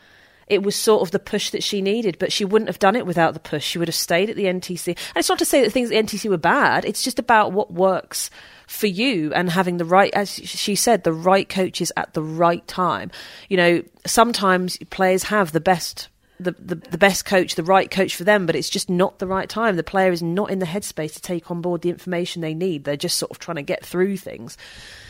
it 0.50 0.62
was 0.62 0.76
sort 0.76 1.02
of 1.02 1.10
the 1.10 1.18
push 1.18 1.50
that 1.50 1.62
she 1.62 1.80
needed 1.80 2.16
but 2.18 2.32
she 2.32 2.44
wouldn't 2.44 2.68
have 2.68 2.78
done 2.78 2.96
it 2.96 3.06
without 3.06 3.34
the 3.34 3.40
push 3.40 3.64
she 3.64 3.78
would 3.78 3.88
have 3.88 3.94
stayed 3.94 4.30
at 4.30 4.36
the 4.36 4.44
NTC 4.44 4.88
and 4.88 5.16
it's 5.16 5.28
not 5.28 5.38
to 5.38 5.44
say 5.44 5.62
that 5.62 5.70
things 5.70 5.90
at 5.90 5.94
the 6.08 6.16
NTC 6.16 6.28
were 6.28 6.36
bad 6.36 6.84
it's 6.84 7.02
just 7.02 7.18
about 7.18 7.52
what 7.52 7.72
works 7.72 8.30
for 8.66 8.86
you 8.86 9.32
and 9.34 9.50
having 9.50 9.78
the 9.78 9.84
right 9.84 10.12
as 10.14 10.30
she 10.30 10.74
said 10.74 11.04
the 11.04 11.12
right 11.12 11.48
coaches 11.48 11.90
at 11.96 12.12
the 12.14 12.22
right 12.22 12.66
time 12.66 13.10
you 13.48 13.56
know 13.56 13.82
sometimes 14.06 14.76
players 14.90 15.24
have 15.24 15.52
the 15.52 15.60
best 15.60 16.08
the, 16.40 16.52
the, 16.52 16.76
the 16.76 16.98
best 16.98 17.24
coach, 17.24 17.54
the 17.54 17.64
right 17.64 17.90
coach 17.90 18.14
for 18.14 18.24
them, 18.24 18.46
but 18.46 18.54
it's 18.54 18.70
just 18.70 18.88
not 18.88 19.18
the 19.18 19.26
right 19.26 19.48
time. 19.48 19.76
The 19.76 19.82
player 19.82 20.12
is 20.12 20.22
not 20.22 20.50
in 20.50 20.60
the 20.60 20.66
headspace 20.66 21.14
to 21.14 21.20
take 21.20 21.50
on 21.50 21.60
board 21.60 21.82
the 21.82 21.90
information 21.90 22.42
they 22.42 22.54
need. 22.54 22.84
They're 22.84 22.96
just 22.96 23.18
sort 23.18 23.30
of 23.30 23.38
trying 23.38 23.56
to 23.56 23.62
get 23.62 23.84
through 23.84 24.18
things. 24.18 24.56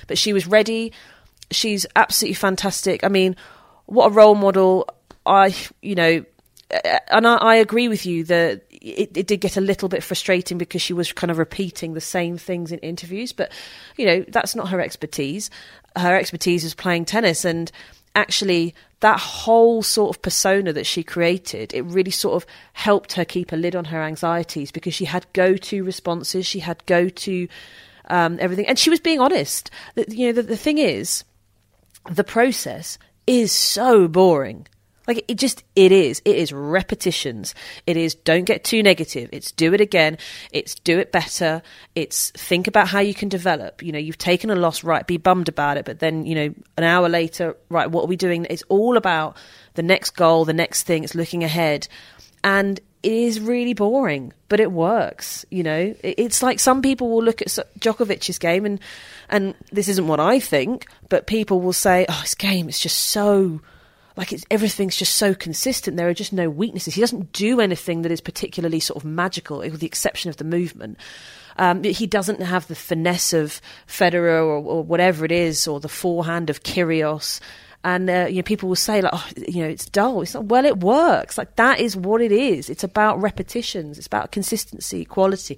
But 0.06 0.18
she 0.18 0.32
was 0.32 0.46
ready. 0.46 0.92
She's 1.50 1.86
absolutely 1.96 2.34
fantastic. 2.34 3.04
I 3.04 3.08
mean, 3.08 3.36
what 3.86 4.06
a 4.06 4.10
role 4.10 4.34
model. 4.34 4.88
I, 5.28 5.54
you 5.82 5.94
know, 5.94 6.24
and 6.70 7.26
I, 7.26 7.36
I 7.36 7.54
agree 7.56 7.88
with 7.88 8.04
you 8.04 8.24
that 8.24 8.64
it, 8.70 9.16
it 9.16 9.26
did 9.26 9.40
get 9.40 9.56
a 9.56 9.60
little 9.60 9.88
bit 9.88 10.02
frustrating 10.02 10.58
because 10.58 10.82
she 10.82 10.92
was 10.92 11.12
kind 11.12 11.30
of 11.30 11.38
repeating 11.38 11.94
the 11.94 12.00
same 12.00 12.36
things 12.36 12.72
in 12.72 12.78
interviews. 12.80 13.32
But, 13.32 13.52
you 13.96 14.06
know, 14.06 14.24
that's 14.28 14.54
not 14.54 14.68
her 14.68 14.80
expertise. 14.80 15.50
Her 15.96 16.16
expertise 16.16 16.64
is 16.64 16.74
playing 16.74 17.06
tennis 17.06 17.44
and 17.44 17.72
actually 18.14 18.74
that 19.00 19.18
whole 19.20 19.82
sort 19.82 20.16
of 20.16 20.22
persona 20.22 20.72
that 20.72 20.86
she 20.86 21.04
created 21.04 21.72
it 21.72 21.82
really 21.82 22.10
sort 22.10 22.34
of 22.34 22.48
helped 22.72 23.12
her 23.12 23.24
keep 23.24 23.52
a 23.52 23.56
lid 23.56 23.76
on 23.76 23.84
her 23.84 24.02
anxieties 24.02 24.72
because 24.72 24.94
she 24.94 25.04
had 25.04 25.26
go-to 25.34 25.84
responses 25.84 26.44
she 26.44 26.58
had 26.58 26.84
go-to 26.86 27.46
um, 28.10 28.38
everything 28.40 28.66
and 28.66 28.78
she 28.78 28.90
was 28.90 28.98
being 28.98 29.20
honest 29.20 29.70
you 30.08 30.26
know 30.26 30.32
the, 30.32 30.42
the 30.42 30.56
thing 30.56 30.78
is 30.78 31.22
the 32.10 32.24
process 32.24 32.98
is 33.26 33.52
so 33.52 34.08
boring 34.08 34.66
Like 35.08 35.24
it 35.26 35.36
just 35.36 35.64
it 35.74 35.90
is. 35.90 36.20
It 36.26 36.36
is 36.36 36.52
repetitions. 36.52 37.54
It 37.86 37.96
is 37.96 38.14
don't 38.14 38.44
get 38.44 38.62
too 38.62 38.82
negative. 38.82 39.30
It's 39.32 39.50
do 39.50 39.72
it 39.72 39.80
again. 39.80 40.18
It's 40.52 40.74
do 40.74 40.98
it 40.98 41.10
better. 41.10 41.62
It's 41.94 42.30
think 42.32 42.66
about 42.66 42.88
how 42.88 43.00
you 43.00 43.14
can 43.14 43.30
develop. 43.30 43.82
You 43.82 43.90
know, 43.90 43.98
you've 43.98 44.18
taken 44.18 44.50
a 44.50 44.54
loss, 44.54 44.84
right? 44.84 45.06
Be 45.06 45.16
bummed 45.16 45.48
about 45.48 45.78
it, 45.78 45.86
but 45.86 45.98
then 45.98 46.26
you 46.26 46.34
know, 46.34 46.54
an 46.76 46.84
hour 46.84 47.08
later, 47.08 47.56
right? 47.70 47.90
What 47.90 48.04
are 48.04 48.06
we 48.06 48.16
doing? 48.16 48.46
It's 48.50 48.62
all 48.68 48.98
about 48.98 49.38
the 49.74 49.82
next 49.82 50.10
goal, 50.10 50.44
the 50.44 50.52
next 50.52 50.82
thing. 50.82 51.04
It's 51.04 51.14
looking 51.14 51.42
ahead, 51.42 51.88
and 52.44 52.78
it 53.02 53.12
is 53.12 53.40
really 53.40 53.72
boring, 53.72 54.34
but 54.50 54.60
it 54.60 54.72
works. 54.72 55.46
You 55.50 55.62
know, 55.62 55.94
it's 56.02 56.42
like 56.42 56.60
some 56.60 56.82
people 56.82 57.08
will 57.08 57.22
look 57.22 57.40
at 57.40 57.48
Djokovic's 57.78 58.38
game, 58.38 58.66
and 58.66 58.78
and 59.30 59.54
this 59.72 59.88
isn't 59.88 60.06
what 60.06 60.20
I 60.20 60.38
think, 60.38 60.86
but 61.08 61.26
people 61.26 61.62
will 61.62 61.72
say, 61.72 62.04
"Oh, 62.10 62.20
his 62.20 62.34
game 62.34 62.68
is 62.68 62.78
just 62.78 62.98
so." 62.98 63.62
Like 64.18 64.32
it's 64.32 64.44
everything's 64.50 64.96
just 64.96 65.14
so 65.14 65.32
consistent. 65.32 65.96
There 65.96 66.08
are 66.08 66.14
just 66.14 66.32
no 66.32 66.50
weaknesses. 66.50 66.94
He 66.94 67.00
doesn't 67.00 67.32
do 67.32 67.60
anything 67.60 68.02
that 68.02 68.10
is 68.10 68.20
particularly 68.20 68.80
sort 68.80 68.96
of 68.96 69.04
magical, 69.04 69.58
with 69.58 69.78
the 69.78 69.86
exception 69.86 70.28
of 70.28 70.36
the 70.38 70.44
movement. 70.44 70.98
Um, 71.56 71.84
he 71.84 72.06
doesn't 72.06 72.42
have 72.42 72.66
the 72.66 72.74
finesse 72.74 73.32
of 73.32 73.60
Federer 73.86 74.42
or, 74.42 74.58
or, 74.58 74.82
whatever 74.82 75.24
it 75.24 75.32
is, 75.32 75.66
or 75.66 75.80
the 75.80 75.88
forehand 75.88 76.50
of 76.50 76.62
Kyrgios. 76.64 77.40
And 77.84 78.10
uh, 78.10 78.26
you 78.28 78.36
know, 78.36 78.42
people 78.42 78.68
will 78.68 78.76
say 78.76 79.00
like, 79.00 79.12
oh, 79.14 79.28
you 79.36 79.62
know, 79.62 79.68
it's 79.68 79.86
dull. 79.86 80.20
It's 80.22 80.34
not. 80.34 80.46
Well, 80.46 80.64
it 80.64 80.80
works. 80.80 81.38
Like 81.38 81.54
that 81.54 81.78
is 81.78 81.96
what 81.96 82.20
it 82.20 82.32
is. 82.32 82.68
It's 82.68 82.84
about 82.84 83.22
repetitions. 83.22 83.98
It's 83.98 84.06
about 84.08 84.32
consistency, 84.32 85.04
quality, 85.04 85.56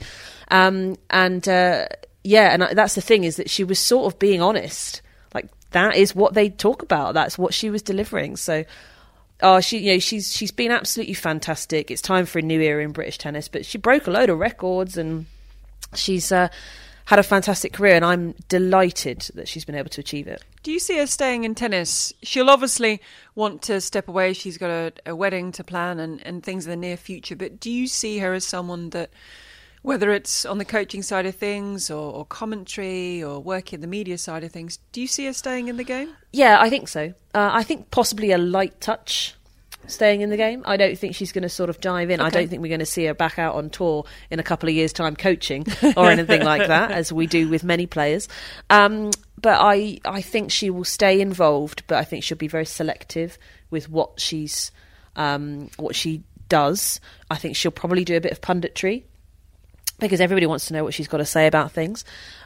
um, 0.51 0.97
and 1.09 1.49
uh, 1.49 1.87
yeah. 2.25 2.53
And 2.53 2.77
that's 2.77 2.95
the 2.95 3.01
thing 3.01 3.25
is 3.25 3.37
that 3.37 3.49
she 3.49 3.65
was 3.65 3.79
sort 3.79 4.13
of 4.13 4.19
being 4.19 4.43
honest 4.43 5.01
that 5.73 5.97
is 5.97 6.15
what 6.15 6.35
they 6.35 6.49
talk 6.49 6.83
about. 6.83 7.15
That's 7.15 7.39
what 7.39 7.55
she 7.55 7.71
was 7.71 7.83
delivering. 7.83 8.37
So, 8.37 8.65
oh, 9.43 9.61
she, 9.61 9.79
you 9.79 9.93
know, 9.93 9.99
she's 9.99 10.33
she's 10.35 10.51
been 10.51 10.71
absolutely 10.71 11.15
fantastic. 11.15 11.91
It's 11.91 12.03
time 12.03 12.27
for 12.27 12.39
a 12.39 12.43
new 12.43 12.61
era 12.61 12.83
in 12.83 12.93
British 12.93 13.19
tennis. 13.19 13.49
But 13.49 13.65
she 13.65 13.79
broke 13.79 14.07
a 14.07 14.11
load 14.11 14.31
of 14.31 14.39
records, 14.39 14.97
and 14.97 15.27
she's 15.95 16.33
uh, 16.33 16.49
had 17.07 17.19
a 17.19 17.23
fantastic 17.23 17.73
career. 17.73 17.95
And 17.95 18.05
I'm 18.05 18.35
delighted 18.49 19.31
that 19.35 19.49
she's 19.49 19.65
been 19.65 19.77
able 19.77 19.91
to 19.91 20.01
achieve 20.01 20.27
it. 20.27 20.43
Do 20.63 20.73
you 20.73 20.79
see 20.79 20.99
her 20.99 21.07
staying 21.07 21.45
in 21.45 21.55
tennis? 21.55 22.13
She'll 22.23 22.51
obviously 22.51 23.01
want 23.35 23.63
to 23.63 23.81
step 23.81 24.09
away. 24.09 24.33
She's 24.35 24.59
got 24.59 24.71
a, 24.71 24.93
a 25.07 25.17
wedding 25.17 25.53
to 25.53 25.65
plan 25.65 25.99
and, 25.99 26.25
and 26.27 26.43
things 26.43 26.67
in 26.67 26.71
the 26.71 26.77
near 26.77 26.97
future. 26.97 27.37
But 27.37 27.61
do 27.61 27.71
you 27.71 27.87
see 27.87 28.19
her 28.19 28.35
as 28.35 28.45
someone 28.45 28.91
that 28.91 29.11
whether 29.83 30.11
it's 30.11 30.45
on 30.45 30.59
the 30.59 30.65
coaching 30.65 31.03
side 31.03 31.27
of 31.27 31.35
things 31.35 31.91
or, 31.91 32.13
or, 32.13 32.25
commentary 32.27 33.23
or 33.23 33.41
working 33.41 33.81
the 33.81 33.87
media 33.87 34.19
side 34.19 34.45
of 34.45 34.53
things, 34.53 34.79
do 34.93 35.01
you 35.01 35.07
see 35.07 35.27
her 35.27 35.33
staying 35.33 35.69
in 35.69 35.77
the 35.77 35.85
game? 35.85 36.11
Yeah, 36.33 36.61
I 36.61 36.69
think 36.69 36.89
so. 36.89 37.15
Uh, 37.35 37.51
I 37.53 37.63
think 37.63 37.91
possibly 37.91 38.33
a 38.33 38.39
light 38.39 38.81
touch 38.81 39.35
staying 39.87 40.21
in 40.21 40.31
the 40.31 40.37
game. 40.37 40.63
I 40.67 40.77
don't 40.77 40.99
think 40.99 41.15
she's 41.15 41.33
going 41.33 41.43
to 41.43 41.49
sort 41.49 41.71
of 41.71 41.81
dive 41.81 42.11
in. 42.11 42.21
Okay. 42.21 42.27
I 42.27 42.31
don't 42.31 42.49
think 42.49 42.61
we're 42.61 42.69
going 42.69 42.81
to 42.81 42.87
see 42.87 43.07
her 43.07 43.15
back 43.15 43.39
out 43.39 43.55
on 43.55 43.71
tour 43.71 44.05
in 44.31 44.39
a 44.39 44.43
couple 44.43 44.69
of 44.69 44.75
years' 44.75 44.93
time 44.93 45.17
coaching 45.17 45.67
or 45.97 46.11
anything 46.11 46.45
like 46.45 46.69
that, 46.69 46.91
as 46.93 47.13
we 47.13 47.27
do 47.27 47.49
with 47.49 47.65
many 47.65 47.87
players. 47.87 48.29
Um, 48.69 49.11
but 49.41 49.59
I, 49.61 49.99
I 50.05 50.21
think 50.21 50.51
she 50.51 50.69
will 50.69 50.85
stay 50.85 51.21
involved, 51.21 51.85
but 51.87 51.99
I 51.99 52.05
think 52.05 52.23
she'll 52.23 52.39
be 52.39 52.49
very 52.49 52.67
selective 52.67 53.39
with 53.71 53.89
what 53.89 54.21
she's 54.21 54.71
um, 55.17 55.71
what 55.79 55.97
she 55.97 56.23
does. 56.49 57.01
I 57.31 57.37
think 57.37 57.57
she'll 57.57 57.71
probably 57.71 58.05
do 58.05 58.17
a 58.17 58.21
bit 58.21 58.33
of 58.33 58.41
punditry 58.41 59.05
because 60.01 60.21
everybody 60.21 60.47
wants 60.47 60.67
to 60.67 60.73
know 60.73 60.85
what 60.85 60.95
she's 60.95 61.09
got 61.09 61.19
to 61.19 61.25
say 61.25 61.47
about 61.47 61.73
things. 61.73 62.05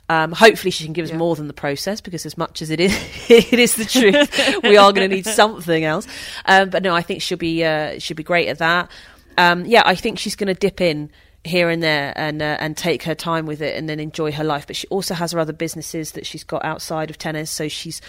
Um, 0.09 0.33
hopefully, 0.33 0.71
she 0.71 0.85
can 0.85 0.93
give 0.93 1.05
us 1.05 1.11
yeah. 1.11 1.17
more 1.17 1.35
than 1.35 1.47
the 1.47 1.55
process 1.55 2.01
because, 2.01 2.27
as 2.27 2.37
much 2.37 2.61
as 2.61 2.71
it 2.71 2.81
is, 2.81 2.93
it 3.29 3.59
is 3.59 3.77
the 3.77 3.85
truth. 3.85 4.63
we 4.63 4.77
are 4.77 4.93
going 4.93 5.09
to 5.09 5.15
need 5.15 5.27
something 5.27 5.85
else. 5.85 6.07
Um, 6.45 6.71
but 6.71 6.83
no, 6.83 6.95
I 6.95 7.03
think 7.03 7.23
she'll 7.23 7.39
be 7.39 7.65
uh, 7.65 7.99
she'll 7.99 8.17
be 8.17 8.23
great 8.23 8.49
at 8.49 8.59
that. 8.59 8.91
Um, 9.39 9.65
yeah, 9.65 9.83
I 9.85 9.95
think 9.95 10.19
she's 10.19 10.37
going 10.37 10.49
to 10.49 10.55
dip 10.55 10.81
in 10.81 11.11
here 11.45 11.69
and 11.69 11.83
there 11.83 12.13
and 12.17 12.43
uh, 12.43 12.57
and 12.61 12.77
take 12.77 13.03
her 13.05 13.15
time 13.15 13.47
with 13.47 13.63
it 13.63 13.77
and 13.77 13.89
then 13.89 14.01
enjoy 14.01 14.33
her 14.33 14.45
life. 14.45 14.67
But 14.67 14.77
she 14.77 14.87
also 14.89 15.15
has 15.15 15.33
her 15.33 15.39
other 15.39 15.53
businesses 15.53 16.13
that 16.13 16.27
she's 16.27 16.45
got 16.45 16.65
outside 16.65 17.11
of 17.11 17.19
tennis, 17.19 17.51
so 17.51 17.69
she's 17.69 18.01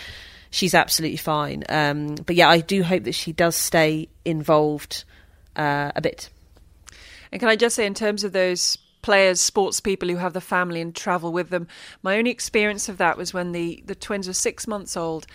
she's 0.51 0.73
absolutely 0.73 1.17
fine. 1.17 1.63
Um, 1.69 2.15
but 2.15 2.35
yeah, 2.35 2.49
I 2.49 2.59
do 2.59 2.83
hope 2.83 3.03
that 3.03 3.15
she 3.15 3.31
does 3.31 3.55
stay 3.55 4.09
involved 4.23 5.03
uh, 5.55 5.91
a 5.95 6.01
bit. 6.01 6.29
And 7.31 7.39
can 7.39 7.49
I 7.49 7.55
just 7.55 7.75
say, 7.75 7.85
in 7.85 7.93
terms 7.93 8.23
of 8.23 8.31
those 8.31 8.77
players, 9.05 9.39
sports 9.39 9.79
people 9.79 10.09
who 10.09 10.15
have 10.15 10.33
the 10.33 10.41
family 10.41 10.81
and 10.81 10.95
travel 10.95 11.31
with 11.31 11.51
them. 11.51 11.67
My 12.01 12.17
only 12.17 12.31
experience 12.31 12.89
of 12.89 12.97
that 12.97 13.17
was 13.17 13.35
when 13.35 13.51
the, 13.51 13.83
the 13.85 13.93
twins 13.93 14.27
were 14.27 14.33
six 14.33 14.65
months 14.65 14.97
old. 14.97 15.27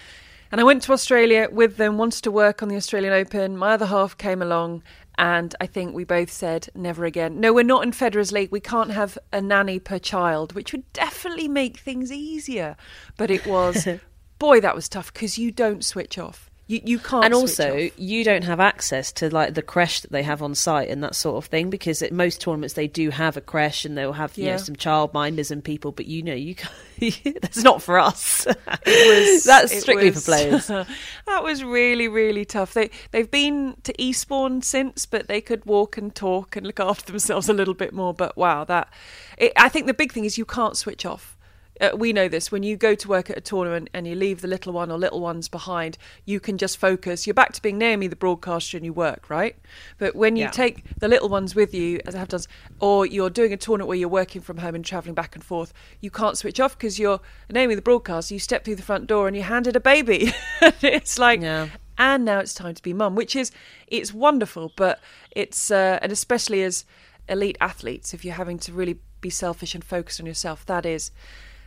And 0.51 0.61
I 0.61 0.65
went 0.65 0.83
to 0.83 0.93
Australia 0.93 1.47
with 1.53 1.77
them, 1.77 1.97
wanted 1.97 2.25
to 2.25 2.33
work 2.33 2.65
on 2.65 2.69
the 2.69 2.75
Australian 2.75 3.13
Open. 3.13 3.57
My 3.57 3.75
other 3.75 3.87
half 3.87 4.19
came 4.19 4.43
along, 4.43 4.83
and 5.17 5.55
I 5.61 5.67
think 5.67 5.95
we 5.95 6.03
both 6.03 6.33
said, 6.33 6.69
never 6.75 7.05
again. 7.05 7.39
No, 7.39 7.53
we're 7.53 7.63
not 7.63 7.85
in 7.85 7.93
Federer's 7.93 8.33
League. 8.33 8.51
We 8.51 8.59
can't 8.59 8.91
have 8.91 9.17
a 9.33 9.41
nanny 9.41 9.79
per 9.79 10.01
child, 10.01 10.53
which 10.55 10.73
would 10.73 10.93
definitely 10.93 11.47
make 11.47 11.79
things 11.79 12.11
easier. 12.11 12.77
But 13.17 13.31
it 13.31 13.47
was, 13.47 13.87
boy, 14.41 14.61
that 14.63 14.75
was 14.75 14.89
tough 14.89 15.13
because 15.13 15.39
you 15.39 15.53
don't 15.53 15.85
switch 15.85 16.19
off. 16.19 16.50
You, 16.71 16.81
you 16.85 16.99
can't. 17.01 17.25
And 17.25 17.35
also, 17.35 17.91
you 17.97 18.23
don't 18.23 18.45
have 18.45 18.61
access 18.61 19.11
to 19.15 19.29
like 19.29 19.55
the 19.55 19.63
creche 19.63 20.03
that 20.03 20.13
they 20.13 20.23
have 20.23 20.41
on 20.41 20.55
site 20.55 20.89
and 20.89 21.03
that 21.03 21.17
sort 21.17 21.37
of 21.37 21.51
thing 21.51 21.69
because 21.69 22.01
at 22.01 22.13
most 22.13 22.41
tournaments 22.41 22.75
they 22.75 22.87
do 22.87 23.11
have 23.11 23.37
a 23.37 23.41
creche 23.41 23.85
and 23.85 23.99
they'll 23.99 24.13
have 24.13 24.39
you 24.39 24.45
yeah. 24.45 24.53
know 24.53 24.57
some 24.59 24.77
childminders 24.77 25.51
and 25.51 25.65
people, 25.65 25.91
but 25.91 26.07
you 26.07 26.23
know 26.23 26.33
you 26.33 26.55
can't, 26.55 26.73
that's 27.43 27.65
not 27.65 27.83
for 27.83 27.99
us. 27.99 28.47
Was, 28.47 29.43
that's 29.47 29.81
strictly 29.81 30.11
was, 30.11 30.25
for 30.25 30.31
players. 30.31 30.67
that 31.27 31.43
was 31.43 31.65
really 31.65 32.07
really 32.07 32.45
tough. 32.45 32.73
They 32.73 32.91
they've 33.11 33.29
been 33.29 33.77
to 33.83 34.01
Eastbourne 34.01 34.63
since, 34.63 35.07
but 35.07 35.27
they 35.27 35.41
could 35.41 35.67
walk 35.67 35.97
and 35.97 36.15
talk 36.15 36.55
and 36.55 36.65
look 36.65 36.79
after 36.79 37.11
themselves 37.11 37.49
a 37.49 37.53
little 37.53 37.75
bit 37.75 37.93
more. 37.93 38.15
But 38.15 38.37
wow, 38.37 38.63
that 38.63 38.93
it, 39.39 39.53
I 39.57 39.71
think 39.71 39.89
the 39.89 39.95
big 39.95 40.13
thing 40.13 40.25
is 40.25 40.39
you 40.39 40.45
can't 40.45 40.77
switch 40.77 41.05
off 41.05 41.37
uh, 41.81 41.91
we 41.97 42.13
know 42.13 42.29
this 42.29 42.53
when 42.53 42.63
you 42.63 42.77
go 42.77 42.95
to 42.95 43.09
work 43.09 43.31
at 43.31 43.37
a 43.37 43.41
tournament 43.41 43.89
and 43.95 44.07
you 44.07 44.15
leave 44.15 44.41
the 44.41 44.49
little 44.49 44.73
one 44.73 44.91
or 44.91 44.99
little 44.99 45.21
ones 45.21 45.49
behind 45.49 45.97
you 46.25 46.39
can 46.39 46.59
just 46.59 46.77
focus 46.77 47.27
you're 47.27 47.35
back 47.35 47.53
to 47.53 47.63
being 47.63 47.79
naomi 47.79 48.07
the 48.07 48.17
broadcaster 48.17 48.77
and 48.77 48.85
you 48.85 48.93
work 48.93 49.31
right 49.31 49.57
but 49.99 50.15
when 50.15 50.37
you 50.37 50.45
yeah. 50.45 50.51
take 50.51 50.85
the 50.99 51.09
little 51.09 51.29
ones 51.29 51.55
with 51.55 51.75
you 51.75 52.01
as 52.07 52.15
i 52.15 52.19
have 52.19 52.29
done 52.29 52.41
or 52.81 53.07
you're 53.07 53.31
doing 53.31 53.53
a 53.53 53.57
tournament 53.57 53.89
where 53.89 53.97
you're 53.97 54.09
working 54.09 54.41
from 54.41 54.59
home 54.59 54.75
and 54.75 54.85
traveling 54.85 55.15
back 55.15 55.35
and 55.35 55.45
forth 55.45 55.73
you 56.01 56.11
can't 56.11 56.39
switch 56.39 56.61
off 56.61 56.77
because 56.77 56.99
you're 56.99 57.21
naomi 57.51 57.75
the 57.75 57.83
broadcaster 57.83 58.35
you 58.35 58.41
step 58.41 58.65
through 58.65 58.77
the 58.77 58.83
front 58.83 59.07
door 59.07 59.27
and 59.27 59.37
you're 59.37 59.47
handed 59.47 59.77
a 59.77 59.81
baby 59.81 60.33
it's 60.83 61.19
like 61.19 61.41
yeah. 61.41 61.69
and 61.99 62.25
now 62.25 62.39
it's 62.39 62.55
time 62.55 62.75
to 62.75 62.83
be 62.83 62.93
mum 62.93 63.15
which 63.15 63.35
is 63.35 63.51
it's 63.87 64.13
wonderful 64.13 64.73
but 64.77 65.01
it's 65.31 65.71
uh, 65.71 65.99
and 66.03 66.13
especially 66.13 66.63
as 66.63 66.85
elite 67.29 67.59
athletes 67.61 68.13
if 68.13 68.25
you're 68.25 68.35
having 68.35 68.59
to 68.59 68.73
really 68.73 68.99
be 69.21 69.31
selfish 69.31 69.75
and 69.75 69.85
focus 69.85 70.19
on 70.19 70.27
yourself 70.27 70.65
that 70.67 70.87
is 70.87 71.11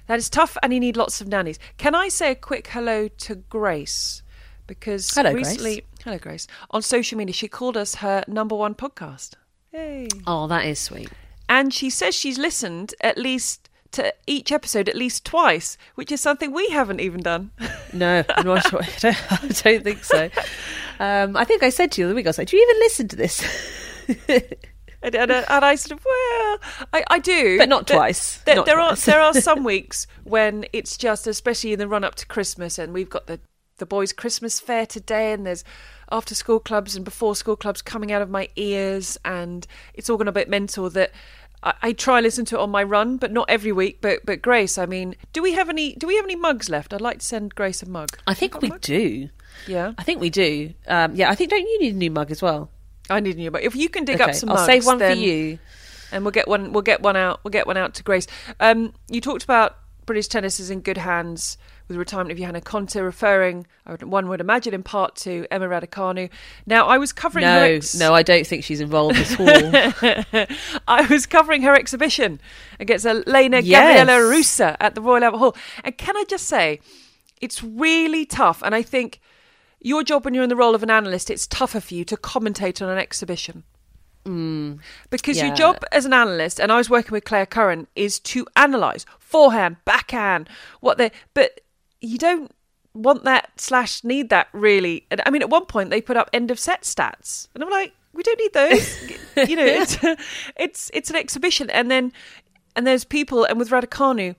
that 0.08 0.18
is 0.20 0.30
tough, 0.30 0.58
and 0.62 0.74
you 0.74 0.80
need 0.80 0.98
lots 0.98 1.22
of 1.22 1.28
nannies. 1.28 1.60
Can 1.78 1.96
I 1.96 2.10
say 2.10 2.32
a 2.32 2.36
quick 2.36 2.68
hello 2.68 3.08
to 3.08 3.36
Grace? 3.36 4.22
Because 4.68 5.10
hello, 5.13 5.34
recently, 5.34 5.76
Grace. 5.76 5.86
hello, 6.04 6.18
Grace. 6.18 6.48
On 6.72 6.82
social 6.82 7.18
media, 7.18 7.34
she 7.34 7.48
called 7.48 7.76
us 7.78 7.96
her 7.96 8.24
number 8.28 8.56
one 8.56 8.76
podcast. 8.76 9.34
Hey. 9.72 10.08
Oh, 10.28 10.48
that 10.48 10.66
is 10.66 10.80
sweet. 10.80 11.10
And 11.50 11.74
she 11.74 11.89
says 11.89 12.16
she's 12.16 12.38
listened 12.38 12.94
at 13.02 13.18
least 13.18 13.70
to 13.92 14.13
each 14.26 14.52
episode 14.52 14.89
at 14.89 14.96
least 14.96 15.24
twice, 15.26 15.78
which 15.96 16.12
is 16.12 16.20
something 16.20 16.52
we 16.52 16.68
haven't 16.70 17.00
even 17.00 17.22
done. 17.22 17.52
No, 17.96 18.24
I'm 18.28 18.48
not 18.48 18.68
sure. 18.68 18.82
I 18.84 18.89
don't, 19.00 19.32
I 19.32 19.48
don't 19.48 19.84
think 19.84 20.04
so. 20.04 20.28
Um, 21.00 21.38
I 21.38 21.44
think 21.44 21.62
I 21.62 21.70
said 21.70 21.92
to 21.92 22.02
you 22.02 22.08
the 22.10 22.16
week, 22.16 22.26
I 22.26 22.30
was 22.30 22.39
like, 22.39 22.48
do 22.48 22.58
you 22.58 22.63
even 22.63 22.80
listen 22.80 23.08
to 23.10 23.16
this? 23.16 23.44
And, 25.04 25.16
and, 25.16 25.32
and, 25.32 25.66
I 25.66 25.76
sort 25.76 26.00
of, 26.00 26.06
well, 26.06 26.60
I, 26.94 27.04
I 27.10 27.20
do, 27.20 27.58
but 27.58 27.68
not 27.68 27.88
twice. 27.88 28.38
There, 28.46 28.56
not 28.56 28.66
there 28.66 28.78
twice. 28.78 29.08
are 29.08 29.12
there 29.12 29.22
are 29.22 29.34
some 29.34 29.63
weeks 29.66 30.08
when 30.24 30.66
it's 30.72 30.96
just, 30.96 31.28
especially 31.28 31.74
in 31.74 31.80
the 31.80 31.89
run 31.89 32.06
up 32.06 32.16
to 32.16 32.26
Christmas, 32.26 32.80
and 32.80 32.94
we've 32.94 33.10
got 33.10 33.28
the 33.28 33.39
the 33.78 33.86
boys' 33.86 34.13
Christmas 34.13 34.60
fair 34.60 34.86
today, 34.86 35.34
and 35.34 35.46
there's 35.46 35.63
after 36.12 36.34
school 36.36 36.60
clubs 36.60 36.96
and 36.96 37.04
before 37.04 37.36
school 37.36 37.56
clubs 37.56 37.82
coming 37.82 38.12
out 38.12 38.22
of 38.22 38.30
my 38.30 38.48
ears, 38.56 39.18
and 39.26 39.68
it's 39.94 40.10
all 40.10 40.18
gone 40.18 40.28
a 40.30 40.32
bit 40.32 40.48
mental. 40.48 40.89
That 40.89 41.12
I, 41.62 41.74
I 41.82 41.92
try 41.94 42.20
and 42.20 42.24
listen 42.24 42.46
to 42.46 42.56
it 42.56 42.62
on 42.62 42.70
my 42.70 42.84
run, 42.84 43.18
but 43.18 43.32
not 43.32 43.49
every 43.49 43.72
week. 43.72 43.99
But 44.01 44.26
but 44.26 44.41
Grace, 44.41 44.78
I 44.78 44.86
mean, 44.86 45.16
do 45.34 45.41
we 45.41 45.54
have 45.54 45.70
any 45.70 45.95
do 45.95 46.08
we 46.08 46.16
have 46.16 46.26
any 46.26 46.36
mugs 46.36 46.70
left? 46.70 46.93
I'd 46.93 47.01
like 47.01 47.20
to 47.20 47.26
send 47.26 47.56
Grace 47.56 47.84
a 47.84 47.89
mug. 47.89 48.18
I 48.28 48.34
think 48.34 48.62
we 48.62 48.70
do. 48.82 49.30
Yeah, 49.68 49.93
I 49.97 50.04
think 50.04 50.22
we 50.22 50.30
do. 50.30 50.74
Um, 50.88 51.16
yeah, 51.16 51.30
I 51.30 51.36
think 51.36 51.49
don't 51.49 51.62
you 51.62 51.80
need 51.80 51.93
a 51.93 51.97
new 51.97 52.12
mug 52.12 52.32
as 52.32 52.41
well? 52.41 52.70
I 53.14 53.20
need 53.20 53.36
a 53.36 53.39
new 53.39 53.51
mug. 53.51 53.64
If 53.64 53.76
you 53.76 53.89
can 53.89 54.05
dig 54.05 54.22
okay, 54.22 54.32
up 54.32 54.36
some, 54.36 54.49
I'll 54.49 54.55
mugs, 54.55 54.66
save 54.66 54.86
one 54.86 54.97
then, 54.97 55.16
for 55.16 55.22
you, 55.22 55.59
and 56.11 56.24
we'll 56.24 56.32
get 56.32 56.47
one. 56.47 56.74
We'll 56.74 56.82
get 56.82 57.01
one 57.01 57.16
out. 57.16 57.39
We'll 57.43 57.51
get 57.51 57.68
one 57.68 57.78
out 57.78 57.93
to 57.95 58.03
Grace. 58.03 58.28
Um, 58.59 58.93
you 59.09 59.22
talked 59.22 59.43
about 59.43 59.78
British 60.05 60.28
tennis 60.28 60.59
is 60.59 60.70
in 60.70 60.82
good 60.82 60.97
hands 60.97 61.57
with 61.88 61.95
the 61.95 61.99
retirement 61.99 62.32
of 62.32 62.38
Johanna 62.38 62.61
Konta, 62.61 63.03
referring, 63.03 63.66
one 64.01 64.30
would 64.30 64.39
imagine, 64.39 64.74
in 64.74 64.84
part 64.84 65.16
to 65.18 65.45
Emma 65.51 65.68
Raducanu. 65.68 66.30
Now, 66.66 66.88
I 66.88 66.97
was 66.97 67.11
covering 67.11 67.43
no, 67.43 67.59
her. 67.59 67.76
Ex- 67.76 67.95
no, 67.95 68.14
I 68.14 68.24
don't 68.24 68.47
think 68.47 68.64
she's 68.64 68.80
involved 68.80 69.18
at 69.18 69.39
all. 69.39 70.47
I 70.88 71.05
was 71.09 71.26
covering 71.26 71.61
her 71.64 71.76
exhibition 71.76 72.39
against 72.80 73.05
Elena 73.05 73.59
yes. 73.59 73.97
Gabriela 73.97 74.30
Ruse 74.30 74.61
at 74.61 74.95
the 74.95 75.01
Royal 75.01 75.24
Albert 75.24 75.38
Hall, 75.38 75.55
and 75.84 75.97
can 75.97 76.16
I 76.16 76.24
just 76.28 76.47
say, 76.47 76.80
it's 77.41 77.64
really 77.64 78.26
tough, 78.26 78.61
and 78.64 78.74
I 78.74 78.82
think 78.82 79.20
your 79.84 80.04
job 80.04 80.26
when 80.26 80.34
you're 80.34 80.44
in 80.44 80.50
the 80.50 80.56
role 80.56 80.74
of 80.74 80.82
an 80.82 80.90
analyst, 80.90 81.30
it's 81.30 81.46
tougher 81.46 81.80
for 81.80 81.94
you 81.94 82.04
to 82.06 82.18
commentate 82.18 82.82
on 82.82 82.90
an 82.90 82.98
exhibition. 82.98 83.64
Mm. 84.26 84.80
Because 85.10 85.42
your 85.42 85.54
job 85.54 85.84
as 85.92 86.06
an 86.06 86.14
analyst, 86.14 86.60
and 86.60 86.72
I 86.72 86.78
was 86.78 86.90
working 86.90 87.12
with 87.12 87.26
Claire 87.26 87.46
Curran, 87.46 87.88
is 87.96 88.20
to 88.22 88.48
analyse 88.56 89.06
forehand, 89.20 89.78
backhand, 89.86 90.50
what 90.80 90.98
they. 90.98 91.12
But 91.34 91.62
you 92.00 92.18
don't 92.18 92.52
want 92.94 93.26
that 93.26 93.52
slash 93.60 94.04
need 94.04 94.30
that 94.30 94.48
really. 94.54 95.06
And 95.12 95.22
I 95.26 95.30
mean, 95.30 95.42
at 95.42 95.50
one 95.50 95.66
point 95.66 95.90
they 95.90 96.02
put 96.02 96.16
up 96.16 96.30
end 96.32 96.52
of 96.52 96.60
set 96.60 96.84
stats, 96.84 97.50
and 97.54 97.64
I'm 97.64 97.70
like, 97.70 97.94
we 98.14 98.24
don't 98.24 98.40
need 98.40 98.54
those. 98.54 99.02
you 99.50 99.58
know, 99.58 99.66
it's 99.66 99.98
it's 100.56 100.92
it's 100.94 101.10
an 101.10 101.18
exhibition, 101.18 101.70
and 101.70 101.92
then 101.92 102.14
and 102.76 102.88
there's 102.88 103.04
people, 103.04 103.44
and 103.44 103.60
with 103.60 103.70
Raducanu. 103.70 104.36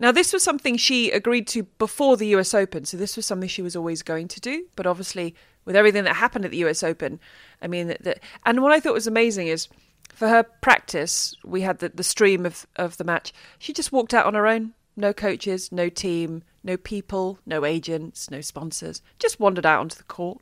Now, 0.00 0.12
this 0.12 0.32
was 0.32 0.42
something 0.42 0.78
she 0.78 1.10
agreed 1.10 1.46
to 1.48 1.64
before 1.78 2.16
the 2.16 2.28
US 2.28 2.54
Open, 2.54 2.86
so 2.86 2.96
this 2.96 3.16
was 3.16 3.26
something 3.26 3.48
she 3.48 3.60
was 3.60 3.76
always 3.76 4.02
going 4.02 4.28
to 4.28 4.40
do. 4.40 4.64
But 4.74 4.86
obviously, 4.86 5.34
with 5.66 5.76
everything 5.76 6.04
that 6.04 6.16
happened 6.16 6.46
at 6.46 6.50
the 6.50 6.64
US 6.64 6.82
Open, 6.82 7.20
I 7.60 7.66
mean, 7.66 7.88
that, 8.00 8.20
and 8.46 8.62
what 8.62 8.72
I 8.72 8.80
thought 8.80 8.94
was 8.94 9.06
amazing 9.06 9.48
is 9.48 9.68
for 10.14 10.28
her 10.28 10.42
practice, 10.42 11.34
we 11.44 11.60
had 11.60 11.80
the, 11.80 11.90
the 11.90 12.02
stream 12.02 12.46
of, 12.46 12.66
of 12.76 12.96
the 12.96 13.04
match. 13.04 13.34
She 13.58 13.74
just 13.74 13.92
walked 13.92 14.14
out 14.14 14.24
on 14.24 14.32
her 14.32 14.46
own, 14.46 14.72
no 14.96 15.12
coaches, 15.12 15.70
no 15.70 15.90
team, 15.90 16.44
no 16.64 16.78
people, 16.78 17.38
no 17.44 17.66
agents, 17.66 18.30
no 18.30 18.40
sponsors. 18.40 19.02
Just 19.18 19.38
wandered 19.38 19.66
out 19.66 19.80
onto 19.80 19.96
the 19.96 20.04
court, 20.04 20.40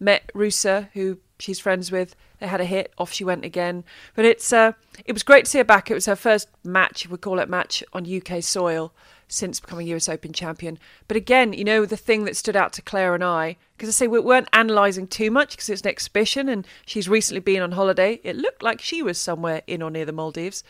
met 0.00 0.30
Ruse, 0.34 0.66
who 0.94 1.18
she's 1.44 1.60
friends 1.60 1.92
with. 1.92 2.16
They 2.40 2.46
had 2.46 2.60
a 2.60 2.64
hit, 2.64 2.92
off 2.98 3.12
she 3.12 3.24
went 3.24 3.44
again. 3.44 3.84
But 4.16 4.24
it's 4.24 4.52
uh, 4.52 4.72
it 5.04 5.12
was 5.12 5.22
great 5.22 5.44
to 5.44 5.50
see 5.50 5.58
her 5.58 5.64
back. 5.64 5.90
It 5.90 5.94
was 5.94 6.06
her 6.06 6.16
first 6.16 6.48
match, 6.64 7.08
we 7.08 7.18
call 7.18 7.38
it 7.38 7.48
match 7.48 7.84
on 7.92 8.10
UK 8.10 8.42
soil 8.42 8.92
since 9.28 9.60
becoming 9.60 9.86
US 9.88 10.08
Open 10.08 10.32
champion. 10.32 10.78
But 11.08 11.16
again, 11.16 11.52
you 11.52 11.64
know, 11.64 11.86
the 11.86 11.96
thing 11.96 12.24
that 12.24 12.36
stood 12.36 12.56
out 12.56 12.72
to 12.74 12.82
Claire 12.82 13.14
and 13.14 13.24
I, 13.24 13.56
because 13.76 13.88
I 13.88 13.92
say 13.92 14.06
we 14.06 14.20
weren't 14.20 14.48
analysing 14.52 15.06
too 15.06 15.30
much 15.30 15.52
because 15.52 15.68
it's 15.68 15.82
an 15.82 15.88
exhibition 15.88 16.48
and 16.48 16.66
she's 16.86 17.08
recently 17.08 17.40
been 17.40 17.62
on 17.62 17.72
holiday. 17.72 18.20
It 18.22 18.36
looked 18.36 18.62
like 18.62 18.80
she 18.80 19.02
was 19.02 19.18
somewhere 19.18 19.62
in 19.66 19.82
or 19.82 19.90
near 19.90 20.04
the 20.04 20.12
Maldives, 20.12 20.62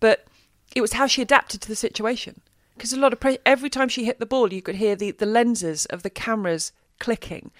but 0.00 0.26
it 0.74 0.80
was 0.80 0.94
how 0.94 1.06
she 1.06 1.22
adapted 1.22 1.60
to 1.62 1.68
the 1.68 1.76
situation. 1.76 2.40
Because 2.74 2.92
a 2.92 3.00
lot 3.00 3.12
of 3.12 3.38
every 3.46 3.70
time 3.70 3.88
she 3.88 4.04
hit 4.04 4.18
the 4.18 4.26
ball, 4.26 4.52
you 4.52 4.60
could 4.60 4.74
hear 4.76 4.94
the, 4.94 5.10
the 5.10 5.26
lenses 5.26 5.86
of 5.86 6.02
the 6.02 6.10
cameras 6.10 6.72
clicking. 6.98 7.50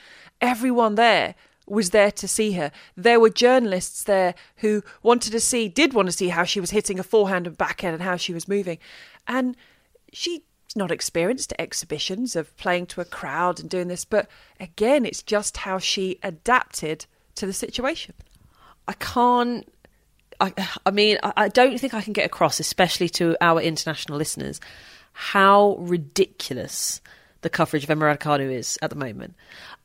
Everyone 0.41 0.95
there 0.95 1.35
was 1.67 1.91
there 1.91 2.13
to 2.13 2.29
see 2.29 2.53
her. 2.53 2.71
There 2.97 3.21
were 3.21 3.31
journalists 3.31 4.05
there 4.05 4.35
who 4.57 4.83
wanted 5.03 5.33
to 5.33 5.41
see, 5.41 5.69
did 5.69 5.95
want 5.95 6.07
to 6.07 6.13
see 6.13 6.29
how 6.29 6.45
she 6.45 6.61
was 6.61 6.71
hitting 6.71 6.99
a 6.99 7.03
forehand 7.03 7.47
and 7.47 7.59
backhand 7.59 7.95
and 7.95 8.03
how 8.03 8.17
she 8.17 8.33
was 8.33 8.49
moving. 8.49 8.79
And 9.27 9.57
she's 10.13 10.41
not 10.77 10.91
experienced 10.91 11.53
exhibitions 11.59 12.37
of 12.37 12.57
playing 12.57 12.87
to 12.87 13.01
a 13.01 13.05
crowd 13.05 13.59
and 13.61 13.69
doing 13.69 13.89
this, 13.89 14.05
but 14.05 14.29
again, 14.61 15.05
it's 15.05 15.23
just 15.23 15.59
how 15.59 15.79
she 15.79 16.19
adapted 16.23 17.07
to 17.35 17.47
the 17.47 17.53
situation. 17.53 18.15
I 18.89 18.93
can't. 18.95 19.67
I, 20.41 20.53
I 20.85 20.91
mean, 20.91 21.19
I 21.23 21.33
I 21.37 21.49
don't 21.49 21.79
think 21.79 21.95
I 21.95 22.03
can 22.03 22.13
get 22.13 22.27
across, 22.27 22.61
especially 22.61 23.09
to 23.11 23.37
our 23.41 23.61
international 23.61 24.19
listeners, 24.19 24.61
how 25.13 25.77
ridiculous 25.79 27.01
the 27.41 27.51
coverage 27.51 27.85
of 27.85 27.91
Emma 27.91 28.05
Raducanu 28.05 28.53
is 28.53 28.79
at 28.83 28.91
the 28.91 28.97
moment. 28.97 29.35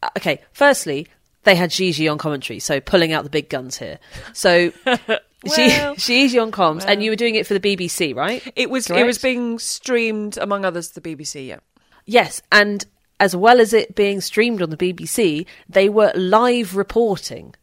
Uh, 0.04 0.10
Okay, 0.18 0.42
firstly, 0.52 1.08
they 1.44 1.56
had 1.56 1.72
Gigi 1.72 2.08
on 2.08 2.18
commentary, 2.18 2.60
so 2.60 2.80
pulling 2.80 3.14
out 3.14 3.24
the 3.24 3.30
big 3.30 3.50
guns 3.50 3.78
here. 3.78 4.00
So. 4.34 4.72
Well, 5.44 5.96
She, 5.96 6.28
Gigi 6.28 6.38
on 6.38 6.52
comms, 6.52 6.86
and 6.86 7.02
you 7.02 7.10
were 7.10 7.16
doing 7.16 7.34
it 7.34 7.48
for 7.48 7.56
the 7.58 7.60
BBC, 7.60 8.16
right? 8.16 8.48
It 8.56 8.70
was 8.70 8.88
it 8.92 9.04
was 9.04 9.18
being 9.18 9.58
streamed 9.58 10.38
among 10.38 10.66
others 10.66 10.92
the 10.92 11.02
BBC, 11.02 11.48
yeah. 11.48 11.58
Yes, 12.06 12.44
and 12.52 12.86
as 13.20 13.36
well 13.36 13.60
as 13.60 13.74
it 13.74 13.96
being 13.96 14.22
streamed 14.22 14.62
on 14.62 14.70
the 14.70 14.78
BBC, 14.78 15.48
they 15.68 15.90
were 15.90 16.12
live 16.14 16.76
reporting 16.76 17.56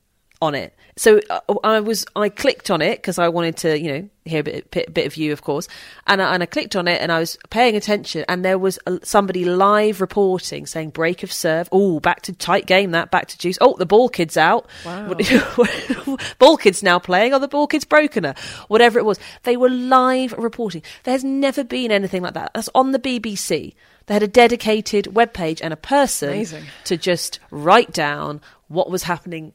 on 0.43 0.57
it. 0.57 0.75
So 0.99 1.21
uh, 1.31 1.41
I 1.63 1.81
was 1.81 2.05
I 2.17 2.29
clicked 2.29 2.71
on 2.71 2.83
it 2.83 2.99
because 2.99 3.19
I 3.19 3.29
wanted 3.29 3.57
to 3.59 3.79
you 3.79 3.93
know 3.93 4.09
hear 4.25 4.41
a 4.41 4.43
bit, 4.43 4.71
bit, 4.71 4.93
bit 4.93 5.07
of 5.07 5.17
you, 5.17 5.33
of 5.33 5.43
course, 5.43 5.69
and 6.07 6.21
I, 6.21 6.35
and 6.35 6.43
I 6.43 6.47
clicked 6.47 6.77
on 6.77 6.87
it 6.87 7.01
and 7.01 7.11
I 7.11 7.21
was 7.21 7.39
paying 7.51 7.77
attention, 7.77 8.25
and 8.29 8.45
there 8.45 8.59
was 8.59 8.79
a, 8.87 8.99
somebody 9.05 9.45
live 9.45 10.01
reporting 10.01 10.67
saying 10.67 10.91
break 10.91 11.23
of 11.23 11.33
serve. 11.33 11.69
Oh, 11.73 12.01
back 12.01 12.23
to 12.23 12.33
tight 12.33 12.67
game 12.67 12.91
that 12.91 13.11
back 13.11 13.29
to 13.29 13.39
deuce. 13.39 13.59
Oh, 13.61 13.77
the 13.79 13.87
ball 13.87 14.09
kid's 14.09 14.37
out. 14.37 14.67
Wow. 14.85 15.15
ball 16.39 16.57
kid's 16.57 16.83
now 16.83 16.99
playing. 16.99 17.33
Oh, 17.33 17.39
the 17.39 17.49
ball 17.49 17.69
kid's 17.69 17.85
broken 17.85 18.25
her. 18.25 18.35
Whatever 18.67 18.99
it 18.99 19.05
was, 19.05 19.21
they 19.45 19.57
were 19.57 19.71
live 19.71 20.33
reporting. 20.33 20.83
There 21.05 21.13
has 21.13 21.25
never 21.25 21.63
been 21.63 21.93
anything 21.93 22.23
like 22.23 22.35
that. 22.35 22.51
That's 22.55 22.69
on 22.75 22.91
the 22.91 22.99
BBC. 22.99 23.75
They 24.07 24.15
had 24.15 24.23
a 24.23 24.29
dedicated 24.29 25.05
webpage 25.07 25.61
and 25.63 25.73
a 25.73 25.77
person 25.77 26.31
Amazing. 26.31 26.65
to 26.85 26.97
just 26.97 27.41
write 27.51 27.93
down 27.93 28.41
what 28.69 28.91
was 28.91 29.03
happening 29.03 29.53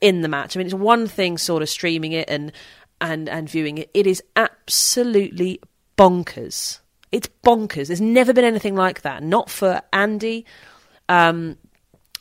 in 0.00 0.22
the 0.22 0.28
match. 0.28 0.56
I 0.56 0.58
mean, 0.58 0.66
it's 0.66 0.74
one 0.74 1.06
thing 1.06 1.38
sort 1.38 1.62
of 1.62 1.68
streaming 1.68 2.12
it 2.12 2.28
and 2.28 2.52
and 3.00 3.28
and 3.28 3.48
viewing 3.48 3.78
it. 3.78 3.90
It 3.94 4.06
is 4.06 4.22
absolutely 4.36 5.60
bonkers. 5.96 6.80
It's 7.10 7.28
bonkers. 7.44 7.88
There's 7.88 8.00
never 8.00 8.32
been 8.32 8.44
anything 8.44 8.76
like 8.76 9.02
that. 9.02 9.22
Not 9.22 9.50
for 9.50 9.80
Andy. 9.92 10.44
Um, 11.08 11.56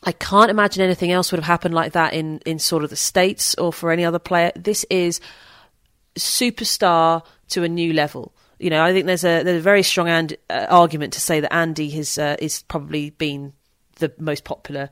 I 0.04 0.12
can't 0.12 0.52
imagine 0.52 0.84
anything 0.84 1.12
else 1.12 1.32
would 1.32 1.40
have 1.40 1.48
happened 1.48 1.74
like 1.74 1.94
that 1.94 2.14
in 2.14 2.40
in 2.46 2.60
sort 2.60 2.84
of 2.84 2.90
the 2.90 2.96
states 2.96 3.56
or 3.56 3.74
for 3.74 3.92
any 3.92 4.06
other 4.06 4.20
player. 4.20 4.52
This 4.56 4.86
is 4.90 5.20
superstar 6.16 7.24
to 7.50 7.64
a 7.64 7.70
new 7.70 7.94
level. 7.94 8.34
You 8.60 8.70
know, 8.70 8.84
I 8.84 8.92
think 8.94 9.06
there's 9.06 9.24
a 9.24 9.44
there's 9.44 9.60
a 9.60 9.62
very 9.62 9.84
strong 9.84 10.08
and, 10.08 10.36
uh, 10.50 10.66
argument 10.70 11.14
to 11.14 11.20
say 11.20 11.40
that 11.40 11.54
Andy 11.54 11.90
has 11.92 12.18
uh, 12.18 12.38
is 12.40 12.64
probably 12.64 13.12
been 13.12 13.54
the 13.98 14.12
most 14.18 14.44
popular 14.44 14.90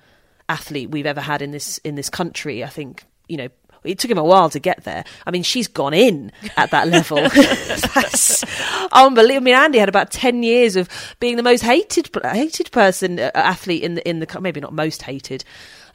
athlete 0.49 0.91
we've 0.91 1.05
ever 1.05 1.21
had 1.21 1.41
in 1.41 1.51
this 1.51 1.77
in 1.79 1.95
this 1.95 2.09
country. 2.09 2.63
I 2.63 2.69
think 2.69 3.03
you 3.27 3.37
know 3.37 3.49
it 3.85 3.99
took 3.99 4.11
him 4.11 4.17
a 4.17 4.23
while 4.23 4.49
to 4.49 4.59
get 4.59 4.83
there. 4.83 5.03
I 5.25 5.31
mean, 5.31 5.43
she's 5.43 5.67
gone 5.67 5.93
in 5.93 6.31
at 6.57 6.71
that 6.71 6.87
level. 6.87 7.17
That's 7.93 8.43
unbelievable. 8.91 9.37
I 9.37 9.39
mean, 9.39 9.55
Andy 9.55 9.79
had 9.79 9.89
about 9.89 10.11
ten 10.11 10.43
years 10.43 10.75
of 10.75 10.89
being 11.19 11.37
the 11.37 11.43
most 11.43 11.61
hated 11.61 12.09
hated 12.23 12.71
person 12.71 13.19
uh, 13.19 13.31
athlete 13.33 13.83
in 13.83 13.95
the 13.95 14.07
in 14.07 14.19
the 14.19 14.41
maybe 14.41 14.59
not 14.59 14.73
most 14.73 15.01
hated. 15.01 15.43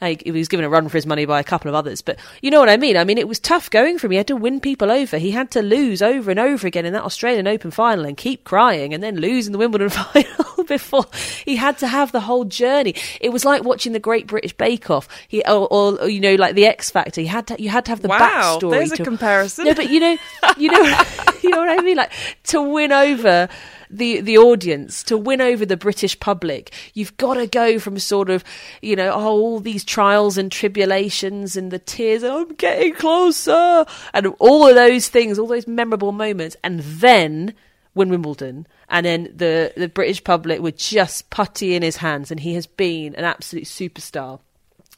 Like, 0.01 0.23
he 0.23 0.31
was 0.31 0.47
given 0.47 0.65
a 0.65 0.69
run 0.69 0.89
for 0.89 0.97
his 0.97 1.05
money 1.05 1.25
by 1.25 1.39
a 1.39 1.43
couple 1.43 1.69
of 1.69 1.75
others, 1.75 2.01
but 2.01 2.17
you 2.41 2.49
know 2.49 2.59
what 2.59 2.69
I 2.69 2.77
mean. 2.77 2.97
I 2.97 3.03
mean, 3.03 3.19
it 3.19 3.27
was 3.27 3.39
tough 3.39 3.69
going 3.69 3.99
for 3.99 4.07
him. 4.07 4.11
He 4.11 4.17
had 4.17 4.27
to 4.27 4.35
win 4.35 4.59
people 4.59 4.89
over. 4.89 5.19
He 5.19 5.29
had 5.29 5.51
to 5.51 5.61
lose 5.61 6.01
over 6.01 6.31
and 6.31 6.39
over 6.39 6.65
again 6.65 6.87
in 6.87 6.93
that 6.93 7.03
Australian 7.03 7.47
Open 7.47 7.69
final 7.69 8.05
and 8.05 8.17
keep 8.17 8.43
crying, 8.43 8.95
and 8.95 9.03
then 9.03 9.17
lose 9.17 9.45
in 9.45 9.53
the 9.53 9.59
Wimbledon 9.59 9.89
final 9.91 10.50
before 10.71 11.05
he 11.45 11.55
had 11.57 11.77
to 11.79 11.87
have 11.87 12.11
the 12.11 12.21
whole 12.21 12.45
journey. 12.45 12.95
It 13.19 13.29
was 13.29 13.43
like 13.45 13.63
watching 13.63 13.91
the 13.93 13.99
Great 13.99 14.25
British 14.25 14.53
Bake 14.53 14.89
Off. 14.89 15.07
He 15.27 15.43
or, 15.43 15.67
or 15.71 16.09
you 16.09 16.19
know, 16.19 16.35
like 16.35 16.55
the 16.55 16.65
X 16.65 16.89
Factor. 16.89 17.21
He 17.21 17.27
had 17.27 17.47
to 17.47 17.61
you 17.61 17.69
had 17.69 17.85
to 17.85 17.91
have 17.91 18.01
the 18.01 18.07
Wow, 18.07 18.57
backstory. 18.59 18.71
there's 18.71 18.91
a 18.93 19.03
comparison. 19.03 19.65
No, 19.65 19.73
but 19.75 19.89
you 19.89 19.99
know, 19.99 20.17
you 20.57 20.71
know, 20.71 20.81
you 21.43 21.49
know 21.49 21.59
what 21.59 21.79
I 21.79 21.81
mean. 21.83 21.97
Like 21.97 22.11
to 22.45 22.61
win 22.61 22.91
over 22.91 23.49
the 23.89 24.21
the 24.21 24.37
audience, 24.37 25.03
to 25.03 25.17
win 25.17 25.41
over 25.41 25.65
the 25.65 25.75
British 25.77 26.17
public, 26.19 26.71
you've 26.93 27.15
got 27.17 27.33
to 27.35 27.45
go 27.47 27.77
from 27.79 27.99
sort 27.99 28.29
of, 28.29 28.43
you 28.81 28.95
know, 28.95 29.11
oh, 29.13 29.27
all 29.27 29.59
these 29.59 29.83
trials 29.83 30.37
and 30.37 30.51
tribulations 30.51 31.57
and 31.57 31.71
the 31.71 31.79
tears. 31.79 32.23
and 32.23 32.31
I'm 32.33 32.53
getting 32.55 32.93
closer, 32.93 33.85
and 34.13 34.27
all 34.39 34.67
of 34.67 34.75
those 34.75 35.09
things, 35.09 35.37
all 35.37 35.47
those 35.47 35.67
memorable 35.67 36.13
moments, 36.13 36.55
and 36.63 36.79
then 36.79 37.53
win 37.95 38.09
Wimbledon, 38.09 38.67
and 38.89 39.05
then 39.05 39.31
the 39.35 39.73
the 39.75 39.89
British 39.89 40.23
public 40.23 40.61
were 40.61 40.71
just 40.71 41.29
putty 41.29 41.75
in 41.75 41.81
his 41.81 41.97
hands, 41.97 42.31
and 42.31 42.39
he 42.39 42.53
has 42.53 42.67
been 42.67 43.15
an 43.15 43.23
absolute 43.23 43.65
superstar 43.65 44.39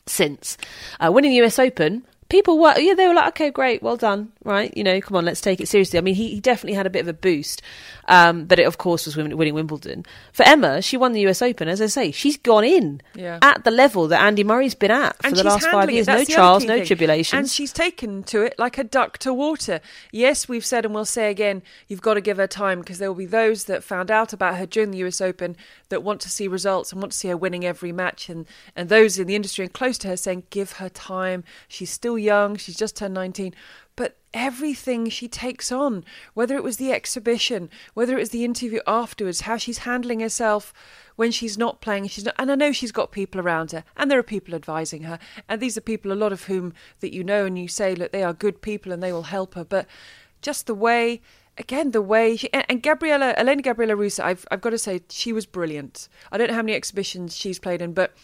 since 0.06 0.58
uh, 1.00 1.12
winning 1.12 1.32
the 1.32 1.46
US 1.46 1.60
Open. 1.60 2.06
People 2.30 2.58
were, 2.58 2.78
yeah, 2.80 2.94
they 2.96 3.08
were 3.08 3.14
like, 3.14 3.28
okay, 3.30 3.52
great, 3.52 3.84
well 3.84 3.98
done, 3.98 4.32
right? 4.44 4.76
You 4.76 4.84
know, 4.84 5.00
come 5.02 5.18
on, 5.18 5.26
let's 5.26 5.42
take 5.42 5.60
it 5.60 5.68
seriously. 5.68 5.98
I 5.98 6.02
mean, 6.02 6.16
he, 6.16 6.30
he 6.30 6.40
definitely 6.40 6.76
had 6.76 6.86
a 6.86 6.90
bit 6.90 7.00
of 7.02 7.08
a 7.08 7.14
boost, 7.14 7.62
um, 8.08 8.46
but 8.46 8.60
it, 8.60 8.64
of 8.64 8.78
course, 8.78 9.06
was 9.06 9.16
winning, 9.16 9.54
Wimbledon. 9.54 10.06
For 10.32 10.44
Emma, 10.44 10.82
she 10.82 10.98
won 10.98 11.14
the 11.14 11.26
US 11.28 11.42
Open. 11.42 11.68
As 11.68 11.82
I 11.82 11.88
say, 11.88 12.12
she's 12.12 12.38
gone 12.38 12.64
in 12.64 13.02
Yeah. 13.16 13.40
at 13.42 13.64
the 13.64 13.72
level 13.72 14.08
that 14.08 14.22
Andy 14.22 14.44
Murray's 14.44 14.76
been 14.76 14.92
at 14.92 15.18
for 15.22 15.28
and 15.28 15.36
the 15.36 15.44
last 15.44 15.68
five 15.70 15.90
years. 15.92 16.08
No 16.08 16.24
trials, 16.24 16.66
no 16.66 16.84
tribulations. 16.84 17.38
And 17.40 17.50
she's 17.50 17.72
taken 17.74 18.24
to 18.24 18.42
it 18.44 18.56
like 18.58 18.78
a 18.78 18.84
duck 18.84 19.18
to 19.20 19.34
water. 19.34 19.82
Yes, 20.12 20.48
we've 20.48 20.66
said 20.66 20.86
and 20.86 20.94
we'll 20.94 21.06
say 21.06 21.30
again, 21.30 21.64
you've 21.88 22.02
got 22.02 22.16
to 22.16 22.22
give 22.22 22.38
her 22.38 22.48
time 22.48 22.80
because 22.80 22.98
there 23.00 23.10
will 23.10 23.18
be 23.18 23.26
those 23.26 23.66
that 23.66 23.84
found 23.84 24.12
out 24.12 24.34
about 24.34 24.58
her 24.58 24.66
during 24.66 24.92
the 24.92 24.98
US 25.00 25.22
Open 25.22 25.56
that 25.90 26.04
want 26.04 26.22
to 26.22 26.30
see 26.30 26.48
results 26.48 26.92
and 26.92 27.02
want 27.02 27.12
to 27.12 27.18
see 27.18 27.28
her 27.30 27.38
winning 27.38 27.66
every 27.66 27.92
match 27.92 28.30
and, 28.30 28.46
and 28.76 28.90
those 28.90 29.18
in 29.20 29.28
the 29.28 29.36
industry 29.36 29.66
and 29.66 29.74
close 29.74 29.98
to 30.00 30.08
her 30.08 30.18
saying, 30.18 30.44
give 30.50 30.74
her 30.74 30.90
time. 30.90 31.44
She's 31.68 31.92
still 31.92 32.18
young, 32.18 32.56
she's 32.58 32.78
just 32.78 32.96
turned 32.96 33.14
19. 33.14 33.54
But 33.96 34.18
everything 34.34 35.10
she 35.10 35.28
takes 35.28 35.72
on, 35.72 36.04
whether 36.34 36.56
it 36.56 36.64
was 36.64 36.78
the 36.78 36.92
exhibition, 36.92 37.70
whether 37.94 38.18
it 38.18 38.22
was 38.22 38.32
the 38.32 38.44
interview 38.44 38.80
afterwards, 38.88 39.42
how 39.42 39.58
she's 39.58 39.80
handling 39.80 40.20
herself 40.20 40.74
when 41.16 41.32
she's 41.32 41.58
not 41.58 41.82
playing, 41.82 42.08
she's 42.08 42.26
not, 42.26 42.36
and 42.40 42.52
I 42.52 42.56
know 42.56 42.72
she's 42.72 42.92
got 42.92 43.12
people 43.12 43.40
around 43.40 43.72
her, 43.72 43.84
and 43.96 44.10
there 44.10 44.18
are 44.18 44.24
people 44.24 44.56
advising 44.56 45.04
her, 45.04 45.20
and 45.48 45.62
these 45.62 45.78
are 45.78 45.82
people, 45.82 46.12
a 46.12 46.16
lot 46.16 46.34
of 46.34 46.46
whom 46.46 46.74
that 47.02 47.14
you 47.14 47.24
know, 47.24 47.46
and 47.46 47.58
you 47.58 47.68
say, 47.68 47.94
look, 47.94 48.12
they 48.12 48.24
are 48.24 48.34
good 48.34 48.62
people 48.62 48.92
and 48.92 49.04
they 49.04 49.14
will 49.14 49.24
help 49.24 49.54
her, 49.54 49.64
but 49.64 49.86
just 50.42 50.66
the 50.68 50.76
way. 50.76 51.22
Again, 51.56 51.92
the 51.92 52.02
way 52.02 52.36
she 52.36 52.52
and, 52.52 52.66
and 52.68 52.82
Gabriella, 52.82 53.36
Elena 53.38 53.62
Gabriela 53.62 53.96
Ruse, 53.96 54.20
I've 54.20 54.44
I've 54.50 54.60
got 54.60 54.72
to 54.72 54.78
say 54.80 55.02
she 55.10 55.32
was 55.32 55.46
brilliant. 55.46 56.10
I 56.32 56.40
don't 56.40 56.48
know 56.48 56.56
how 56.56 56.64
many 56.64 56.74
exhibitions 56.74 57.36
she's 57.36 57.60
played 57.60 57.80
in, 57.80 57.94
but 57.94 58.16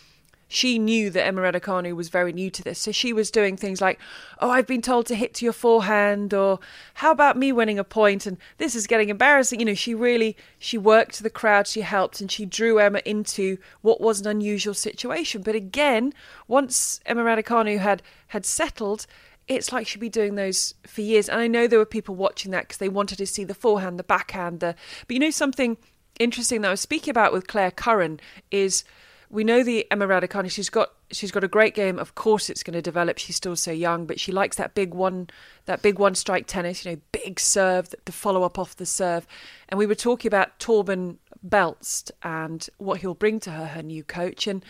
she 0.51 0.79
knew 0.79 1.11
that 1.11 1.25
Emma 1.25 1.41
Raducanu 1.41 1.95
was 1.95 2.09
very 2.09 2.33
new 2.33 2.49
to 2.49 2.63
this. 2.63 2.79
So 2.79 2.91
she 2.91 3.13
was 3.13 3.29
doing 3.29 3.55
things 3.55 3.79
like, 3.79 3.99
oh, 4.39 4.49
I've 4.49 4.65
been 4.65 4.81
told 4.81 5.05
to 5.05 5.15
hit 5.15 5.35
to 5.35 5.45
your 5.45 5.53
forehand, 5.53 6.33
or 6.33 6.59
how 6.95 7.11
about 7.11 7.37
me 7.37 7.51
winning 7.51 7.77
a 7.77 7.83
point? 7.83 8.25
And 8.25 8.37
this 8.57 8.73
is 8.73 8.87
getting 8.87 9.09
embarrassing. 9.09 9.59
You 9.59 9.67
know, 9.67 9.75
she 9.75 9.93
really, 9.93 10.35
she 10.57 10.77
worked 10.77 11.21
the 11.21 11.29
crowd, 11.29 11.67
she 11.67 11.81
helped, 11.81 12.19
and 12.19 12.31
she 12.31 12.47
drew 12.47 12.79
Emma 12.79 13.01
into 13.05 13.59
what 13.81 14.01
was 14.01 14.19
an 14.19 14.27
unusual 14.27 14.73
situation. 14.73 15.43
But 15.43 15.53
again, 15.53 16.13
once 16.47 16.99
Emma 17.05 17.21
Raducanu 17.23 17.77
had, 17.77 18.01
had 18.29 18.43
settled, 18.43 19.05
it's 19.47 19.71
like 19.71 19.85
she'd 19.85 19.99
be 19.99 20.09
doing 20.09 20.33
those 20.33 20.73
for 20.87 21.01
years. 21.01 21.29
And 21.29 21.39
I 21.39 21.47
know 21.47 21.67
there 21.67 21.77
were 21.77 21.85
people 21.85 22.15
watching 22.15 22.49
that 22.51 22.63
because 22.63 22.77
they 22.77 22.89
wanted 22.89 23.19
to 23.19 23.27
see 23.27 23.43
the 23.43 23.53
forehand, 23.53 23.99
the 23.99 24.03
backhand, 24.03 24.61
the. 24.61 24.75
But 25.07 25.13
you 25.13 25.19
know 25.19 25.29
something 25.29 25.77
interesting 26.19 26.61
that 26.61 26.67
I 26.69 26.71
was 26.71 26.81
speaking 26.81 27.11
about 27.11 27.33
with 27.33 27.47
Claire 27.47 27.71
Curran 27.71 28.19
is 28.51 28.83
we 29.29 29.43
know 29.43 29.63
the 29.63 29.89
Emma 29.91 30.07
Raducanu. 30.07 30.49
She's 30.49 30.69
got 30.69 30.89
she's 31.11 31.31
got 31.31 31.43
a 31.43 31.47
great 31.47 31.75
game. 31.75 31.99
Of 31.99 32.15
course, 32.15 32.49
it's 32.49 32.63
going 32.63 32.73
to 32.73 32.81
develop. 32.81 33.17
She's 33.17 33.35
still 33.35 33.55
so 33.55 33.71
young, 33.71 34.05
but 34.05 34.19
she 34.19 34.31
likes 34.31 34.57
that 34.57 34.73
big 34.73 34.93
one, 34.93 35.29
that 35.65 35.81
big 35.81 35.99
one 35.99 36.15
strike 36.15 36.47
tennis. 36.47 36.83
You 36.83 36.91
know, 36.91 37.01
big 37.11 37.39
serve, 37.39 37.93
the 38.05 38.11
follow 38.11 38.43
up 38.43 38.57
off 38.57 38.75
the 38.75 38.85
serve. 38.85 39.27
And 39.69 39.77
we 39.77 39.85
were 39.85 39.95
talking 39.95 40.27
about 40.27 40.59
Torben 40.59 41.17
Beltz 41.47 42.09
and 42.23 42.67
what 42.77 43.01
he'll 43.01 43.13
bring 43.13 43.39
to 43.41 43.51
her, 43.51 43.67
her 43.67 43.83
new 43.83 44.03
coach. 44.03 44.47
And 44.47 44.65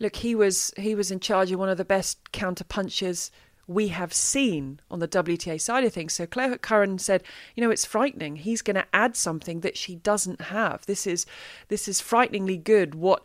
look, 0.00 0.16
he 0.16 0.34
was 0.34 0.72
he 0.78 0.94
was 0.94 1.10
in 1.10 1.20
charge 1.20 1.52
of 1.52 1.58
one 1.58 1.68
of 1.68 1.78
the 1.78 1.84
best 1.84 2.32
counter 2.32 2.64
punches 2.64 3.30
we 3.66 3.88
have 3.88 4.14
seen 4.14 4.80
on 4.90 4.98
the 4.98 5.06
WTA 5.06 5.60
side 5.60 5.84
of 5.84 5.92
things. 5.92 6.14
So 6.14 6.26
Claire 6.26 6.56
Curran 6.56 6.98
said, 6.98 7.22
you 7.54 7.62
know, 7.62 7.70
it's 7.70 7.84
frightening. 7.84 8.36
He's 8.36 8.62
going 8.62 8.76
to 8.76 8.86
add 8.94 9.14
something 9.14 9.60
that 9.60 9.76
she 9.76 9.96
doesn't 9.96 10.40
have. 10.40 10.86
This 10.86 11.06
is 11.06 11.26
this 11.68 11.86
is 11.86 12.00
frighteningly 12.00 12.56
good. 12.56 12.94
What 12.94 13.22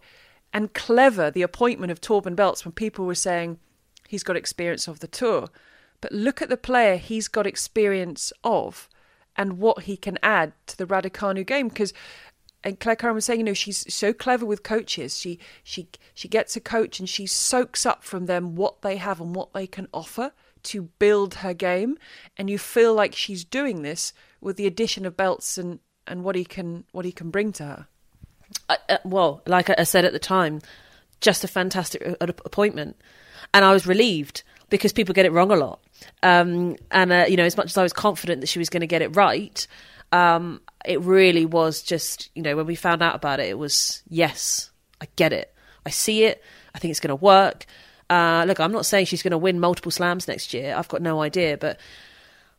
and 0.53 0.73
clever 0.73 1.31
the 1.31 1.41
appointment 1.41 1.91
of 1.91 1.99
Torben 1.99 2.35
Beltz 2.35 2.63
when 2.63 2.71
people 2.71 3.05
were 3.05 3.15
saying 3.15 3.59
he's 4.07 4.23
got 4.23 4.37
experience 4.37 4.87
of 4.87 4.99
the 4.99 5.07
tour. 5.07 5.49
But 5.99 6.11
look 6.11 6.41
at 6.41 6.49
the 6.49 6.57
player 6.57 6.97
he's 6.97 7.27
got 7.27 7.47
experience 7.47 8.31
of 8.43 8.87
and 9.35 9.57
what 9.57 9.83
he 9.83 9.97
can 9.97 10.19
add 10.21 10.53
to 10.67 10.77
the 10.77 10.85
Raducanu 10.85 11.45
game 11.45 11.69
because 11.69 11.93
and 12.65 12.79
Claire 12.79 12.95
Curran 12.95 13.15
was 13.15 13.25
saying, 13.25 13.41
you 13.41 13.45
know, 13.45 13.53
she's 13.53 13.93
so 13.93 14.13
clever 14.13 14.45
with 14.45 14.63
coaches. 14.63 15.19
She 15.19 15.39
she 15.63 15.89
she 16.13 16.29
gets 16.29 16.55
a 16.55 16.61
coach 16.61 16.99
and 16.99 17.09
she 17.09 17.25
soaks 17.25 17.85
up 17.85 18.03
from 18.03 18.25
them 18.25 18.55
what 18.55 18.81
they 18.83 18.97
have 18.97 19.19
and 19.19 19.35
what 19.35 19.53
they 19.53 19.67
can 19.67 19.87
offer 19.93 20.31
to 20.63 20.83
build 20.99 21.35
her 21.35 21.53
game. 21.53 21.97
And 22.37 22.49
you 22.49 22.57
feel 22.57 22.93
like 22.93 23.15
she's 23.15 23.43
doing 23.43 23.81
this 23.81 24.13
with 24.39 24.55
the 24.55 24.67
addition 24.67 25.05
of 25.05 25.17
Beltz 25.17 25.57
and, 25.57 25.79
and 26.07 26.23
what 26.23 26.35
he 26.35 26.45
can 26.45 26.85
what 26.91 27.05
he 27.05 27.11
can 27.11 27.31
bring 27.31 27.51
to 27.53 27.65
her 27.65 27.87
uh, 28.69 28.97
well, 29.03 29.41
like 29.45 29.69
I 29.69 29.83
said 29.83 30.05
at 30.05 30.13
the 30.13 30.19
time, 30.19 30.61
just 31.21 31.43
a 31.43 31.47
fantastic 31.47 32.05
uh, 32.21 32.27
appointment, 32.45 32.97
and 33.53 33.65
I 33.65 33.73
was 33.73 33.87
relieved 33.87 34.43
because 34.69 34.93
people 34.93 35.13
get 35.13 35.25
it 35.25 35.31
wrong 35.31 35.51
a 35.51 35.55
lot. 35.55 35.79
Um, 36.21 36.75
and 36.91 37.11
uh, 37.11 37.25
you 37.27 37.37
know, 37.37 37.43
as 37.43 37.57
much 37.57 37.67
as 37.67 37.77
I 37.77 37.83
was 37.83 37.93
confident 37.93 38.41
that 38.41 38.47
she 38.47 38.59
was 38.59 38.69
going 38.69 38.81
to 38.81 38.87
get 38.87 39.01
it 39.01 39.15
right, 39.15 39.65
um, 40.11 40.61
it 40.85 41.01
really 41.01 41.45
was 41.45 41.81
just 41.81 42.29
you 42.35 42.41
know 42.41 42.55
when 42.55 42.65
we 42.65 42.75
found 42.75 43.01
out 43.01 43.15
about 43.15 43.39
it, 43.39 43.49
it 43.49 43.57
was 43.57 44.03
yes, 44.09 44.71
I 45.01 45.07
get 45.15 45.33
it, 45.33 45.53
I 45.85 45.89
see 45.89 46.25
it, 46.25 46.43
I 46.75 46.79
think 46.79 46.91
it's 46.91 46.99
going 46.99 47.09
to 47.09 47.15
work. 47.15 47.65
Uh, 48.09 48.45
look, 48.47 48.59
I'm 48.59 48.71
not 48.71 48.85
saying 48.85 49.05
she's 49.05 49.23
going 49.23 49.31
to 49.31 49.37
win 49.37 49.59
multiple 49.59 49.91
slams 49.91 50.27
next 50.27 50.53
year. 50.53 50.75
I've 50.75 50.89
got 50.89 51.01
no 51.01 51.21
idea, 51.21 51.57
but 51.57 51.79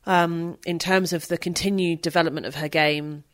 um, 0.06 0.58
in 0.66 0.78
terms 0.78 1.12
of 1.12 1.28
the 1.28 1.38
continued 1.38 2.02
development 2.02 2.46
of 2.46 2.56
her 2.56 2.68
game, 2.68 3.24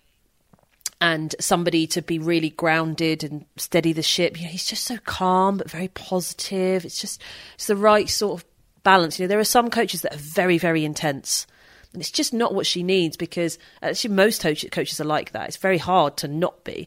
and 1.00 1.34
somebody 1.40 1.86
to 1.88 2.02
be 2.02 2.18
really 2.18 2.50
grounded 2.50 3.24
and 3.24 3.46
steady 3.56 3.92
the 3.92 4.02
ship. 4.02 4.38
You 4.38 4.44
know, 4.44 4.50
he's 4.52 4.66
just 4.66 4.84
so 4.84 4.98
calm 5.04 5.56
but 5.56 5.70
very 5.70 5.88
positive. 5.88 6.84
It's 6.84 7.00
just 7.00 7.22
it's 7.54 7.66
the 7.66 7.76
right 7.76 8.08
sort 8.08 8.40
of 8.40 8.46
balance. 8.82 9.18
You 9.18 9.24
know, 9.24 9.28
there 9.28 9.38
are 9.38 9.44
some 9.44 9.70
coaches 9.70 10.02
that 10.02 10.14
are 10.14 10.18
very 10.18 10.58
very 10.58 10.84
intense. 10.84 11.46
And 11.92 12.00
it's 12.00 12.10
just 12.10 12.32
not 12.32 12.54
what 12.54 12.66
she 12.66 12.84
needs 12.84 13.16
because 13.16 13.58
actually 13.82 14.14
most 14.14 14.42
coaches 14.42 15.00
are 15.00 15.04
like 15.04 15.32
that. 15.32 15.48
It's 15.48 15.56
very 15.56 15.78
hard 15.78 16.18
to 16.18 16.28
not 16.28 16.62
be. 16.62 16.86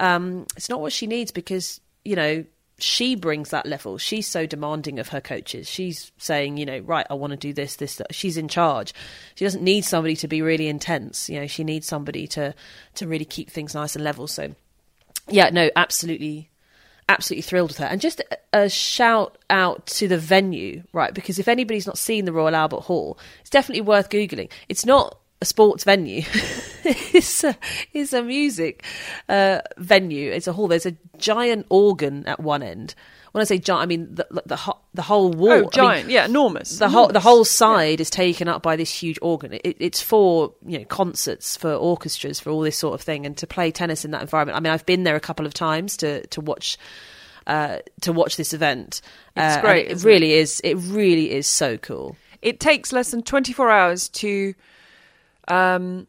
Um, 0.00 0.46
it's 0.56 0.70
not 0.70 0.80
what 0.80 0.92
she 0.92 1.06
needs 1.06 1.32
because 1.32 1.80
you 2.04 2.16
know 2.16 2.44
she 2.78 3.16
brings 3.16 3.50
that 3.50 3.66
level. 3.66 3.98
She's 3.98 4.26
so 4.26 4.46
demanding 4.46 4.98
of 4.98 5.08
her 5.08 5.20
coaches. 5.20 5.68
She's 5.68 6.12
saying, 6.18 6.56
you 6.56 6.64
know, 6.64 6.78
right, 6.78 7.06
I 7.10 7.14
want 7.14 7.32
to 7.32 7.36
do 7.36 7.52
this, 7.52 7.76
this. 7.76 7.96
That. 7.96 8.14
She's 8.14 8.36
in 8.36 8.48
charge. 8.48 8.94
She 9.34 9.44
doesn't 9.44 9.62
need 9.62 9.84
somebody 9.84 10.14
to 10.16 10.28
be 10.28 10.42
really 10.42 10.68
intense. 10.68 11.28
You 11.28 11.40
know, 11.40 11.46
she 11.46 11.64
needs 11.64 11.86
somebody 11.86 12.26
to 12.28 12.54
to 12.94 13.06
really 13.06 13.24
keep 13.24 13.50
things 13.50 13.74
nice 13.74 13.96
and 13.96 14.04
level. 14.04 14.28
So, 14.28 14.54
yeah, 15.28 15.50
no, 15.50 15.70
absolutely, 15.74 16.50
absolutely 17.08 17.42
thrilled 17.42 17.70
with 17.70 17.78
her. 17.78 17.86
And 17.86 18.00
just 18.00 18.22
a, 18.52 18.68
shout 18.68 19.36
out 19.50 19.86
to 19.86 20.06
the 20.06 20.18
venue, 20.18 20.84
right? 20.92 21.12
Because 21.12 21.40
if 21.40 21.48
anybody's 21.48 21.86
not 21.86 21.98
seen 21.98 22.26
the 22.26 22.32
Royal 22.32 22.54
Albert 22.54 22.82
Hall, 22.82 23.18
it's 23.40 23.50
definitely 23.50 23.82
worth 23.82 24.08
googling. 24.08 24.50
It's 24.68 24.86
not 24.86 25.18
a 25.40 25.44
sports 25.44 25.84
venue. 25.84 26.22
it's 26.84 27.44
a 27.44 27.56
it's 27.92 28.12
a 28.12 28.22
music 28.22 28.84
uh, 29.28 29.60
venue. 29.76 30.30
It's 30.30 30.46
a 30.46 30.52
hall. 30.52 30.68
There's 30.68 30.86
a 30.86 30.96
giant 31.16 31.66
organ 31.68 32.26
at 32.26 32.40
one 32.40 32.62
end. 32.62 32.94
When 33.32 33.42
I 33.42 33.44
say 33.44 33.58
giant, 33.58 33.82
I 33.82 33.86
mean 33.86 34.14
the 34.14 34.26
the, 34.30 34.42
the, 34.46 34.74
the 34.94 35.02
whole 35.02 35.30
wall. 35.30 35.66
Oh, 35.66 35.70
giant! 35.70 35.92
I 35.92 36.02
mean, 36.02 36.10
yeah, 36.10 36.24
enormous. 36.24 36.78
The 36.78 36.86
enormous. 36.86 36.94
whole 36.94 37.08
the 37.08 37.20
whole 37.20 37.44
side 37.44 38.00
yeah. 38.00 38.02
is 38.02 38.10
taken 38.10 38.48
up 38.48 38.62
by 38.62 38.76
this 38.76 38.90
huge 38.90 39.18
organ. 39.22 39.52
It, 39.52 39.76
it's 39.78 40.02
for 40.02 40.54
you 40.66 40.78
know 40.78 40.84
concerts, 40.86 41.56
for 41.56 41.72
orchestras, 41.72 42.40
for 42.40 42.50
all 42.50 42.62
this 42.62 42.78
sort 42.78 42.94
of 42.94 43.02
thing, 43.02 43.26
and 43.26 43.36
to 43.36 43.46
play 43.46 43.70
tennis 43.70 44.04
in 44.04 44.10
that 44.12 44.22
environment. 44.22 44.56
I 44.56 44.60
mean, 44.60 44.72
I've 44.72 44.86
been 44.86 45.04
there 45.04 45.16
a 45.16 45.20
couple 45.20 45.46
of 45.46 45.54
times 45.54 45.96
to 45.98 46.26
to 46.28 46.40
watch. 46.40 46.78
Uh, 47.46 47.78
to 48.02 48.12
watch 48.12 48.36
this 48.36 48.52
event, 48.52 49.00
it's 49.34 49.56
uh, 49.56 49.60
great. 49.62 49.90
It 49.90 50.04
really 50.04 50.34
it? 50.34 50.40
is. 50.40 50.60
It 50.62 50.74
really 50.74 51.30
is 51.30 51.46
so 51.46 51.78
cool. 51.78 52.14
It 52.42 52.60
takes 52.60 52.92
less 52.92 53.10
than 53.10 53.22
twenty 53.22 53.54
four 53.54 53.70
hours 53.70 54.10
to 54.10 54.52
um, 55.48 56.06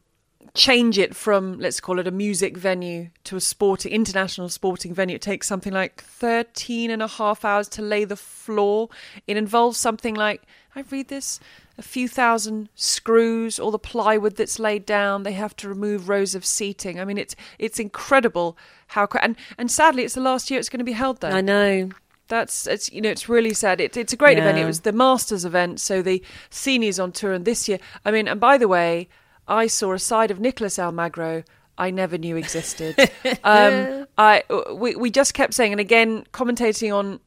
change 0.53 0.97
it 0.97 1.15
from 1.15 1.59
let's 1.59 1.79
call 1.79 1.99
it 1.99 2.07
a 2.07 2.11
music 2.11 2.57
venue 2.57 3.09
to 3.23 3.35
a 3.35 3.41
sporting 3.41 3.91
international 3.91 4.49
sporting 4.49 4.93
venue 4.93 5.15
it 5.15 5.21
takes 5.21 5.47
something 5.47 5.73
like 5.73 6.01
13 6.01 6.89
and 6.89 7.03
a 7.03 7.07
half 7.07 7.45
hours 7.45 7.67
to 7.67 7.81
lay 7.81 8.03
the 8.03 8.15
floor 8.15 8.89
it 9.27 9.37
involves 9.37 9.77
something 9.77 10.15
like 10.15 10.41
i 10.75 10.83
read 10.89 11.07
this 11.07 11.39
a 11.77 11.81
few 11.81 12.07
thousand 12.07 12.67
screws 12.73 13.59
all 13.59 13.69
the 13.71 13.79
plywood 13.79 14.35
that's 14.35 14.59
laid 14.59 14.85
down 14.85 15.23
they 15.23 15.33
have 15.33 15.55
to 15.55 15.69
remove 15.69 16.09
rows 16.09 16.33
of 16.33 16.43
seating 16.43 16.99
i 16.99 17.05
mean 17.05 17.17
it's 17.17 17.35
it's 17.59 17.79
incredible 17.79 18.57
how 18.87 19.07
and 19.21 19.35
and 19.57 19.69
sadly 19.69 20.03
it's 20.03 20.15
the 20.15 20.21
last 20.21 20.49
year 20.49 20.59
it's 20.59 20.69
going 20.69 20.79
to 20.79 20.83
be 20.83 20.93
held 20.93 21.21
there 21.21 21.31
i 21.31 21.41
know 21.41 21.89
that's 22.27 22.67
it's 22.67 22.91
you 22.91 23.01
know 23.01 23.09
it's 23.09 23.27
really 23.27 23.55
sad. 23.55 23.81
It, 23.81 23.97
it's 23.97 24.13
a 24.13 24.15
great 24.15 24.37
yeah. 24.37 24.43
event. 24.43 24.59
It 24.59 24.65
was 24.65 24.81
the 24.81 24.93
Masters 24.93 25.45
event, 25.45 25.79
so 25.79 26.03
the 26.03 26.23
seniors 26.51 26.99
on 26.99 27.11
tour, 27.11 27.33
and 27.33 27.43
this 27.43 27.67
year, 27.67 27.79
I 28.05 28.11
mean, 28.11 28.27
and 28.27 28.39
by 28.39 28.57
the 28.59 28.67
way, 28.67 29.09
I 29.49 29.67
saw 29.67 29.93
a 29.93 29.99
side 29.99 30.31
of 30.31 30.37
Nicolás 30.37 30.77
Almagro 30.79 31.43
I 31.79 31.91
never 31.91 32.17
knew 32.17 32.35
existed. 32.35 32.95
um, 33.43 34.05
I 34.17 34.43
we 34.73 34.95
we 34.95 35.09
just 35.09 35.33
kept 35.33 35.53
saying, 35.53 35.71
and 35.71 35.79
again, 35.79 36.25
commentating 36.33 36.93
on 36.93 37.21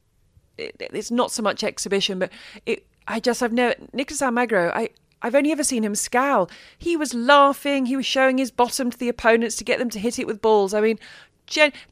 it, 0.57 0.75
it's 0.79 1.09
not 1.09 1.31
so 1.31 1.41
much 1.41 1.63
exhibition, 1.63 2.19
but 2.19 2.31
it. 2.65 2.85
I 3.05 3.19
just 3.19 3.43
I've 3.43 3.51
never 3.51 3.73
Nicolás 3.93 4.21
Almagro. 4.21 4.71
I 4.73 4.89
I've 5.23 5.35
only 5.35 5.51
ever 5.51 5.63
seen 5.63 5.83
him 5.83 5.95
scowl. 5.95 6.49
He 6.77 6.95
was 6.95 7.13
laughing. 7.13 7.87
He 7.87 7.95
was 7.97 8.05
showing 8.05 8.37
his 8.37 8.51
bottom 8.51 8.91
to 8.91 8.97
the 8.97 9.09
opponents 9.09 9.55
to 9.55 9.63
get 9.63 9.79
them 9.79 9.89
to 9.89 9.99
hit 9.99 10.19
it 10.19 10.27
with 10.27 10.41
balls. 10.41 10.73
I 10.73 10.81
mean, 10.81 10.99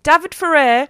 David 0.03 0.35
Ferrer 0.35 0.87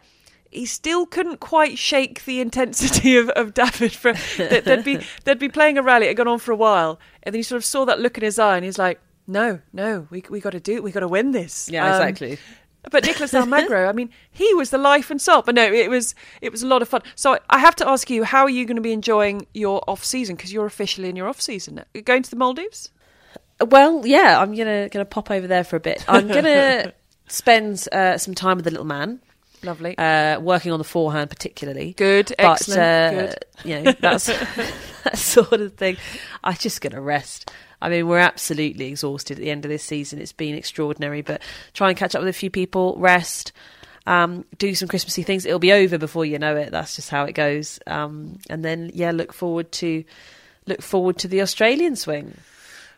he 0.51 0.65
still 0.65 1.05
couldn't 1.05 1.39
quite 1.39 1.77
shake 1.77 2.25
the 2.25 2.41
intensity 2.41 3.15
of, 3.15 3.29
of 3.29 3.53
David. 3.53 3.93
For, 3.93 4.11
they'd 4.37 4.83
be 4.83 4.99
they'd 5.23 5.39
be 5.39 5.47
playing 5.47 5.77
a 5.77 5.81
rally. 5.81 6.07
It 6.07 6.09
had 6.09 6.17
gone 6.17 6.27
on 6.27 6.39
for 6.39 6.51
a 6.51 6.57
while, 6.57 6.99
and 7.23 7.33
then 7.33 7.39
he 7.39 7.43
sort 7.43 7.57
of 7.57 7.63
saw 7.63 7.85
that 7.85 8.01
look 8.01 8.17
in 8.17 8.23
his 8.25 8.37
eye, 8.37 8.57
and 8.57 8.65
he's 8.65 8.77
like, 8.77 8.99
"No, 9.27 9.59
no, 9.73 10.07
we 10.09 10.23
we 10.29 10.39
got 10.39 10.51
to 10.51 10.59
do 10.59 10.75
it. 10.75 10.83
We 10.83 10.91
got 10.91 11.01
to 11.01 11.07
win 11.07 11.31
this." 11.31 11.69
Yeah, 11.69 11.85
um, 11.85 12.01
exactly. 12.01 12.39
But 12.89 13.03
Nicolás 13.03 13.39
Almagro, 13.39 13.87
I 13.87 13.91
mean, 13.91 14.09
he 14.31 14.51
was 14.55 14.71
the 14.71 14.79
life 14.79 15.11
and 15.11 15.21
soul. 15.21 15.43
But 15.43 15.53
no, 15.55 15.71
it 15.71 15.89
was 15.89 16.15
it 16.41 16.51
was 16.51 16.63
a 16.63 16.67
lot 16.67 16.81
of 16.81 16.89
fun. 16.89 17.03
So 17.15 17.37
I 17.49 17.59
have 17.59 17.75
to 17.77 17.87
ask 17.87 18.09
you, 18.09 18.23
how 18.23 18.43
are 18.43 18.49
you 18.49 18.65
going 18.65 18.75
to 18.75 18.81
be 18.81 18.91
enjoying 18.91 19.45
your 19.53 19.83
off 19.87 20.03
season? 20.03 20.35
Because 20.35 20.51
you're 20.51 20.65
officially 20.65 21.09
in 21.09 21.15
your 21.15 21.27
off 21.27 21.39
season. 21.39 21.83
Going 22.05 22.23
to 22.23 22.29
the 22.29 22.35
Maldives? 22.35 22.91
Well, 23.61 24.05
yeah, 24.05 24.39
I'm 24.39 24.55
gonna 24.55 24.89
gonna 24.89 25.05
pop 25.05 25.29
over 25.29 25.45
there 25.45 25.63
for 25.63 25.75
a 25.75 25.79
bit. 25.79 26.03
I'm 26.07 26.27
gonna 26.27 26.93
spend 27.27 27.87
uh, 27.91 28.17
some 28.17 28.33
time 28.33 28.57
with 28.57 28.65
the 28.65 28.71
little 28.71 28.85
man. 28.85 29.21
Lovely. 29.63 29.95
Uh, 29.95 30.39
working 30.39 30.71
on 30.71 30.79
the 30.79 30.83
forehand, 30.83 31.29
particularly. 31.29 31.93
Good, 31.93 32.33
but, 32.37 32.61
excellent. 32.61 32.79
Uh, 32.81 33.11
good. 33.11 33.45
You 33.63 33.81
know, 33.81 33.91
that's 33.99 34.25
that 35.03 35.17
sort 35.17 35.61
of 35.61 35.75
thing. 35.75 35.97
I'm 36.43 36.55
just 36.55 36.81
to 36.81 36.99
rest. 36.99 37.51
I 37.81 37.89
mean, 37.89 38.07
we're 38.07 38.19
absolutely 38.19 38.87
exhausted 38.87 39.37
at 39.37 39.41
the 39.41 39.51
end 39.51 39.65
of 39.65 39.69
this 39.69 39.83
season. 39.83 40.19
It's 40.19 40.33
been 40.33 40.55
extraordinary, 40.55 41.21
but 41.21 41.41
try 41.73 41.89
and 41.89 41.97
catch 41.97 42.15
up 42.15 42.21
with 42.21 42.29
a 42.29 42.33
few 42.33 42.49
people, 42.49 42.95
rest, 42.97 43.51
um, 44.05 44.45
do 44.57 44.75
some 44.75 44.87
Christmassy 44.87 45.23
things. 45.23 45.45
It'll 45.45 45.59
be 45.59 45.73
over 45.73 45.97
before 45.97 46.25
you 46.25 46.39
know 46.39 46.55
it. 46.55 46.71
That's 46.71 46.95
just 46.95 47.09
how 47.09 47.25
it 47.25 47.33
goes. 47.33 47.79
Um, 47.87 48.39
and 48.49 48.63
then, 48.63 48.91
yeah, 48.93 49.11
look 49.11 49.33
forward 49.33 49.71
to 49.73 50.03
look 50.67 50.81
forward 50.81 51.17
to 51.19 51.27
the 51.27 51.41
Australian 51.41 51.95
swing. 51.95 52.35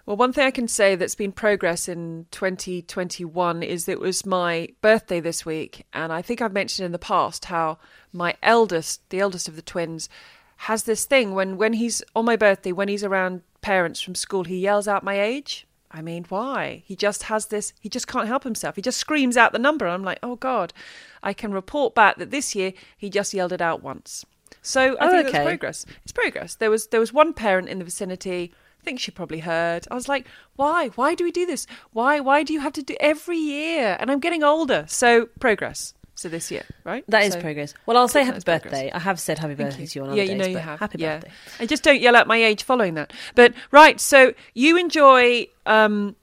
Well, 0.06 0.18
one 0.18 0.34
thing 0.34 0.46
I 0.46 0.52
can 0.52 0.68
say 0.68 0.96
that's 0.96 1.16
been 1.16 1.32
progress 1.32 1.88
in 1.88 2.26
2021 2.32 3.64
is 3.64 3.86
that 3.86 3.94
it 3.94 4.00
was 4.02 4.26
my 4.26 4.68
birthday 4.82 5.22
this 5.22 5.46
week. 5.46 5.86
And 5.94 6.12
I 6.12 6.22
think 6.22 6.42
I've 6.42 6.52
mentioned 6.52 6.86
in 6.86 6.92
the 6.92 7.00
past 7.00 7.46
how 7.46 7.78
my 8.12 8.36
eldest, 8.44 9.10
the 9.10 9.22
eldest 9.22 9.48
of 9.48 9.56
the 9.56 9.62
twins, 9.62 10.10
has 10.58 10.84
this 10.84 11.06
thing 11.06 11.36
when, 11.36 11.58
when 11.58 11.74
he's 11.74 12.04
on 12.16 12.26
my 12.26 12.36
birthday, 12.36 12.74
when 12.74 12.90
he's 12.90 13.04
around 13.04 13.44
parents 13.64 14.00
from 14.00 14.14
school, 14.16 14.44
he 14.44 14.60
yells 14.60 14.88
out 14.88 15.04
my 15.04 15.20
age. 15.20 15.66
I 15.90 16.02
mean, 16.02 16.26
why? 16.30 16.84
He 16.86 16.96
just 16.96 17.24
has 17.24 17.48
this, 17.48 17.74
he 17.80 17.90
just 17.90 18.08
can't 18.08 18.28
help 18.28 18.44
himself. 18.44 18.76
He 18.76 18.82
just 18.82 18.98
screams 19.00 19.38
out 19.38 19.52
the 19.54 19.60
number. 19.60 19.88
I'm 19.88 20.04
like, 20.04 20.20
oh 20.24 20.36
God. 20.36 20.74
I 21.22 21.34
can 21.34 21.54
report 21.54 21.96
back 21.96 22.18
that 22.18 22.32
this 22.32 22.54
year 22.56 22.74
he 22.98 23.10
just 23.10 23.34
yelled 23.34 23.54
it 23.54 23.62
out 23.62 23.82
once. 23.84 24.26
So 24.62 24.98
I 24.98 25.08
Oh, 25.08 25.12
think 25.12 25.28
okay. 25.28 25.38
that's 25.38 25.46
progress. 25.48 25.86
It's 26.04 26.12
progress. 26.12 26.56
There 26.56 26.70
was 26.70 26.88
there 26.88 27.00
was 27.00 27.14
one 27.14 27.34
parent 27.34 27.70
in 27.70 27.80
the 27.80 27.86
vicinity. 27.86 28.52
I 28.82 28.84
think 28.84 29.00
she 29.00 29.12
probably 29.12 29.40
heard. 29.40 29.88
I 29.90 29.96
was 29.96 30.10
like, 30.10 30.28
why? 30.58 30.90
Why 30.96 31.16
do 31.16 31.24
we 31.24 31.32
do 31.32 31.46
this? 31.46 31.66
Why? 31.94 32.20
Why 32.20 32.44
do 32.44 32.52
you 32.54 32.60
have 32.60 32.74
to 32.74 32.84
do 32.84 32.96
every 33.00 33.38
year? 33.38 33.96
And 34.00 34.12
I'm 34.12 34.20
getting 34.20 34.44
older, 34.44 34.86
so 34.90 35.28
progress. 35.40 35.94
So 36.16 36.30
this 36.30 36.52
year, 36.52 36.64
right? 36.84 37.04
That 37.08 37.24
is 37.24 37.34
So- 37.34 37.42
progress. 37.42 37.74
Well, 37.86 37.98
I'll 37.98 38.08
say 38.08 38.24
happy 38.24 38.40
progress. 38.42 38.64
birthday. 38.72 38.92
I 38.92 39.00
have 39.00 39.20
said 39.20 39.40
happy 39.40 39.56
Thank 39.56 39.70
birthday 39.70 39.82
you. 39.84 39.88
to 39.88 40.00
you 40.00 40.04
on 40.04 40.10
other 40.12 40.18
yeah, 40.18 40.24
you 40.24 40.30
days, 40.38 40.38
know 40.40 40.46
you 40.48 40.58
have. 40.60 40.80
Happy 40.80 41.00
yeah. 41.00 41.16
birthday. 41.18 41.32
And 41.60 41.68
just 41.70 41.84
don't 41.84 42.00
yell 42.00 42.16
out 42.16 42.28
my 42.28 42.38
age 42.38 42.64
following 42.64 42.94
that. 42.94 43.12
But 43.36 43.54
right, 43.72 44.00
so 44.00 44.34
you 44.54 44.78
enjoy 44.78 45.48
um, 45.66 46.16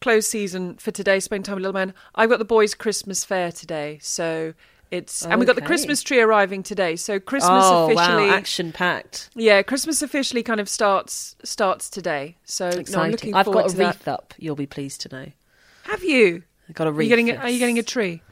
close 0.00 0.28
season 0.28 0.76
for 0.76 0.90
today, 0.92 1.18
spending 1.20 1.42
time 1.42 1.56
with 1.56 1.62
little 1.62 1.72
man. 1.74 1.92
I've 2.14 2.30
got 2.30 2.38
the 2.38 2.44
boys' 2.44 2.74
Christmas 2.74 3.24
fair 3.24 3.50
today, 3.50 3.98
so 4.00 4.54
it's 4.92 5.24
and 5.26 5.40
we've 5.40 5.46
got 5.46 5.56
the 5.56 5.62
Christmas 5.62 6.02
tree 6.02 6.20
arriving 6.20 6.62
today. 6.62 6.94
So 6.96 7.18
Christmas 7.18 7.64
oh 7.64 7.86
officially, 7.90 8.28
wow, 8.28 8.34
action 8.34 8.72
packed. 8.72 9.28
yeah, 9.34 9.62
Christmas 9.62 10.02
officially 10.02 10.42
kind 10.44 10.60
of 10.60 10.68
starts 10.68 11.34
starts 11.42 11.90
today. 11.90 12.36
So 12.44 12.66
no, 12.66 12.74
I'm 12.74 12.80
Exciting. 12.80 13.10
looking 13.10 13.34
I've 13.34 13.46
forward 13.46 13.62
got 13.62 13.66
a 13.70 13.72
to 13.72 13.76
that. 13.78 13.86
wreath 13.86 14.08
up. 14.08 14.34
You'll 14.38 14.54
be 14.54 14.66
pleased 14.66 15.00
to 15.02 15.08
know. 15.08 15.32
Have 15.84 16.04
you? 16.04 16.44
I 16.68 16.72
got 16.74 16.86
a 16.86 16.90
Are 16.90 16.92
wreath. 16.92 17.10
you 17.10 17.16
getting? 17.16 17.30
A, 17.30 17.36
are 17.40 17.48
you 17.48 17.58
getting 17.58 17.78
a 17.78 17.82
tree? 17.82 18.22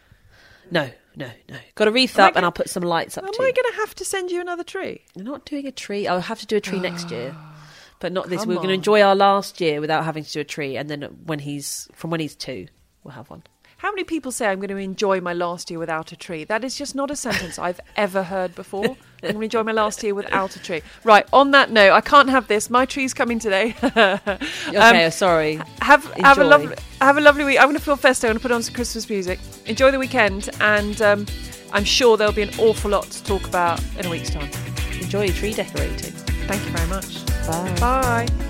No, 0.70 0.88
no, 1.20 1.30
no. 1.48 1.56
Got 1.74 1.88
a 1.88 1.92
wreath 1.92 2.18
Am 2.18 2.24
I 2.24 2.28
up, 2.28 2.36
and 2.36 2.44
I'll 2.44 2.52
put 2.52 2.68
some 2.68 2.82
lights 2.82 3.16
up 3.16 3.24
Am 3.24 3.32
too. 3.32 3.42
I 3.42 3.52
going 3.52 3.72
to 3.72 3.76
have 3.76 3.94
to 3.96 4.04
send 4.04 4.30
you 4.30 4.40
another 4.40 4.64
tree? 4.64 5.04
You're 5.14 5.24
not 5.24 5.44
doing 5.44 5.66
a 5.66 5.72
tree. 5.72 6.06
I'll 6.06 6.20
have 6.20 6.40
to 6.40 6.46
do 6.46 6.56
a 6.56 6.60
tree 6.60 6.80
next 6.80 7.10
year, 7.10 7.34
but 8.00 8.12
not 8.12 8.28
this. 8.28 8.40
Come 8.40 8.48
We're 8.48 8.56
going 8.56 8.68
to 8.68 8.74
enjoy 8.74 9.02
our 9.02 9.14
last 9.14 9.60
year 9.60 9.80
without 9.80 10.04
having 10.04 10.24
to 10.24 10.32
do 10.32 10.40
a 10.40 10.44
tree, 10.44 10.76
and 10.76 10.88
then 10.88 11.02
when 11.24 11.38
he's 11.38 11.88
from 11.94 12.10
when 12.10 12.20
he's 12.20 12.34
two, 12.34 12.66
we'll 13.04 13.14
have 13.14 13.30
one. 13.30 13.42
How 13.76 13.90
many 13.90 14.04
people 14.04 14.30
say 14.30 14.46
I'm 14.46 14.58
going 14.58 14.68
to 14.68 14.76
enjoy 14.76 15.22
my 15.22 15.32
last 15.32 15.70
year 15.70 15.78
without 15.78 16.12
a 16.12 16.16
tree? 16.16 16.44
That 16.44 16.64
is 16.64 16.76
just 16.76 16.94
not 16.94 17.10
a 17.10 17.16
sentence 17.16 17.58
I've 17.58 17.80
ever 17.96 18.22
heard 18.22 18.54
before. 18.54 18.96
I'm 19.22 19.32
going 19.32 19.34
to 19.36 19.42
enjoy 19.42 19.62
my 19.62 19.72
last 19.72 20.02
year 20.02 20.14
without 20.14 20.56
a 20.56 20.62
tree. 20.62 20.82
Right, 21.04 21.26
on 21.32 21.50
that 21.52 21.70
note, 21.70 21.92
I 21.92 22.00
can't 22.00 22.28
have 22.28 22.46
this. 22.48 22.70
My 22.70 22.86
tree's 22.86 23.14
coming 23.14 23.38
today. 23.38 23.74
Okay, 24.70 25.10
sorry. 25.10 25.60
have 25.80 26.04
have 26.14 26.38
a 26.38 26.44
lovely 26.44 26.76
have 27.00 27.16
a 27.16 27.20
lovely 27.20 27.44
week. 27.44 27.58
I'm 27.58 27.66
going 27.66 27.76
to 27.76 27.82
feel 27.82 27.96
festive. 27.96 28.28
I'm 28.28 28.34
going 28.34 28.40
to 28.40 28.42
put 28.42 28.52
on 28.52 28.62
some 28.62 28.74
Christmas 28.74 29.08
music. 29.08 29.38
Enjoy 29.66 29.90
the 29.90 29.98
weekend, 29.98 30.50
and 30.60 31.00
um, 31.02 31.26
I'm 31.72 31.84
sure 31.84 32.16
there'll 32.16 32.32
be 32.32 32.42
an 32.42 32.54
awful 32.58 32.90
lot 32.90 33.04
to 33.04 33.24
talk 33.24 33.46
about 33.46 33.82
in 33.98 34.06
a 34.06 34.10
week's 34.10 34.30
time. 34.30 34.50
Enjoy 35.00 35.24
your 35.24 35.34
tree 35.34 35.52
decorating. 35.52 36.12
Thank 36.46 36.64
you 36.64 36.70
very 36.72 36.88
much. 36.88 37.26
Bye. 37.46 37.76
Bye. 38.28 38.49